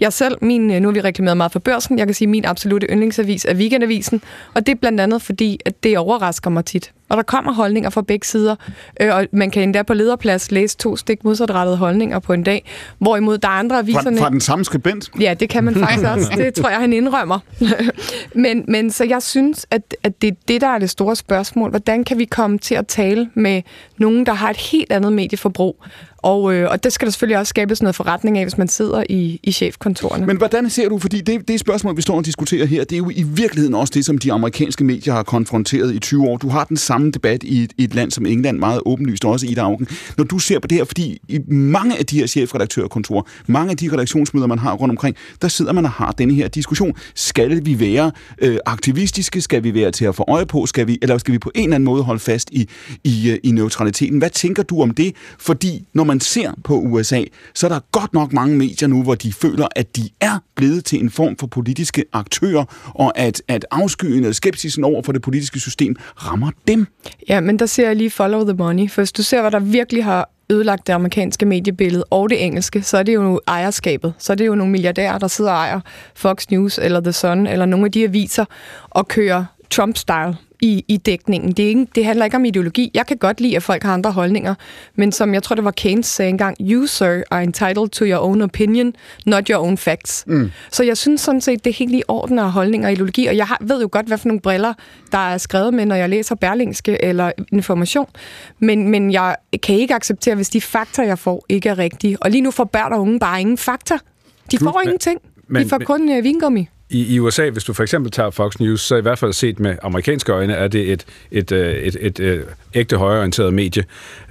[0.01, 2.45] Jeg selv, min, øh, nu har vi reklameret meget for børsen, jeg kan sige, min
[2.45, 4.23] absolute yndlingsavis er Weekendavisen,
[4.55, 6.93] og det er blandt andet fordi, at det overrasker mig tit.
[7.09, 8.57] Og der kommer holdninger fra begge sider,
[9.01, 12.71] øh, og man kan endda på lederplads læse to stik modsatrettede holdninger på en dag,
[12.99, 14.01] hvorimod der er andre aviser...
[14.03, 15.11] Fra, fra den samme skribent?
[15.21, 16.33] Ja, det kan man faktisk også.
[16.37, 17.39] Det tror jeg, han indrømmer.
[18.35, 21.71] men, men så jeg synes, at, at det er det, der er det store spørgsmål.
[21.71, 23.63] Hvordan kan vi komme til at tale med
[23.99, 25.85] nogen, der har et helt andet medieforbrug,
[26.23, 29.03] og, øh, og det skal der selvfølgelig også skabes noget forretning af, hvis man sidder
[29.09, 30.27] i, i chefkontorene.
[30.27, 32.99] Men hvordan ser du, fordi det, det spørgsmål, vi står og diskuterer her, det er
[32.99, 36.37] jo i virkeligheden også det, som de amerikanske medier har konfronteret i 20 år.
[36.37, 39.47] Du har den samme debat i et, i et land som England, meget åbenlyst også
[39.47, 39.87] i Augen.
[40.17, 43.77] Når du ser på det her, fordi i mange af de her chefredaktørkontorer, mange af
[43.77, 46.95] de redaktionsmøder, man har rundt omkring, der sidder man og har denne her diskussion.
[47.15, 48.13] Skal vi være
[48.43, 49.41] øh, aktivistiske?
[49.41, 50.67] Skal vi være til at få øje på?
[50.67, 52.69] Skal vi, eller skal vi på en eller anden måde holde fast i,
[53.05, 54.19] i, øh, i neutraliteten?
[54.19, 55.15] Hvad tænker du om det?
[55.39, 57.23] Fordi når man ser på USA,
[57.55, 60.85] så er der godt nok mange medier nu, hvor de føler, at de er blevet
[60.85, 62.65] til en form for politiske aktører,
[62.95, 66.87] og at, at afskyen eller skepsisen over for det politiske system rammer dem.
[67.29, 69.59] Ja, men der ser jeg lige follow the money, for hvis du ser, hvad der
[69.59, 74.15] virkelig har ødelagt det amerikanske mediebillede og det engelske, så er det jo ejerskabet.
[74.19, 75.81] Så er det jo nogle milliardærer, der sidder og ejer
[76.15, 78.45] Fox News eller The Sun eller nogle af de aviser
[78.91, 79.45] og kører
[79.75, 81.53] Trump-style i, i dækningen.
[81.53, 82.91] Det, er ikke, det handler ikke om ideologi.
[82.95, 84.55] Jeg kan godt lide, at folk har andre holdninger,
[84.95, 88.19] men som jeg tror, det var Keynes sagde engang, you, sir, are entitled to your
[88.19, 88.95] own opinion,
[89.27, 90.25] not your own facts.
[90.27, 90.51] Mm.
[90.71, 93.37] Så jeg synes sådan set, det er helt i orden af holdninger og ideologi, og
[93.37, 94.75] jeg har, ved jo godt, hvad for nogle briller,
[95.13, 98.07] der er skrevet med, når jeg læser Berlingske eller information,
[98.59, 102.23] men, men jeg kan ikke acceptere, hvis de fakta, jeg får, ikke er rigtige.
[102.23, 103.99] Og lige nu får børn og unge bare ingen fakta.
[104.51, 105.21] De får men, ingenting.
[105.49, 108.59] Men, de får kun uh, vingummi i, i USA, hvis du for eksempel tager Fox
[108.61, 111.97] News, så i hvert fald set med amerikanske øjne, er det et, et, øh, et,
[112.01, 112.45] et, et, et
[112.75, 113.85] ægte højreorienteret medie.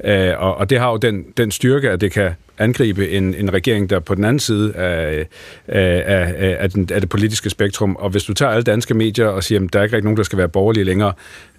[0.04, 3.54] Øh, og, og det har jo den, den styrke, at det kan angribe en, en
[3.54, 5.28] regering, der på den anden side af,
[5.68, 7.96] af, af, af, den, af det politiske spektrum.
[7.96, 10.18] Og hvis du tager alle danske medier og siger, at der er ikke rigtig nogen,
[10.18, 11.14] der skal være borgerlige længere,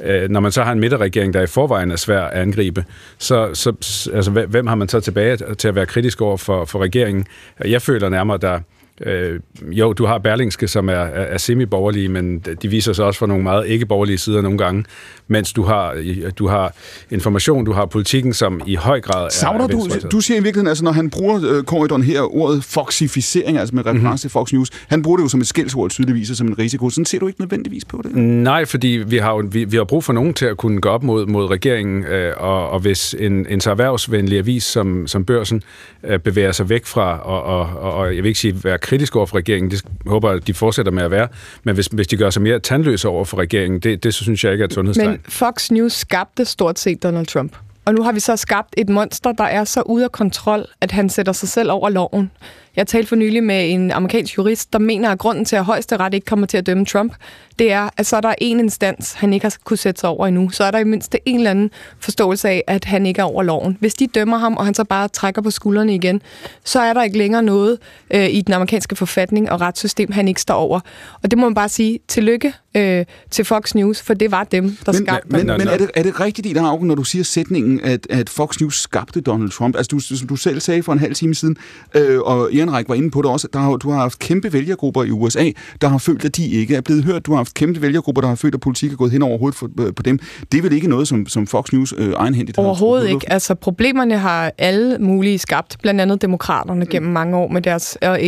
[0.04, 2.84] øh, når man så har en midterregering, der i forvejen er svær at angribe,
[3.18, 3.72] så, så
[4.14, 7.26] altså, hvem har man så tilbage til at være kritisk over for, for regeringen?
[7.64, 8.60] Jeg føler nærmere, der
[9.06, 13.18] øh, jo, du har Berlingske, som er, er, er semi-borgerlige, men de viser sig også
[13.18, 14.84] fra nogle meget ikke-borgerlige sider nogle gange,
[15.28, 15.96] mens du har,
[16.38, 16.74] du har
[17.10, 20.68] information, du har politikken, som i høj grad er Savner du, du siger i virkeligheden,
[20.68, 24.18] altså når han bruger øh, korridoren her, ordet foxificering, altså med reference mm-hmm.
[24.18, 26.90] til Fox News, han bruger det jo som et skældsord tydeligvis og som en risiko.
[26.90, 28.16] Sådan ser du ikke nødvendigvis på det?
[28.16, 30.88] Nej, fordi vi har jo vi, vi har brug for nogen til at kunne gå
[30.88, 35.24] op mod, mod regeringen, øh, og, og hvis en, en så erhvervsvenlig avis som, som
[35.24, 35.62] Børsen
[36.04, 39.26] øh, bevæger sig væk fra, og, og, og jeg vil ikke sige være kritisk over
[39.26, 41.28] for regeringen, det håber jeg, de fortsætter med at være,
[41.64, 44.44] men hvis, hvis de gør sig mere tandløse over for regeringen, det, det så synes
[44.44, 45.10] jeg ikke er et sundhedstegn.
[45.10, 47.56] Men Fox News skabte stort set Donald Trump.
[47.84, 50.90] Og nu har vi så skabt et monster, der er så ude af kontrol, at
[50.90, 52.30] han sætter sig selv over loven.
[52.78, 56.14] Jeg talte for nylig med en amerikansk jurist, der mener, at grunden til, at højesteret
[56.14, 57.12] ikke kommer til at dømme Trump,
[57.58, 60.26] det er, at så er der en instans, han ikke har kunne sætte sig over
[60.26, 60.50] endnu.
[60.50, 63.42] Så er der i mindst en eller anden forståelse af, at han ikke er over
[63.42, 63.76] loven.
[63.80, 66.22] Hvis de dømmer ham, og han så bare trækker på skuldrene igen,
[66.64, 67.78] så er der ikke længere noget
[68.14, 70.80] øh, i den amerikanske forfatning og retssystem, han ikke står over.
[71.22, 74.76] Og det må man bare sige, tillykke øh, til Fox News, for det var dem,
[74.86, 77.24] der men, skabte Men, men er, det, er det rigtigt i der når du siger
[77.24, 79.76] sætningen, at, at Fox News skabte Donald Trump?
[79.76, 81.56] Altså, du, som du selv sagde for en halv time siden,
[81.94, 85.04] øh, og Ehrenreich var inde på det også, der har, du har haft kæmpe vælgergrupper
[85.04, 85.50] i USA,
[85.80, 87.26] der har følt, at de ikke er blevet hørt.
[87.26, 89.58] Du har haft kæmpe vælgergrupper, der har følt, at politik er gået hen over hovedet
[89.58, 90.18] for, øh, på dem.
[90.52, 93.32] Det er vel ikke noget, som, som Fox News øh, egenhændigt har Overhovedet ikke.
[93.32, 98.18] Altså, problemerne har alle mulige skabt, blandt andet demokraterne gennem mange år med deres øh,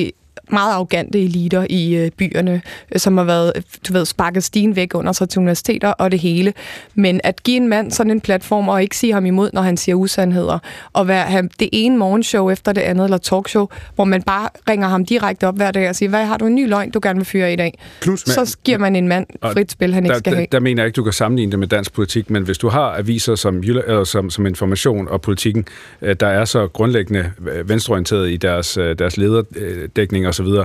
[0.53, 2.63] meget arrogante eliter i øh, byerne,
[2.93, 3.53] øh, som har været,
[3.89, 6.53] du ved, sparket stigen væk under sig til universiteter og det hele.
[6.95, 9.77] Men at give en mand sådan en platform og ikke sige ham imod, når han
[9.77, 10.59] siger usandheder,
[10.93, 14.89] og være have det ene morgenshow efter det andet, eller talkshow, hvor man bare ringer
[14.89, 17.19] ham direkte op hver dag og siger, hvad har du en ny løgn, du gerne
[17.19, 17.79] vil fyre i dag?
[18.01, 20.47] Plus, så giver man en mand frit spil, han der, ikke skal der, have.
[20.53, 22.99] Der mener jeg ikke, du kan sammenligne det med dansk politik, men hvis du har
[22.99, 25.65] aviser som, eller som, som information og politikken,
[26.03, 27.33] øh, der er så grundlæggende
[27.65, 30.65] venstreorienteret i deres, deres lederdækning og videre,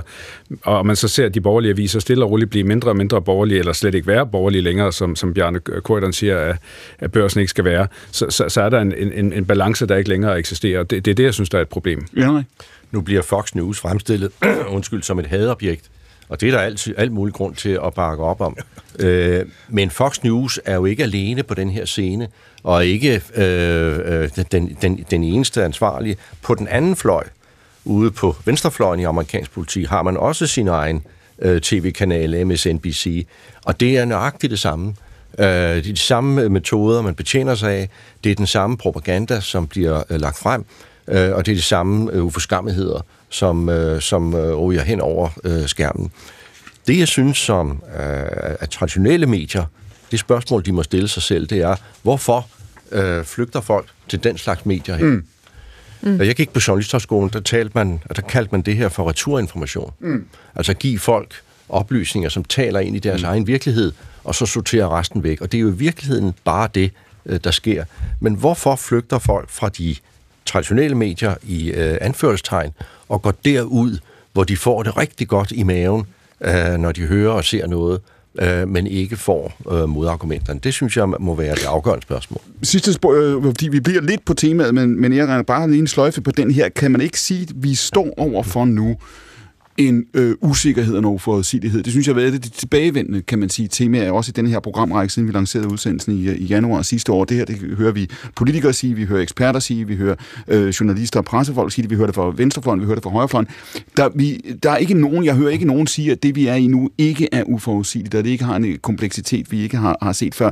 [0.62, 3.58] og man så ser de borgerlige aviser stille og roligt blive mindre og mindre borgerlige,
[3.58, 6.56] eller slet ikke være borgerlige længere, som, som Bjarne Korydon siger, at,
[6.98, 9.96] at børsen ikke skal være, så, så, så er der en, en, en balance, der
[9.96, 10.82] ikke længere eksisterer.
[10.82, 12.06] Det, det er det, jeg synes, der er et problem.
[12.16, 12.42] Ja,
[12.90, 14.30] nu bliver Fox News fremstillet
[14.76, 15.90] undskyld, som et hadobjekt,
[16.28, 18.56] og det er der alt, alt mulig grund til at bakke op om.
[18.98, 22.28] øh, men Fox News er jo ikke alene på den her scene,
[22.62, 26.16] og ikke øh, øh, den, den, den eneste ansvarlige.
[26.42, 27.24] På den anden fløj,
[27.86, 31.02] ude på venstrefløjen i amerikansk politik, har man også sin egen
[31.38, 33.26] øh, tv-kanal, MSNBC,
[33.64, 34.94] og det er nøjagtigt det samme.
[35.38, 37.88] Øh, det er de samme metoder, man betjener sig af.
[38.24, 40.64] Det er den samme propaganda, som bliver øh, lagt frem,
[41.08, 45.28] øh, og det er de samme øh, uforskammeligheder, som, øh, som øh, ryger hen over
[45.44, 46.10] øh, skærmen.
[46.86, 49.64] Det, jeg synes, som øh, at traditionelle medier,
[50.10, 52.46] det spørgsmål, de må stille sig selv, det er, hvorfor
[52.92, 55.04] øh, flygter folk til den slags medier her?
[55.04, 55.24] Mm.
[56.02, 56.20] Mm.
[56.20, 59.92] jeg gik på journalisthøjskolen, der, talte man, der kaldte man det her for returinformation.
[60.00, 60.26] Mm.
[60.54, 61.34] Altså give folk
[61.68, 63.28] oplysninger, som taler ind i deres mm.
[63.28, 63.92] egen virkelighed,
[64.24, 65.40] og så sortere resten væk.
[65.40, 66.90] Og det er jo i virkeligheden bare det,
[67.26, 67.84] øh, der sker.
[68.20, 69.96] Men hvorfor flygter folk fra de
[70.46, 72.72] traditionelle medier i øh, anførselstegn
[73.08, 73.98] og går derud,
[74.32, 76.06] hvor de får det rigtig godt i maven,
[76.40, 78.00] øh, når de hører og ser noget,
[78.38, 80.60] øh, men ikke får øh, modargumenterne.
[80.60, 82.40] Det synes jeg må være det afgørende spørgsmål.
[82.62, 85.80] Sidste spørgsmål, øh, fordi vi bliver lidt på temaet, men, men jeg regner bare lige
[85.80, 86.68] en sløjfe på den her.
[86.68, 88.96] Kan man ikke sige, at vi står over for nu
[89.78, 91.82] en øh, usikkerhed og en uforudsigelighed.
[91.82, 94.60] Det synes jeg har været det tilbagevendende, kan man sige, tema også i den her
[94.60, 97.24] programrække, siden vi lancerede udsendelsen i, øh, i januar sidste år.
[97.24, 100.14] Det her, det hører vi politikere sige, vi hører eksperter sige, vi hører
[100.48, 103.10] øh, journalister og pressefolk sige det, vi hører det fra venstrefløjen, vi hører det fra
[103.10, 103.48] højrefløjen.
[103.96, 106.54] Der, vi, der er ikke nogen, jeg hører ikke nogen sige, at det vi er
[106.54, 109.98] i nu ikke er uforudsigeligt, og det ikke har en øh, kompleksitet, vi ikke har,
[110.02, 110.50] har set før.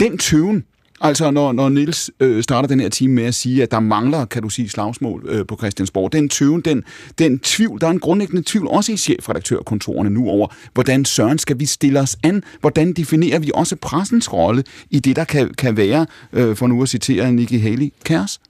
[0.00, 0.64] Den tøven,
[1.00, 4.24] Altså, når, når Nils øh, starter den her time med at sige, at der mangler,
[4.24, 6.84] kan du sige, slagsmål øh, på Christiansborg, den tøven, den,
[7.18, 11.58] den tvivl, der er en grundlæggende tvivl, også i chefredaktørkontorerne nu over, hvordan søren skal
[11.58, 12.42] vi stille os an?
[12.60, 16.82] Hvordan definerer vi også pressens rolle i det, der kan, kan være, øh, for nu
[16.82, 18.40] at citere Nikki Haley, kæres?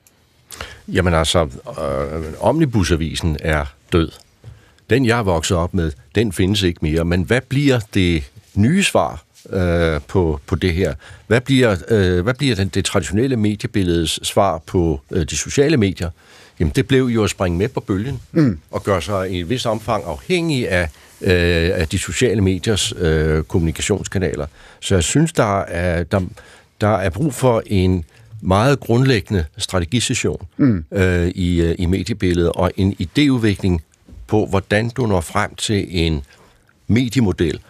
[0.88, 4.10] Jamen altså, øh, Omnibusavisen er død.
[4.90, 7.04] Den, jeg er vokset op med, den findes ikke mere.
[7.04, 10.94] Men hvad bliver det nye svar øh, på, på det her.
[11.26, 16.10] Hvad bliver, øh, hvad bliver den, det traditionelle mediebilledes svar på øh, de sociale medier?
[16.60, 18.58] Jamen, det blev jo at springe med på bølgen mm.
[18.70, 20.88] og gøre sig i et vis omfang afhængig af,
[21.20, 24.46] øh, af de sociale mediers øh, kommunikationskanaler.
[24.80, 26.20] Så jeg synes, der er, der,
[26.80, 28.04] der er brug for en
[28.40, 30.84] meget grundlæggende strategisession mm.
[30.92, 33.78] øh, i, øh, i mediebilledet og en idéudvikling
[34.26, 36.22] på, hvordan du når frem til en
[36.86, 37.60] mediemodel,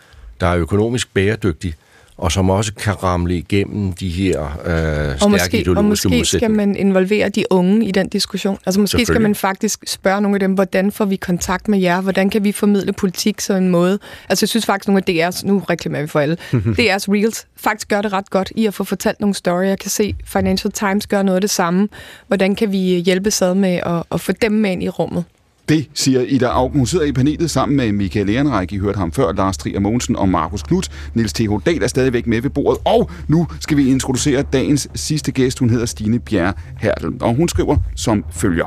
[0.41, 1.75] der er økonomisk bæredygtig,
[2.19, 6.39] og som også kan ramle igennem de her øh, stærke og måske, ideologiske og måske
[6.39, 8.59] skal man involvere de unge i den diskussion.
[8.67, 12.01] Altså måske skal man faktisk spørge nogle af dem, hvordan får vi kontakt med jer?
[12.01, 13.99] Hvordan kan vi formidle politik så en måde?
[14.29, 16.37] Altså jeg synes faktisk nogle af DR's, nu reklamerer vi for alle,
[16.79, 19.69] DR's Reels faktisk gør det ret godt i at få fortalt nogle stories.
[19.69, 21.89] Jeg kan se Financial Times gør noget af det samme.
[22.27, 25.25] Hvordan kan vi hjælpe ad med at, at få dem med ind i rummet?
[25.69, 26.79] Det siger Ida Augen.
[26.79, 28.75] Hun sidder i panelet sammen med Michael Ehrenreich.
[28.75, 30.91] I hørte ham før, Lars Trier Mogensen og Markus Knudt.
[31.15, 31.51] Niels T.H.
[31.67, 32.81] Dahl er stadigvæk med ved bordet.
[32.85, 35.59] Og nu skal vi introducere dagens sidste gæst.
[35.59, 38.67] Hun hedder Stine Bjerre Hertel, og hun skriver som følger.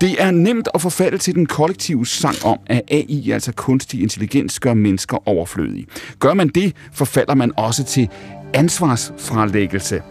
[0.00, 4.60] Det er nemt at forfalde til den kollektive sang om, at AI, altså kunstig intelligens,
[4.60, 5.86] gør mennesker overflødige.
[6.18, 8.08] Gør man det, forfalder man også til
[8.54, 10.02] ansvarsfralæggelse.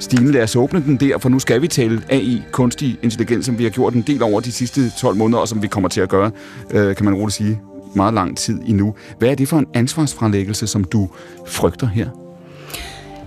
[0.00, 3.58] Stine, lad os åbne den der, for nu skal vi tale AI, kunstig intelligens, som
[3.58, 6.00] vi har gjort en del over de sidste 12 måneder, og som vi kommer til
[6.00, 6.30] at gøre,
[6.70, 7.60] øh, kan man roligt sige,
[7.94, 8.94] meget lang tid endnu.
[9.18, 11.08] Hvad er det for en ansvarsfralæggelse, som du
[11.46, 12.29] frygter her?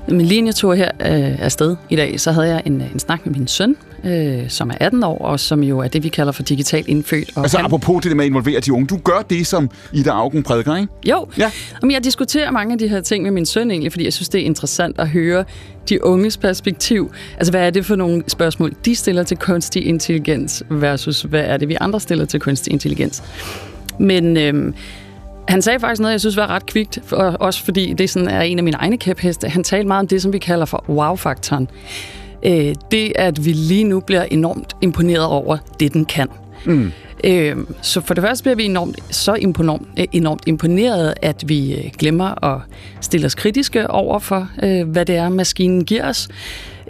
[0.07, 3.47] Min linjetur her øh, afsted i dag, så havde jeg en, en snak med min
[3.47, 6.87] søn, øh, som er 18 år, og som jo er det, vi kalder for digitalt
[6.87, 7.31] indfødt.
[7.35, 8.87] Og Altså han, apropos det med at involvere de unge.
[8.87, 10.93] Du gør det, som Ida Augen prædiker, ikke?
[11.09, 11.51] Jo, Ja.
[11.81, 14.29] Jamen, jeg diskuterer mange af de her ting med min søn egentlig, fordi jeg synes,
[14.29, 15.45] det er interessant at høre
[15.89, 17.13] de unges perspektiv.
[17.37, 21.57] Altså, hvad er det for nogle spørgsmål, de stiller til kunstig intelligens, versus hvad er
[21.57, 23.23] det, vi andre stiller til kunstig intelligens.
[23.99, 24.73] Men øhm,
[25.47, 28.41] han sagde faktisk noget, jeg synes var ret kvikt, for, også fordi det sådan er
[28.41, 29.49] en af mine egne kæpheste.
[29.49, 31.67] Han talte meget om det, som vi kalder for wow-faktoren.
[32.45, 36.27] Øh, det, at vi lige nu bliver enormt imponeret over det, den kan.
[36.65, 36.91] Mm.
[37.23, 41.91] Øh, så for det første bliver vi enormt, så enormt, enormt imponeret, at vi øh,
[41.97, 42.61] glemmer at
[43.01, 46.27] stille os kritiske over for, øh, hvad det er, maskinen giver os.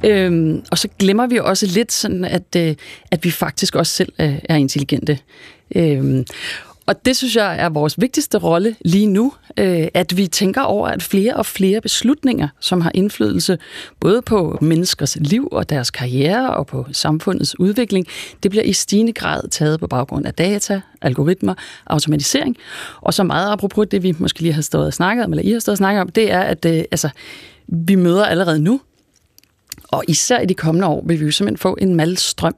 [0.03, 2.75] Øh, og så glemmer vi også lidt sådan, at, øh,
[3.11, 5.19] at vi faktisk også selv øh, er intelligente.
[5.75, 6.23] Øh,
[6.85, 10.87] og det synes jeg er vores vigtigste rolle lige nu, øh, at vi tænker over,
[10.87, 13.57] at flere og flere beslutninger, som har indflydelse
[13.99, 18.07] både på menneskers liv og deres karriere og på samfundets udvikling,
[18.43, 21.53] det bliver i stigende grad taget på baggrund af data, algoritmer,
[21.87, 22.57] automatisering.
[23.01, 25.51] Og så meget apropos det, vi måske lige har stået og snakket om, eller I
[25.51, 27.09] har stået og snakket om, det er, at øh, altså,
[27.67, 28.81] vi møder allerede nu,
[29.87, 32.55] og især i de kommende år, vil vi jo simpelthen få en malstrøm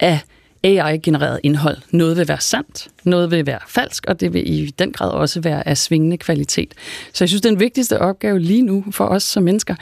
[0.00, 0.20] af
[0.64, 1.76] AI-genereret indhold.
[1.90, 5.40] Noget vil være sandt, noget vil være falsk, og det vil i den grad også
[5.40, 6.74] være af svingende kvalitet.
[7.12, 9.74] Så jeg synes, den vigtigste opgave lige nu for os som mennesker,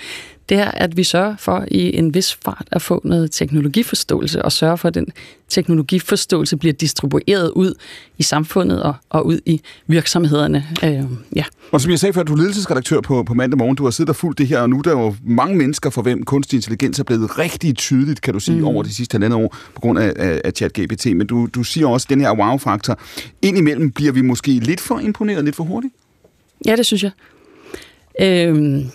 [0.48, 4.52] det er, at vi sørger for i en vis fart at få noget teknologiforståelse, og
[4.52, 5.06] sørge for, at den
[5.48, 7.74] teknologiforståelse bliver distribueret ud
[8.18, 10.64] i samfundet og, og ud i virksomhederne.
[10.84, 11.04] Øh,
[11.36, 11.44] ja.
[11.72, 13.76] Og som jeg sagde før, du er ledelsesredaktør på, på mandag morgen.
[13.76, 16.02] Du har siddet og fulgt det her, og nu er der jo mange mennesker, for
[16.02, 18.64] hvem kunstig intelligens er blevet rigtig tydeligt, kan du sige, mm.
[18.64, 21.06] over de sidste halvandet år, på grund af, af, af ChatGPT.
[21.06, 22.98] Men du, du siger også, at den her wow-faktor,
[23.42, 25.94] indimellem bliver vi måske lidt for imponeret, lidt for hurtigt.
[26.66, 27.10] Ja, det synes jeg.
[28.20, 28.90] Øhm,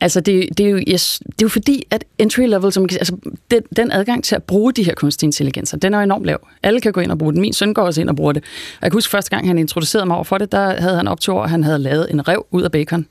[0.00, 3.16] altså, det, det, er jo, yes, det er jo fordi, at entry level, som altså,
[3.50, 6.46] den, den adgang til at bruge de her kunstige intelligenser, den er jo enormt lav.
[6.62, 7.40] Alle kan gå ind og bruge den.
[7.40, 8.42] Min søn går også ind og bruger det.
[8.42, 11.08] Og jeg kan huske, første gang han introducerede mig over for det, der havde han
[11.08, 13.06] op til år, at han havde lavet en rev ud af bacon.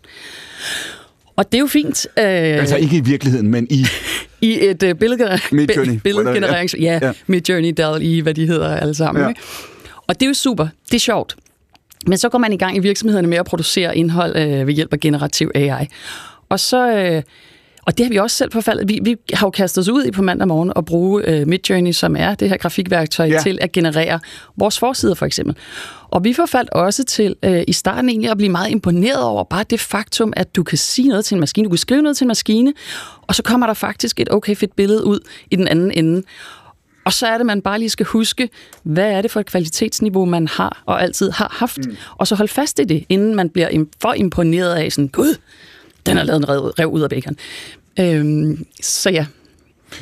[1.35, 2.07] Og det er jo fint.
[2.17, 3.85] Øh, Altså ikke i virkeligheden, men i...
[4.41, 5.93] I et øh, billedgener- Midjourney.
[5.93, 6.75] bi- billedgenererings...
[6.79, 7.11] Ja, Ja.
[7.27, 9.23] Midjourney, DALL-E, hvad de hedder alle sammen.
[9.23, 9.29] Ja.
[9.29, 9.41] Ikke?
[10.07, 10.67] Og det er jo super.
[10.85, 11.35] Det er sjovt.
[12.07, 14.93] Men så går man i gang i virksomhederne med at producere indhold øh, ved hjælp
[14.93, 15.87] af generativ AI.
[16.49, 16.91] Og så...
[16.91, 17.21] Øh,
[17.85, 18.89] og det har vi også selv forfaldet.
[18.89, 21.91] Vi, vi har jo kastet os ud i på mandag morgen og bruge øh, Midjourney,
[21.91, 23.39] som er det her grafikværktøj, Ja.
[23.43, 24.19] til at generere
[24.57, 25.55] vores forsider for eksempel.
[26.09, 29.63] Og vi forfaldt også til øh, i starten egentlig at blive meget imponeret over bare
[29.69, 32.23] det faktum, at du kan sige noget til en maskine, du kan skrive noget til
[32.25, 32.73] en maskine,
[33.21, 35.19] og så kommer der faktisk et okay fedt billede ud
[35.51, 36.23] i den anden ende.
[37.05, 38.49] Og så er det, man bare lige skal huske,
[38.83, 41.77] hvad er det for et kvalitetsniveau, man har og altid har haft.
[41.85, 41.95] Mm.
[42.17, 45.35] Og så hold fast i det, inden man bliver for imponeret af sådan, gud,
[46.05, 47.35] den har lavet en rev, rev ud af bacon.
[47.99, 49.25] Øhm, så ja,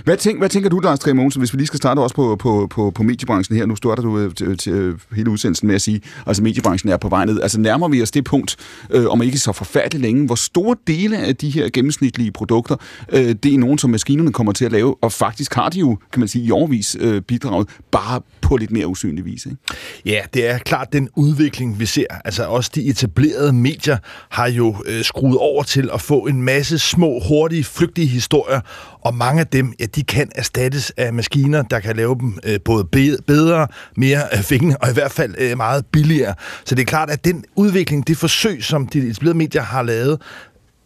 [0.04, 2.36] Hvad, tænk, hvad tænker du, Lars Trier Mogensen, hvis vi lige skal starte også på,
[2.36, 3.66] på, på, på mediebranchen her?
[3.66, 6.98] Nu starter du øh, til, til øh, hele udsendelsen med at sige, altså mediebranchen er
[6.98, 7.42] på vej ned.
[7.42, 8.56] Altså nærmer vi os det punkt,
[8.90, 12.76] øh, om ikke så forfærdeligt længe, hvor store dele af de her gennemsnitlige produkter,
[13.14, 15.98] øh, det er nogen, som maskinerne kommer til at lave, og faktisk har de jo,
[16.12, 19.46] kan man sige, i årvis øh, bidraget, bare på lidt mere usynlig vis.
[19.46, 19.58] Ikke?
[20.06, 22.06] Ja, det er klart den udvikling, vi ser.
[22.26, 23.98] Altså også de etablerede medier
[24.30, 28.62] har jo øh, skruet over til at få en masse små, hurtige, flygtige historier,
[29.02, 32.60] og mange af dem, ja, de kan erstattes af maskiner, der kan lave dem øh,
[32.66, 32.84] både
[33.28, 33.68] bedre,
[33.98, 36.34] mere øh, fængende, og i hvert fald øh, meget billigere.
[36.66, 40.22] Så det er klart, at den udvikling, det forsøg, som de etablerede medier har lavet,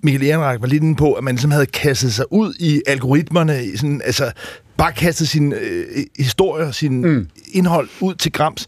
[0.04, 3.66] Michael Ehrenreich var lidt inde på, at man ligesom havde kastet sig ud i algoritmerne,
[3.66, 4.32] i sådan, altså
[4.78, 5.86] bare kastet sin øh,
[6.20, 7.28] historie, sin mm.
[7.52, 8.68] indhold ud til grams.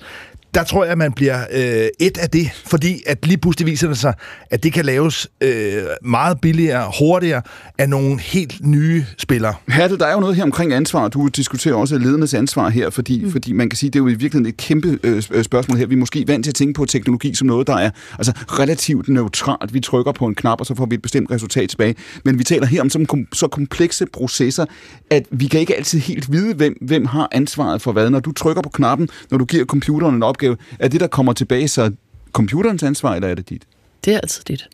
[0.54, 3.88] Der tror jeg, at man bliver øh, et af det, fordi at lige pludselig viser
[3.88, 4.14] det sig,
[4.50, 7.42] at det kan laves øh, meget billigere, hurtigere
[7.78, 9.54] af nogle helt nye spillere.
[9.68, 11.08] Hatte, der er jo noget her omkring ansvar.
[11.08, 13.32] Du diskuterer også ledernes ansvar her, fordi, mm.
[13.32, 15.86] fordi man kan sige, det er jo i virkeligheden et kæmpe øh, øh, spørgsmål her.
[15.86, 19.10] Vi er måske vant til at tænke på teknologi som noget, der er altså, relativt
[19.10, 19.74] neutralt.
[19.74, 21.96] Vi trykker på en knap, og så får vi et bestemt resultat tilbage.
[22.26, 24.66] Men vi taler her om så, så komplekse processer,
[25.10, 28.10] at vi kan ikke altid helt vide, hvem, hvem har ansvaret for hvad.
[28.10, 30.43] Når du trykker på knappen, når du giver computeren en opgave,
[30.80, 31.92] er det, der kommer tilbage, så
[32.32, 33.64] computerens ansvar, eller er det dit?
[34.06, 34.68] Det er altid dit.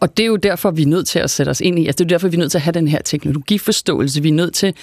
[0.00, 1.98] Og det er jo derfor, vi er nødt til at sætte os ind i, altså
[1.98, 4.22] det er derfor, vi er nødt til at have den her teknologiforståelse.
[4.22, 4.74] Vi er nødt til,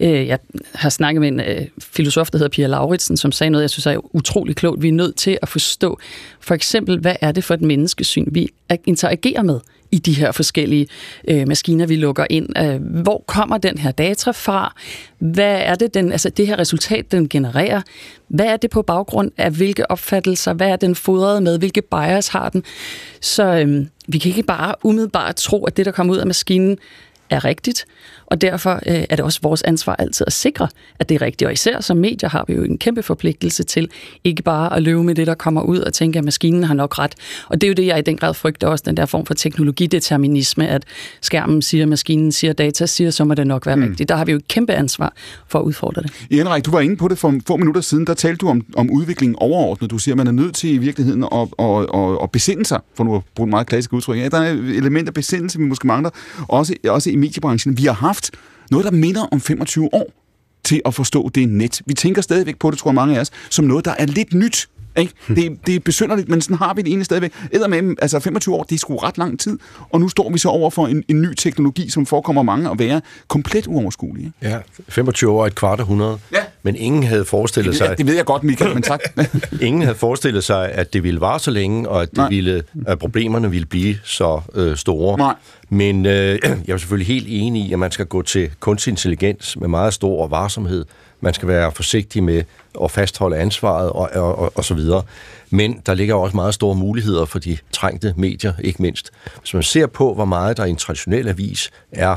[0.00, 0.38] øh, jeg
[0.74, 3.86] har snakket med en øh, filosof, der hedder Pia Lauritsen, som sagde noget, jeg synes
[3.86, 4.82] er utrolig klogt.
[4.82, 5.98] Vi er nødt til at forstå,
[6.40, 8.48] for eksempel, hvad er det for et menneskesyn, vi
[8.86, 9.60] interagerer med
[9.92, 10.86] i de her forskellige
[11.28, 12.58] øh, maskiner, vi lukker ind.
[12.58, 14.74] Øh, hvor kommer den her data fra?
[15.18, 17.82] Hvad er det, den, altså det her resultat, den genererer?
[18.28, 20.52] Hvad er det på baggrund af hvilke opfattelser?
[20.52, 21.58] Hvad er den fodret med?
[21.58, 22.64] Hvilke bias har den?
[23.20, 26.78] Så øh, vi kan ikke bare umiddelbart tro, at det, der kommer ud af maskinen,
[27.30, 27.86] er rigtigt,
[28.26, 31.46] og derfor øh, er det også vores ansvar altid at sikre, at det er rigtigt.
[31.46, 33.88] Og især som medier har vi jo en kæmpe forpligtelse til
[34.24, 36.98] ikke bare at løbe med det, der kommer ud og tænke, at maskinen har nok
[36.98, 37.14] ret.
[37.48, 39.34] Og det er jo det, jeg i den grad frygter også, den der form for
[39.34, 40.84] teknologideterminisme, at
[41.20, 43.82] skærmen siger, maskinen siger, data siger, så må det nok være mm.
[43.82, 44.08] rigtigt.
[44.08, 45.12] Der har vi jo et kæmpe ansvar
[45.48, 46.10] for at udfordre det.
[46.30, 48.90] Henrik, du var inde på det for få minutter siden, der talte du om, om
[48.90, 49.90] udviklingen overordnet.
[49.90, 52.80] Du siger, at man er nødt til i virkeligheden at, at, at, at besinde sig,
[52.94, 54.18] for nu at bruge et meget klassisk udtryk.
[54.18, 56.10] Ja, der er et element af besindelse, vi måske mangler,
[56.48, 57.78] også, også i mediebranchen.
[57.78, 58.30] Vi har haft
[58.70, 60.12] noget, der minder om 25 år
[60.64, 61.82] til at forstå det net.
[61.86, 64.34] Vi tænker stadigvæk på det, tror jeg mange af os, som noget, der er lidt
[64.34, 64.68] nyt.
[64.98, 65.12] Ikke?
[65.28, 67.32] Det, det er besynderligt, men sådan har vi det egentlig stadigvæk.
[67.68, 69.58] med, altså 25 år, det er sgu ret lang tid,
[69.90, 72.78] og nu står vi så over for en, en ny teknologi, som forekommer mange at
[72.78, 74.24] være komplet uoverskuelig.
[74.24, 74.36] Ikke?
[74.42, 76.18] Ja, 25 år er et kvart århundrede.
[76.32, 76.38] Ja.
[76.66, 77.98] Men ingen havde forestillet det, sig...
[77.98, 79.00] Det ved jeg godt, Michael, men tak.
[79.60, 82.98] ingen havde forestillet sig, at det ville vare så længe, og at, det ville, at
[82.98, 85.18] problemerne ville blive så øh, store.
[85.18, 85.34] Nej.
[85.68, 89.56] Men øh, jeg er selvfølgelig helt enig i, at man skal gå til kunstig intelligens
[89.56, 90.84] med meget stor varsomhed.
[91.20, 92.42] Man skal være forsigtig med
[92.82, 95.02] at fastholde ansvaret og, og, og, og så videre.
[95.50, 99.10] Men der ligger også meget store muligheder for de trængte medier, ikke mindst.
[99.40, 102.16] Hvis man ser på, hvor meget der i en traditionel avis er,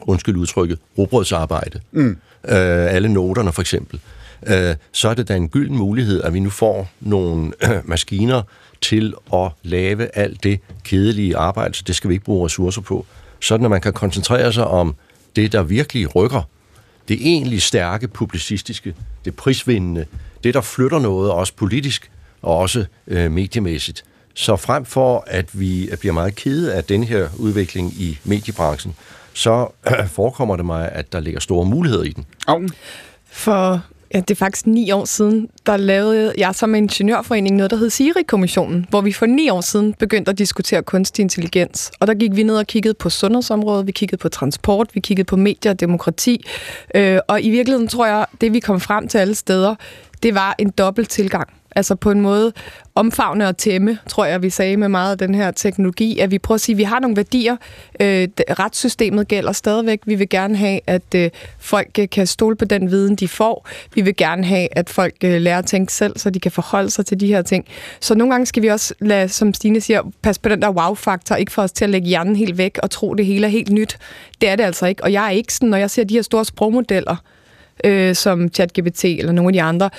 [0.00, 4.00] undskyld udtrykket, robrødsarbejde, mm øh, alle noterne for eksempel,
[4.46, 8.42] øh, så er det da en gylden mulighed, at vi nu får nogle øh, maskiner
[8.80, 13.06] til at lave alt det kedelige arbejde, så det skal vi ikke bruge ressourcer på.
[13.40, 14.94] Sådan at man kan koncentrere sig om
[15.36, 16.42] det, der virkelig rykker
[17.10, 18.94] det egentlig stærke publicistiske,
[19.24, 20.06] det prisvindende,
[20.44, 22.10] det der flytter noget, også politisk
[22.42, 24.04] og også øh, mediemæssigt.
[24.34, 28.94] Så frem for, at vi bliver meget kede af den her udvikling i mediebranchen,
[29.32, 32.26] så øh, forekommer det mig, at der ligger store muligheder i den.
[33.30, 33.80] For
[34.14, 37.90] Ja, det er faktisk ni år siden, der lavede jeg som ingeniørforening noget, der hed
[37.90, 41.90] Siri-kommissionen, hvor vi for ni år siden begyndte at diskutere kunstig intelligens.
[42.00, 45.26] Og der gik vi ned og kiggede på sundhedsområdet, vi kiggede på transport, vi kiggede
[45.26, 46.44] på medier og demokrati.
[46.94, 49.74] Øh, og i virkeligheden tror jeg, det vi kom frem til alle steder,
[50.22, 51.48] det var en dobbelt tilgang.
[51.76, 52.52] Altså på en måde
[52.94, 56.38] omfavne og tæmme, tror jeg, vi sagde med meget af den her teknologi, at vi
[56.38, 57.56] prøver at sige, at vi har nogle værdier.
[58.00, 60.00] Øh, retssystemet gælder stadigvæk.
[60.06, 63.68] Vi vil gerne have, at øh, folk øh, kan stole på den viden, de får.
[63.94, 66.90] Vi vil gerne have, at folk øh, lærer at tænke selv, så de kan forholde
[66.90, 67.64] sig til de her ting.
[68.00, 71.34] Så nogle gange skal vi også lade, som Stine siger, passe på den der wow-faktor,
[71.34, 73.70] ikke for os til at lægge hjernen helt væk og tro, det hele er helt
[73.70, 73.98] nyt.
[74.40, 75.04] Det er det altså ikke.
[75.04, 77.16] Og jeg er ikke sådan, når jeg ser de her store sprogmodeller,
[77.84, 79.90] øh, som ChatGPT eller nogle af de andre,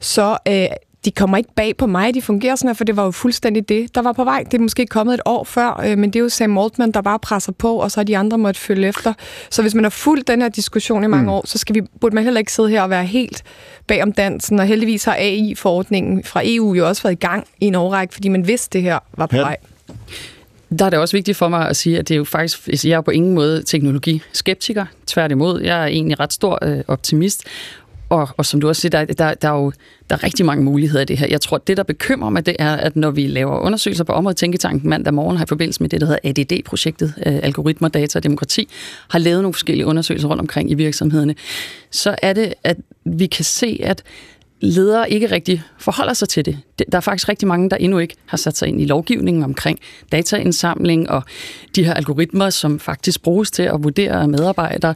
[0.00, 0.66] så øh,
[1.04, 3.68] de kommer ikke bag på mig, de fungerer sådan her, for det var jo fuldstændig
[3.68, 4.42] det, der var på vej.
[4.42, 7.00] Det er måske kommet et år før, øh, men det er jo Sam Altman, der
[7.00, 9.12] bare presser på, og så har de andre måtte følge efter.
[9.50, 11.28] Så hvis man har fulgt den her diskussion i mange mm.
[11.28, 13.42] år, så skal vi, burde man heller ikke sidde her og være helt
[13.86, 17.66] bag om dansen, og heldigvis har AI-forordningen fra EU jo også været i gang i
[17.66, 19.56] en årrække, fordi man vidste, det her var på vej.
[20.78, 22.96] Der er det også vigtigt for mig at sige, at det er jo faktisk, jeg
[22.96, 24.86] er på ingen måde teknologiskeptiker.
[25.06, 27.44] Tværtimod, jeg er egentlig ret stor øh, optimist.
[28.08, 29.72] Og, og som du også siger, der, der, der er jo
[30.10, 31.26] der er rigtig mange muligheder i det her.
[31.30, 34.36] Jeg tror, det, der bekymrer mig, det er, at når vi laver undersøgelser på området,
[34.36, 38.22] Tænketanken mandag morgen har i forbindelse med det, der hedder ADD-projektet, øh, Algoritmer, Data og
[38.22, 38.68] Demokrati,
[39.10, 41.34] har lavet nogle forskellige undersøgelser rundt omkring i virksomhederne,
[41.90, 44.02] så er det, at vi kan se, at
[44.60, 46.58] ledere ikke rigtig forholder sig til det.
[46.92, 49.78] der er faktisk rigtig mange, der endnu ikke har sat sig ind i lovgivningen omkring
[50.12, 51.22] dataindsamling og
[51.76, 54.94] de her algoritmer, som faktisk bruges til at vurdere medarbejdere.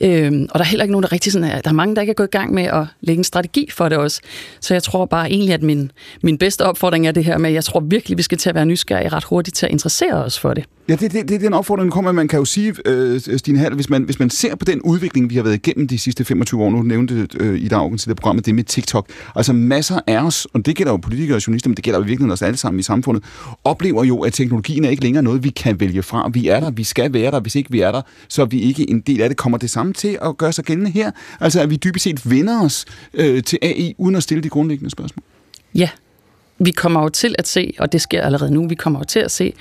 [0.00, 2.00] Øhm, og der er heller ikke nogen, der rigtig sådan er, der er mange, der
[2.00, 4.20] ikke er gået i gang med at lægge en strategi for det også.
[4.60, 5.92] Så jeg tror bare egentlig, at min,
[6.22, 8.54] min bedste opfordring er det her med, at jeg tror virkelig, vi skal til at
[8.54, 10.64] være nysgerrige ret hurtigt til at interessere os for det.
[10.90, 12.12] Ja, det, det, det er den opfordring, der kommer.
[12.12, 15.30] Man kan jo sige, øh, Stine Hall, hvis man, hvis man ser på den udvikling,
[15.30, 18.16] vi har været igennem de sidste 25 år, nu nævnte øh, i dag til det
[18.16, 18.99] programmet, det med TikTok,
[19.36, 22.04] altså masser af os, og det gælder jo politikere og journalister, men det gælder jo
[22.04, 23.24] virkelig os alle sammen i samfundet,
[23.64, 26.30] oplever jo, at teknologien er ikke længere noget, vi kan vælge fra.
[26.32, 27.40] Vi er der, vi skal være der.
[27.40, 29.38] Hvis ikke vi er der, så er vi ikke en del af det.
[29.38, 31.10] Kommer det samme til at gøre sig gældende her?
[31.40, 34.90] Altså, at vi dybest set vender os øh, til AI, uden at stille de grundlæggende
[34.90, 35.24] spørgsmål?
[35.74, 35.88] Ja,
[36.58, 39.20] vi kommer jo til at se, og det sker allerede nu, vi kommer jo til
[39.20, 39.52] at se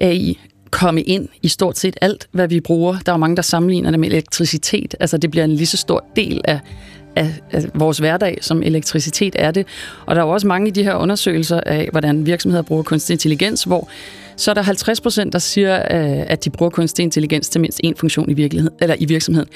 [0.00, 0.38] AI
[0.70, 2.98] komme ind i stort set alt, hvad vi bruger.
[3.06, 4.94] Der er mange, der sammenligner det med elektricitet.
[5.00, 6.60] Altså, det bliver en lige så stor del af,
[7.16, 9.66] af, af vores hverdag, som elektricitet er det.
[10.06, 13.14] Og der er jo også mange i de her undersøgelser af, hvordan virksomheder bruger kunstig
[13.14, 13.88] intelligens, hvor
[14.40, 17.80] så er der 50 procent, der siger, øh, at de bruger kunstig intelligens til mindst
[17.86, 19.48] én funktion i, virkeligheden, eller i virksomheden.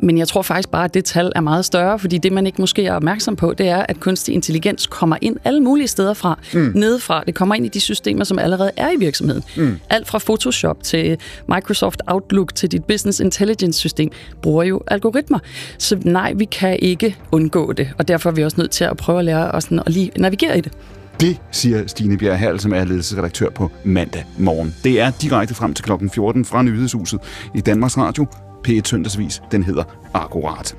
[0.00, 2.60] Men jeg tror faktisk bare, at det tal er meget større, fordi det, man ikke
[2.60, 6.38] måske er opmærksom på, det er, at kunstig intelligens kommer ind alle mulige steder fra,
[6.54, 6.72] mm.
[6.74, 7.22] nedefra.
[7.26, 9.44] Det kommer ind i de systemer, som allerede er i virksomheden.
[9.56, 9.78] Mm.
[9.90, 11.16] Alt fra Photoshop til
[11.48, 14.10] Microsoft Outlook til dit Business Intelligence-system
[14.42, 15.38] bruger jo algoritmer.
[15.78, 18.96] Så nej, vi kan ikke undgå det, og derfor er vi også nødt til at
[18.96, 20.72] prøve at lære os at lige navigere i det.
[21.20, 24.74] Det siger Stine Bjerg Hall, som er ledelsesredaktør på mandag morgen.
[24.84, 27.20] Det er direkte frem til klokken 14 fra Nyhedshuset
[27.54, 28.26] i Danmarks Radio.
[28.68, 29.42] P1 Søndagsvis.
[29.52, 29.84] Den hedder
[30.14, 30.76] Akkurat.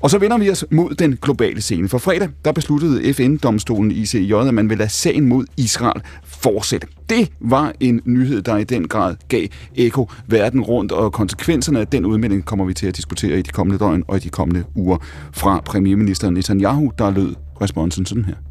[0.00, 1.88] Og så vender vi os mod den globale scene.
[1.88, 6.86] For fredag der besluttede FN-domstolen ICJ, at man vil lade sagen mod Israel fortsætte.
[7.08, 9.46] Det var en nyhed, der i den grad gav
[9.76, 13.50] eko verden rundt, og konsekvenserne af den udmelding kommer vi til at diskutere i de
[13.50, 14.96] kommende døgn og i de kommende uger
[15.32, 18.47] fra premierminister Netanyahu, der lød responsen sådan her.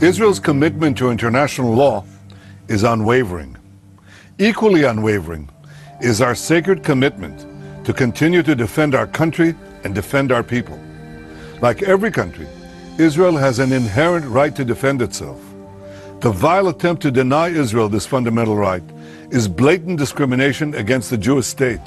[0.00, 2.04] Israel's commitment to international law
[2.68, 3.56] is unwavering.
[4.38, 5.48] Equally unwavering
[6.00, 7.46] is our sacred commitment
[7.84, 9.54] to continue to defend our country
[9.84, 10.78] and defend our people.
[11.60, 12.46] Like every country,
[12.98, 15.40] Israel has an inherent right to defend itself.
[16.20, 18.82] The vile attempt to deny Israel this fundamental right
[19.30, 21.80] is blatant discrimination against the Jewish state.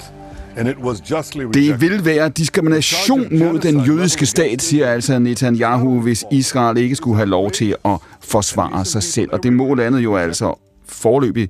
[1.54, 7.16] Det vil være diskrimination mod den jødiske stat, siger altså Netanyahu, hvis Israel ikke skulle
[7.16, 9.28] have lov til at forsvare sig selv.
[9.32, 11.48] Og det må landet jo altså forløbig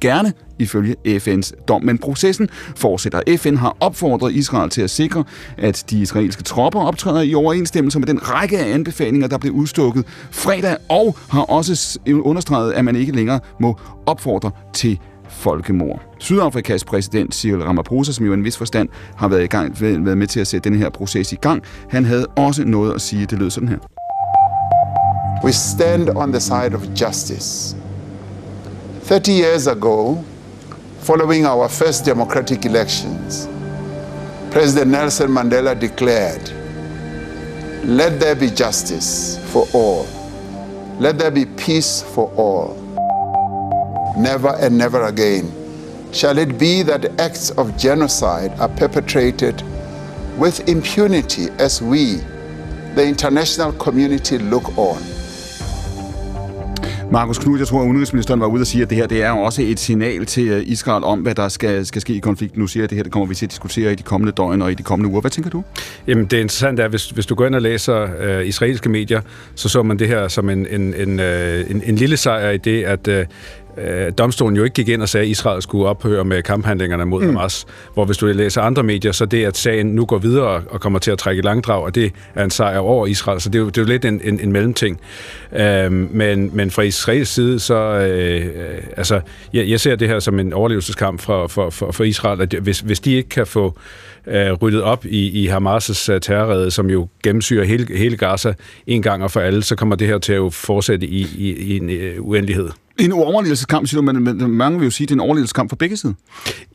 [0.00, 1.84] gerne ifølge FN's dom.
[1.84, 3.20] Men processen fortsætter.
[3.38, 5.24] FN har opfordret Israel til at sikre,
[5.58, 10.04] at de israelske tropper optræder i overensstemmelse med den række af anbefalinger, der blev udstukket
[10.30, 14.98] fredag, og har også understreget, at man ikke længere må opfordre til
[15.42, 16.00] folkemord.
[16.18, 20.18] Sydafrikas præsident Cyril Ramaphosa, som jo i en vis forstand har været, i gang, været
[20.18, 23.26] med til at sætte den her proces i gang, han havde også noget at sige.
[23.26, 23.78] Det lød sådan her.
[25.44, 27.76] We stand on the side of justice.
[29.04, 30.16] 30 years ago,
[31.00, 33.48] following our first democratic elections,
[34.52, 36.52] President Nelson Mandela declared,
[37.84, 40.06] Let there be justice for all.
[41.00, 42.81] Let there be peace for all.
[44.16, 45.62] Never and never again
[46.12, 49.62] shall it be that acts of genocide are perpetrated
[50.38, 52.16] with impunity as we,
[52.94, 55.02] the international community, look on.
[57.12, 59.30] Markus Knud, jeg tror, at udenrigsministeren var ude og sige, at det her det er
[59.30, 62.60] også et signal til øh, Israel om, hvad der skal, skal ske i konflikten.
[62.60, 64.32] Nu siger jeg, at det her det kommer vi til at diskutere i de kommende
[64.32, 65.20] døgn og i de kommende uger.
[65.20, 65.62] Hvad tænker du?
[66.06, 69.20] Jamen, det interessante er, hvis, hvis du går ind og læser uh, israelske medier,
[69.54, 72.56] så så man det her som en, en, en, uh, en, en lille sejr i
[72.56, 73.14] det, at uh,
[73.78, 77.22] øh, domstolen jo ikke gik ind og sagde, at Israel skulle ophøre med kamphandlingerne mod
[77.22, 77.26] mm.
[77.26, 77.66] Hamas.
[77.94, 80.98] Hvor hvis du læser andre medier, så det, at sagen nu går videre og kommer
[80.98, 83.40] til at trække langdrag, og det er en sejr over Israel.
[83.40, 85.00] Så det er jo, det er jo lidt en, en, en mellemting.
[85.52, 89.20] Øh, men, men fra Israels side, så øh, altså,
[89.52, 92.80] jeg, jeg ser det her som en overlevelseskamp for, for, for, for Israel, at hvis,
[92.80, 93.78] hvis de ikke kan få
[94.26, 98.52] øh, ryddet op i, i Hamas' uh, terrorrede, som jo gennemsyrer hele, hele Gaza
[98.86, 101.76] en gang og for alle, så kommer det her til at fortsætte i, i, i
[101.76, 102.68] en uendelighed.
[102.98, 105.70] En overlevelseskamp, siger du, men, men mange vil jo sige, at det er en overlevelseskamp
[105.70, 106.14] for begge sider.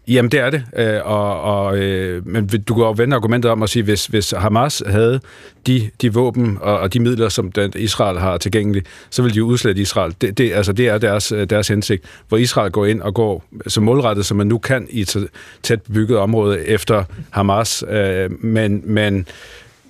[0.07, 0.63] Jamen, det er det.
[0.77, 4.33] Øh, og, og, øh, men du kan jo vende argumentet om at sige, hvis, hvis
[4.37, 5.19] Hamas havde
[5.67, 9.37] de, de våben og, og de midler, som den, Israel har tilgængeligt, så ville de
[9.37, 10.15] jo udslætte Israel.
[10.21, 13.43] Det, det, altså, det er deres, øh, deres hensigt, hvor Israel går ind og går
[13.67, 15.27] så målrettet, som man nu kan i et
[15.63, 17.83] tæt bebygget område efter Hamas.
[17.89, 19.27] Øh, men, men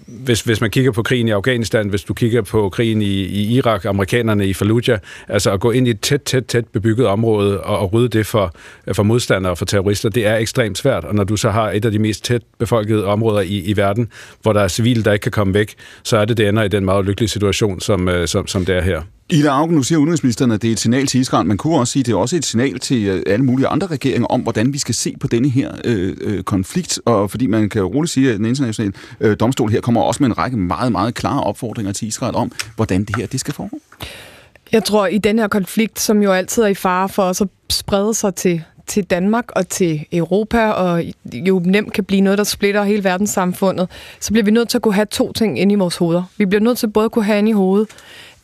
[0.07, 3.55] hvis, hvis man kigger på krigen i Afghanistan, hvis du kigger på krigen i, i
[3.55, 7.61] Irak, amerikanerne i Fallujah, altså at gå ind i et tæt, tæt, tæt bebygget område
[7.61, 8.55] og, og rydde det for,
[8.93, 11.03] for modstandere og for terrorister, det er ekstremt svært.
[11.03, 14.09] Og når du så har et af de mest tæt befolkede områder i, i verden,
[14.41, 16.67] hvor der er civile, der ikke kan komme væk, så er det, det ender i
[16.67, 19.01] den meget lykkelige situation, som, øh, som, som det er her.
[19.29, 21.45] Ida Augen, nu siger udenrigsministeren, at det er et signal til Israel.
[21.45, 23.87] Man kunne også sige, at det er også et signal til øh, alle mulige andre
[23.87, 26.99] regeringer om, hvordan vi skal se på denne her øh, øh, konflikt.
[27.05, 30.23] Og fordi man kan jo roligt sige, at den internationale øh, domstol her kommer også
[30.23, 33.53] med en række meget, meget klare opfordringer til Israel om, hvordan det her det skal
[33.53, 33.79] foregå.
[34.71, 37.47] Jeg tror, i den her konflikt, som jo altid er i fare for os at
[37.69, 42.43] sprede sig til, til Danmark og til Europa, og jo nemt kan blive noget, der
[42.43, 43.89] splitter hele verdenssamfundet,
[44.19, 46.23] så bliver vi nødt til at kunne have to ting inde i vores hoveder.
[46.37, 47.89] Vi bliver nødt til både at kunne have inde i hovedet,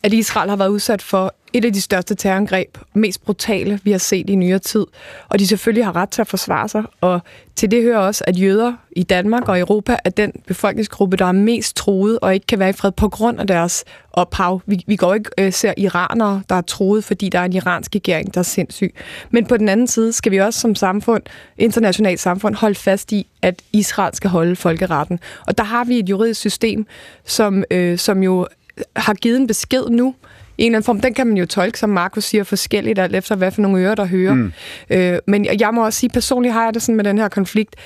[0.04, 3.98] at Israel har været udsat for et af de største terrorangreb, mest brutale, vi har
[3.98, 4.86] set i nyere tid.
[5.28, 6.84] Og de selvfølgelig har ret til at forsvare sig.
[7.00, 7.20] Og
[7.56, 11.32] til det hører også, at jøder i Danmark og Europa er den befolkningsgruppe, der er
[11.32, 14.60] mest truet og ikke kan være i fred på grund af deres ophav.
[14.66, 17.94] Vi, vi går ikke øh, ser iranere, der er truet, fordi der er en iransk
[17.94, 18.94] regering, der er sindssyg.
[19.30, 21.22] Men på den anden side skal vi også som samfund,
[21.58, 25.20] internationalt samfund, holde fast i, at Israel skal holde folkeretten.
[25.46, 26.86] Og der har vi et juridisk system,
[27.24, 28.46] som, øh, som jo
[28.96, 30.14] har givet en besked nu,
[30.58, 33.14] i en eller anden form, den kan man jo tolke, som Markus siger, forskelligt, alt
[33.14, 34.34] efter hvad for nogle ører, der hører.
[34.34, 34.52] Mm.
[34.90, 37.76] Øh, men jeg må også sige, personligt har jeg det sådan med den her konflikt,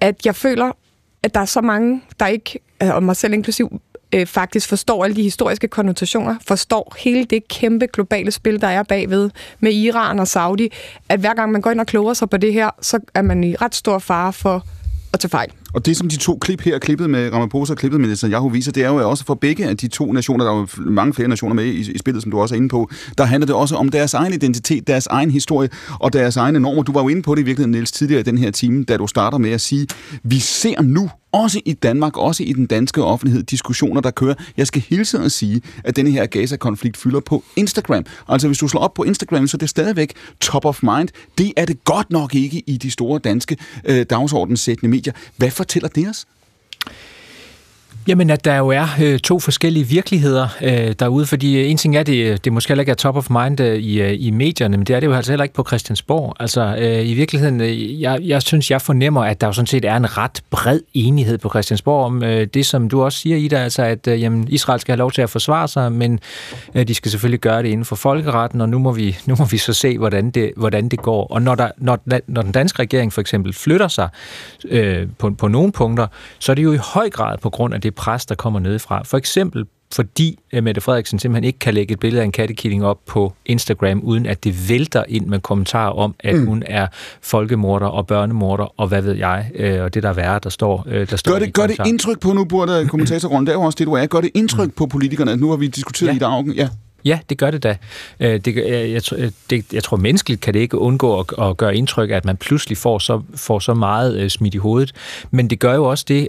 [0.00, 0.72] at jeg føler,
[1.22, 3.80] at der er så mange, der ikke, øh, og mig selv inklusiv,
[4.12, 8.82] øh, faktisk forstår alle de historiske konnotationer, forstår hele det kæmpe globale spil, der er
[8.82, 9.30] bagved
[9.60, 10.72] med Iran og Saudi,
[11.08, 13.44] at hver gang man går ind og kloger sig på det her, så er man
[13.44, 14.66] i ret stor fare for
[15.12, 15.50] at tage fejl.
[15.72, 18.72] Og det, som de to klip her, klippet med Ramaphosa og klippet med Netanyahu, viser,
[18.72, 21.28] det er jo også for begge af de to nationer, der er jo mange flere
[21.28, 23.74] nationer med i, i spillet, som du også er inde på, der handler det også
[23.74, 25.68] om deres egen identitet, deres egen historie
[26.00, 26.82] og deres egne normer.
[26.82, 28.96] Du var jo inde på det i virkeligheden, Niels, tidligere i den her time, da
[28.96, 29.86] du starter med at sige,
[30.22, 34.34] vi ser nu også i Danmark, også i den danske offentlighed, diskussioner, der kører.
[34.56, 38.04] Jeg skal hilse og sige, at denne her Gaza-konflikt fylder på Instagram.
[38.28, 41.08] Altså hvis du slår op på Instagram, så er det stadigvæk top of mind.
[41.38, 45.12] Det er det godt nok ikke i de store danske øh, dagsordenssættende medier.
[45.36, 46.26] Hvad fortæller det os?
[48.08, 51.96] Jamen, at der jo er øh, to forskellige virkeligheder øh, derude, fordi øh, en ting
[51.96, 54.30] er, det, øh, det måske heller ikke er top of mind øh, i, øh, i
[54.30, 56.36] medierne, men det er det jo altså heller ikke på Christiansborg.
[56.40, 59.84] Altså, øh, i virkeligheden, øh, jeg, jeg synes, jeg fornemmer, at der jo sådan set
[59.84, 63.56] er en ret bred enighed på Christiansborg om øh, det, som du også siger, Ida,
[63.56, 66.20] altså at øh, jamen, Israel skal have lov til at forsvare sig, men
[66.74, 69.44] øh, de skal selvfølgelig gøre det inden for folkeretten, og nu må vi, nu må
[69.44, 71.26] vi så se, hvordan det, hvordan det går.
[71.26, 74.08] Og når, der, når, når den danske regering for eksempel flytter sig
[74.68, 76.06] øh, på, på nogle punkter,
[76.38, 79.02] så er det jo i høj grad på grund af det pres, der kommer nedefra.
[79.04, 82.98] For eksempel fordi Mette Frederiksen simpelthen ikke kan lægge et billede af en kattekilling op
[83.06, 86.46] på Instagram, uden at det vælter ind med kommentarer om, at mm.
[86.46, 86.86] hun er
[87.22, 90.84] folkemorder og børnemorder, og hvad ved jeg, øh, og det der er værre, der står,
[90.86, 93.62] øh, der står gør det, gør det indtryk på, nu burde kommentatorrollen, det er jo
[93.62, 94.72] også det, du er, gør det indtryk mm.
[94.72, 95.36] på politikerne?
[95.36, 96.16] Nu har vi diskuteret ja.
[96.16, 96.68] i dagen, ja.
[97.06, 97.76] Ja, det gør det da.
[98.20, 101.76] Øh, det, jeg, jeg, det, jeg tror, menneskeligt kan det ikke undgå at, at gøre
[101.76, 104.92] indtryk at man pludselig får så, får så meget uh, smidt i hovedet.
[105.30, 106.28] Men det gør jo også det,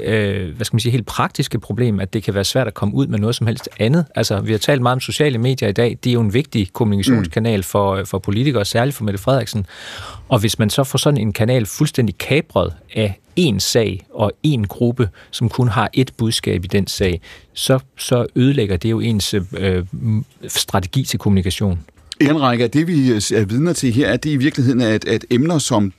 [0.55, 3.07] hvad skal man sige, helt praktiske problem, at det kan være svært at komme ud
[3.07, 4.05] med noget som helst andet.
[4.15, 5.97] Altså, vi har talt meget om sociale medier i dag.
[6.03, 9.65] Det er jo en vigtig kommunikationskanal for, for politikere, særligt for Mette Frederiksen.
[10.29, 14.63] Og hvis man så får sådan en kanal fuldstændig kabret af én sag og én
[14.67, 17.21] gruppe, som kun har et budskab i den sag,
[17.53, 19.85] så, så ødelægger det jo ens øh,
[20.47, 21.79] strategi til kommunikation.
[22.19, 25.05] En række af det, vi øh, er vidner til her, er det i virkeligheden, at,
[25.05, 25.93] at emner som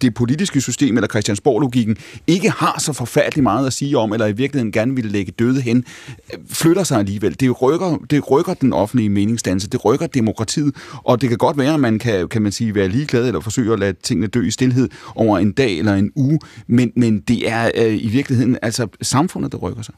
[0.00, 4.32] det politiske system eller Christiansborg-logikken ikke har så forfærdeligt meget at sige om, eller i
[4.32, 5.84] virkeligheden gerne vil lægge døde hen,
[6.32, 7.40] øh, flytter sig alligevel.
[7.40, 11.74] Det rykker, det rykker den offentlige meningsdannelse, det rykker demokratiet, og det kan godt være,
[11.74, 14.50] at man kan, kan man sige, være ligeglad eller forsøge at lade tingene dø i
[14.50, 18.86] stillhed over en dag eller en uge, men, men det er øh, i virkeligheden altså
[19.02, 19.94] samfundet, der rykker sig.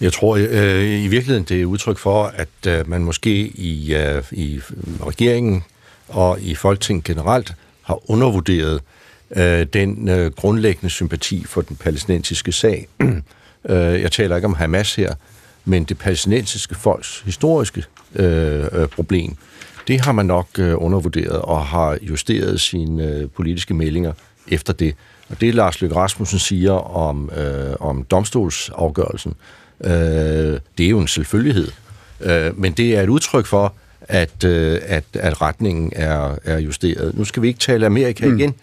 [0.00, 4.22] Jeg tror øh, i virkeligheden, det er udtryk for, at øh, man måske i, øh,
[4.32, 4.60] i
[5.06, 5.64] regeringen
[6.08, 8.80] og i Folketinget generelt har undervurderet
[9.36, 12.88] øh, den øh, grundlæggende sympati for den palæstinensiske sag.
[13.70, 15.14] øh, jeg taler ikke om Hamas her,
[15.64, 17.84] men det palæstinensiske folks historiske
[18.14, 19.36] øh, øh, problem,
[19.88, 24.12] det har man nok øh, undervurderet og har justeret sine øh, politiske meldinger
[24.48, 24.94] efter det.
[25.28, 29.34] Og det Lars Løkke Rasmussen siger om, øh, om domstolsafgørelsen,
[29.84, 31.68] Øh, det er jo en selvfølgelighed.
[32.20, 37.16] Øh, men det er et udtryk for, at, øh, at, at retningen er, er justeret.
[37.18, 38.38] Nu skal vi ikke tale Amerika mm.
[38.38, 38.54] igen,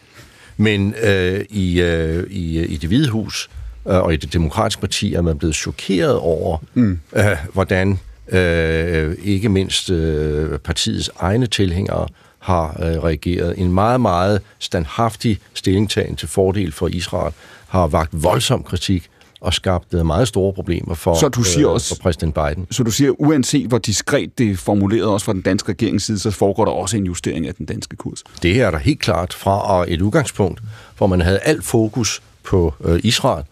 [0.57, 3.49] men øh, i, øh, i, i det hvide hus
[3.87, 6.99] øh, og i det demokratiske parti er man blevet chokeret over, mm.
[7.15, 7.99] øh, hvordan
[8.29, 12.07] øh, ikke mindst øh, partiets egne tilhængere
[12.43, 13.53] har øh, reageret.
[13.57, 17.33] En meget, meget standhaftig stillingtagen til fordel for Israel
[17.67, 19.09] har vagt voldsom kritik
[19.41, 22.67] og skabt meget store problemer for, så du siger øh, også, for præsident Biden.
[22.71, 26.19] Så du siger, uanset hvor diskret det er formuleret også fra den danske regerings side,
[26.19, 28.23] så foregår der også en justering af den danske kurs?
[28.41, 30.61] Det er der helt klart fra et udgangspunkt,
[30.97, 33.43] hvor man havde alt fokus på øh, Israel.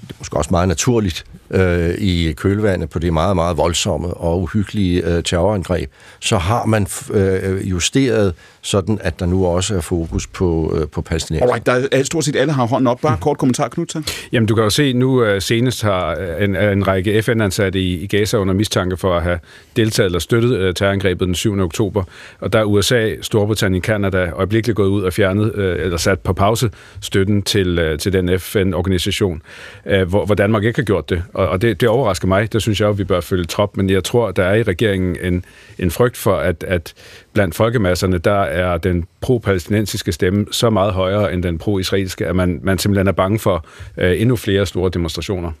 [0.00, 4.40] Det er måske også meget naturligt øh, i kølvandet på det meget, meget voldsomme og
[4.42, 10.26] uhyggelige øh, terrorangreb, så har man øh, justeret sådan, at der nu også er fokus
[10.26, 11.46] på, øh, på palæstinenser.
[11.46, 13.00] Alright, der er stort set alle har hånden op.
[13.00, 13.94] Bare kort kommentar, Knut.
[14.32, 18.06] Jamen, du kan jo se, nu uh, senest har en, en række FN-ansatte i, i
[18.06, 19.38] Gaza under mistanke for at have
[19.76, 21.60] deltaget eller støttet uh, terrorangrebet den 7.
[21.60, 22.04] oktober.
[22.40, 26.32] Og der er USA, Storbritannien, Kanada øjeblikkeligt gået ud og fjernet, uh, eller sat på
[26.32, 26.70] pause,
[27.00, 29.42] støtten til, uh, til den FN-organisation,
[29.92, 31.22] uh, hvor, hvor Danmark ikke har gjort det.
[31.34, 32.52] Og, og det, det overrasker mig.
[32.52, 33.76] Det synes jeg at vi bør følge trop.
[33.76, 35.44] Men jeg tror, der er i regeringen en,
[35.78, 36.94] en frygt for, at, at
[37.32, 42.60] blandt folkemasserne, der er den pro-palæstinensiske stemme så meget højere end den pro-israelske, at man,
[42.62, 43.66] man simpelthen er bange for
[43.96, 45.52] øh, endnu flere store demonstrationer.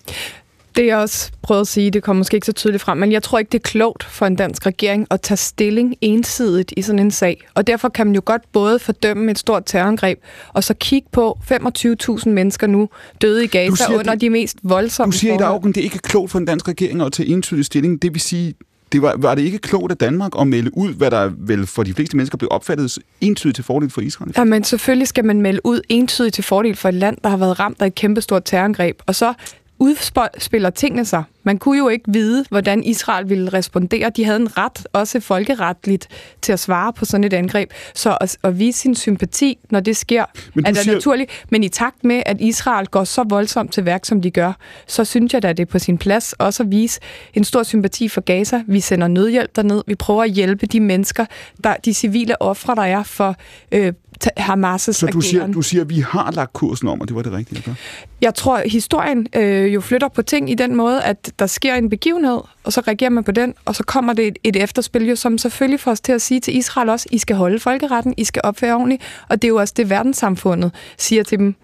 [0.76, 3.22] Det jeg også prøvede at sige, det kommer måske ikke så tydeligt frem, men jeg
[3.22, 6.98] tror ikke, det er klogt for en dansk regering at tage stilling ensidigt i sådan
[6.98, 7.46] en sag.
[7.54, 10.18] Og derfor kan man jo godt både fordømme et stort terrorangreb,
[10.52, 12.88] og så kigge på 25.000 mennesker nu
[13.22, 16.08] døde i Gaza siger, under de mest voldsomme Du siger i dag, det ikke er
[16.08, 18.02] klogt for en dansk regering at tage entydig stilling.
[18.02, 18.54] Det vil sige,
[18.92, 21.82] det var, var det ikke klogt af Danmark at melde ud, hvad der vel for
[21.82, 24.32] de fleste mennesker blev opfattet entydigt til fordel for Israel?
[24.36, 27.36] Ja, men selvfølgelig skal man melde ud entydigt til fordel for et land, der har
[27.36, 29.02] været ramt af et kæmpestort terrorangreb.
[29.06, 29.34] Og så
[29.82, 31.24] udspiller tingene sig.
[31.44, 34.10] Man kunne jo ikke vide, hvordan Israel ville respondere.
[34.10, 36.08] De havde en ret, også folkeretligt,
[36.42, 37.70] til at svare på sådan et angreb.
[37.94, 40.24] Så at, at vise sin sympati, når det sker,
[40.66, 40.94] er da siger...
[40.94, 41.44] naturligt.
[41.50, 44.52] Men i takt med, at Israel går så voldsomt til værk, som de gør,
[44.86, 47.00] så synes jeg da, det er på sin plads også at vise
[47.34, 48.62] en stor sympati for Gaza.
[48.66, 49.82] Vi sender nødhjælp derned.
[49.86, 51.26] Vi prøver at hjælpe de mennesker,
[51.64, 53.36] der, de civile ofre, der er for
[53.72, 53.92] øh,
[54.38, 57.22] Hamas' Så du siger, du siger, at vi har lagt kursen om, og det var
[57.22, 57.74] det rigtige at gøre?
[58.20, 61.74] Jeg tror, at historien øh, jo flytter på ting i den måde, at der sker
[61.74, 65.08] en begivenhed, og så reagerer man på den, og så kommer det et, et efterspil,
[65.08, 68.14] jo, som selvfølgelig får os til at sige til Israel også, I skal holde folkeretten,
[68.16, 71.54] I skal opføre ordentligt, og det er jo også det, verdenssamfundet siger til dem.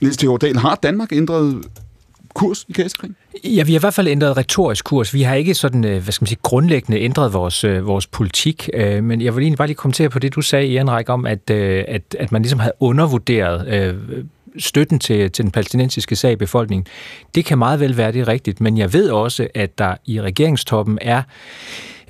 [0.00, 1.64] Niels Theodal, har Danmark ændret
[2.34, 3.16] kurs i Gaza-krigen?
[3.44, 5.14] Ja, vi har i hvert fald ændret retorisk kurs.
[5.14, 8.70] Vi har ikke sådan, øh, hvad skal man sige, grundlæggende ændret vores, øh, vores politik,
[8.74, 11.12] øh, men jeg vil egentlig bare lige kommentere på det, du sagde, i en række
[11.12, 13.94] om, at, at, at man ligesom havde undervurderet
[14.58, 16.86] støtten til, til den palæstinensiske sag i befolkningen.
[17.34, 20.98] Det kan meget vel være det rigtigt, men jeg ved også, at der i regeringstoppen
[21.00, 21.22] er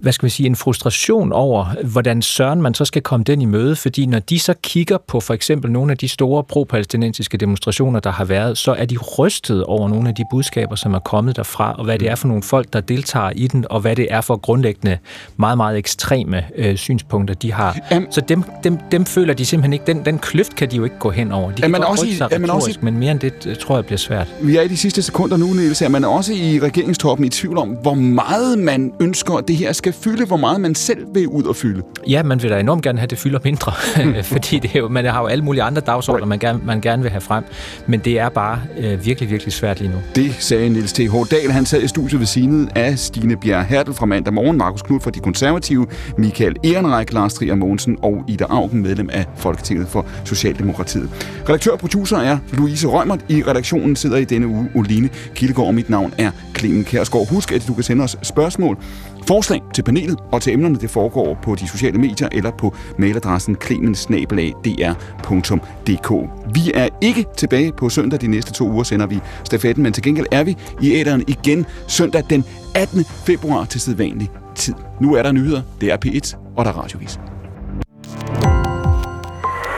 [0.02, 3.44] hvad skal man sige, en frustration over, hvordan søren man så skal komme den i
[3.44, 8.00] møde, fordi når de så kigger på for eksempel nogle af de store pro-palæstinensiske demonstrationer,
[8.00, 11.36] der har været, så er de rystet over nogle af de budskaber, som er kommet
[11.36, 14.06] derfra, og hvad det er for nogle folk, der deltager i den, og hvad det
[14.10, 14.98] er for grundlæggende
[15.36, 17.78] meget, meget ekstreme øh, synspunkter, de har.
[17.96, 20.84] Um, så dem, dem, dem føler de simpelthen ikke, den, den kløft kan de jo
[20.84, 21.50] ikke gå hen over.
[21.50, 23.76] De kan godt også i, sig retorisk, også i, men mere end det øh, tror
[23.76, 24.28] jeg bliver svært.
[24.42, 27.58] Vi er i de sidste sekunder nu, Niels, er man også i regeringstoppen i tvivl
[27.58, 31.28] om, hvor meget man ønsker, at det her skal fylde, hvor meget man selv vil
[31.28, 31.82] ud og fylde.
[32.08, 33.72] Ja, man vil da enormt gerne have, at det fylder mindre,
[34.34, 37.02] fordi det er jo, man har jo alle mulige andre dagsordner, man gerne, man gerne
[37.02, 37.44] vil have frem,
[37.86, 39.96] men det er bare øh, virkelig, virkelig svært lige nu.
[40.14, 41.14] Det sagde Niels T.H.
[41.30, 41.50] Dahl.
[41.50, 45.00] Han sad i studiet ved siden af Stine Bjerg Hertel fra mandag morgen, Markus Knud
[45.00, 45.86] fra De Konservative,
[46.18, 51.10] Michael Ehrenreich, Lars Trier Mogensen og Ida Augen, medlem af Folketinget for Socialdemokratiet.
[51.48, 53.24] Redaktør og producer er Louise Rømert.
[53.28, 57.28] I redaktionen sidder i denne uge Oline Kildegård, og mit navn er Clemen Kærsgaard.
[57.28, 58.78] Husk, at du kan sende os spørgsmål
[59.26, 63.54] Forslag til panelet og til emnerne, det foregår på de sociale medier eller på mailadressen
[63.54, 66.30] klemensnabelag.dr.dk.
[66.54, 68.20] Vi er ikke tilbage på søndag.
[68.20, 71.66] De næste to uger sender vi stafetten, men til gengæld er vi i æderen igen
[71.88, 72.44] søndag den
[72.74, 73.04] 18.
[73.04, 74.74] februar til sædvanlig tid.
[75.00, 77.20] Nu er der nyheder, det er P1 og der er radiovis.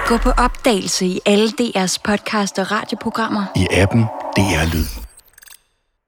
[0.06, 3.44] Gå på opdagelse i alle DR's podcast og radioprogrammer.
[3.56, 4.04] I appen
[4.36, 5.03] DR Lyd.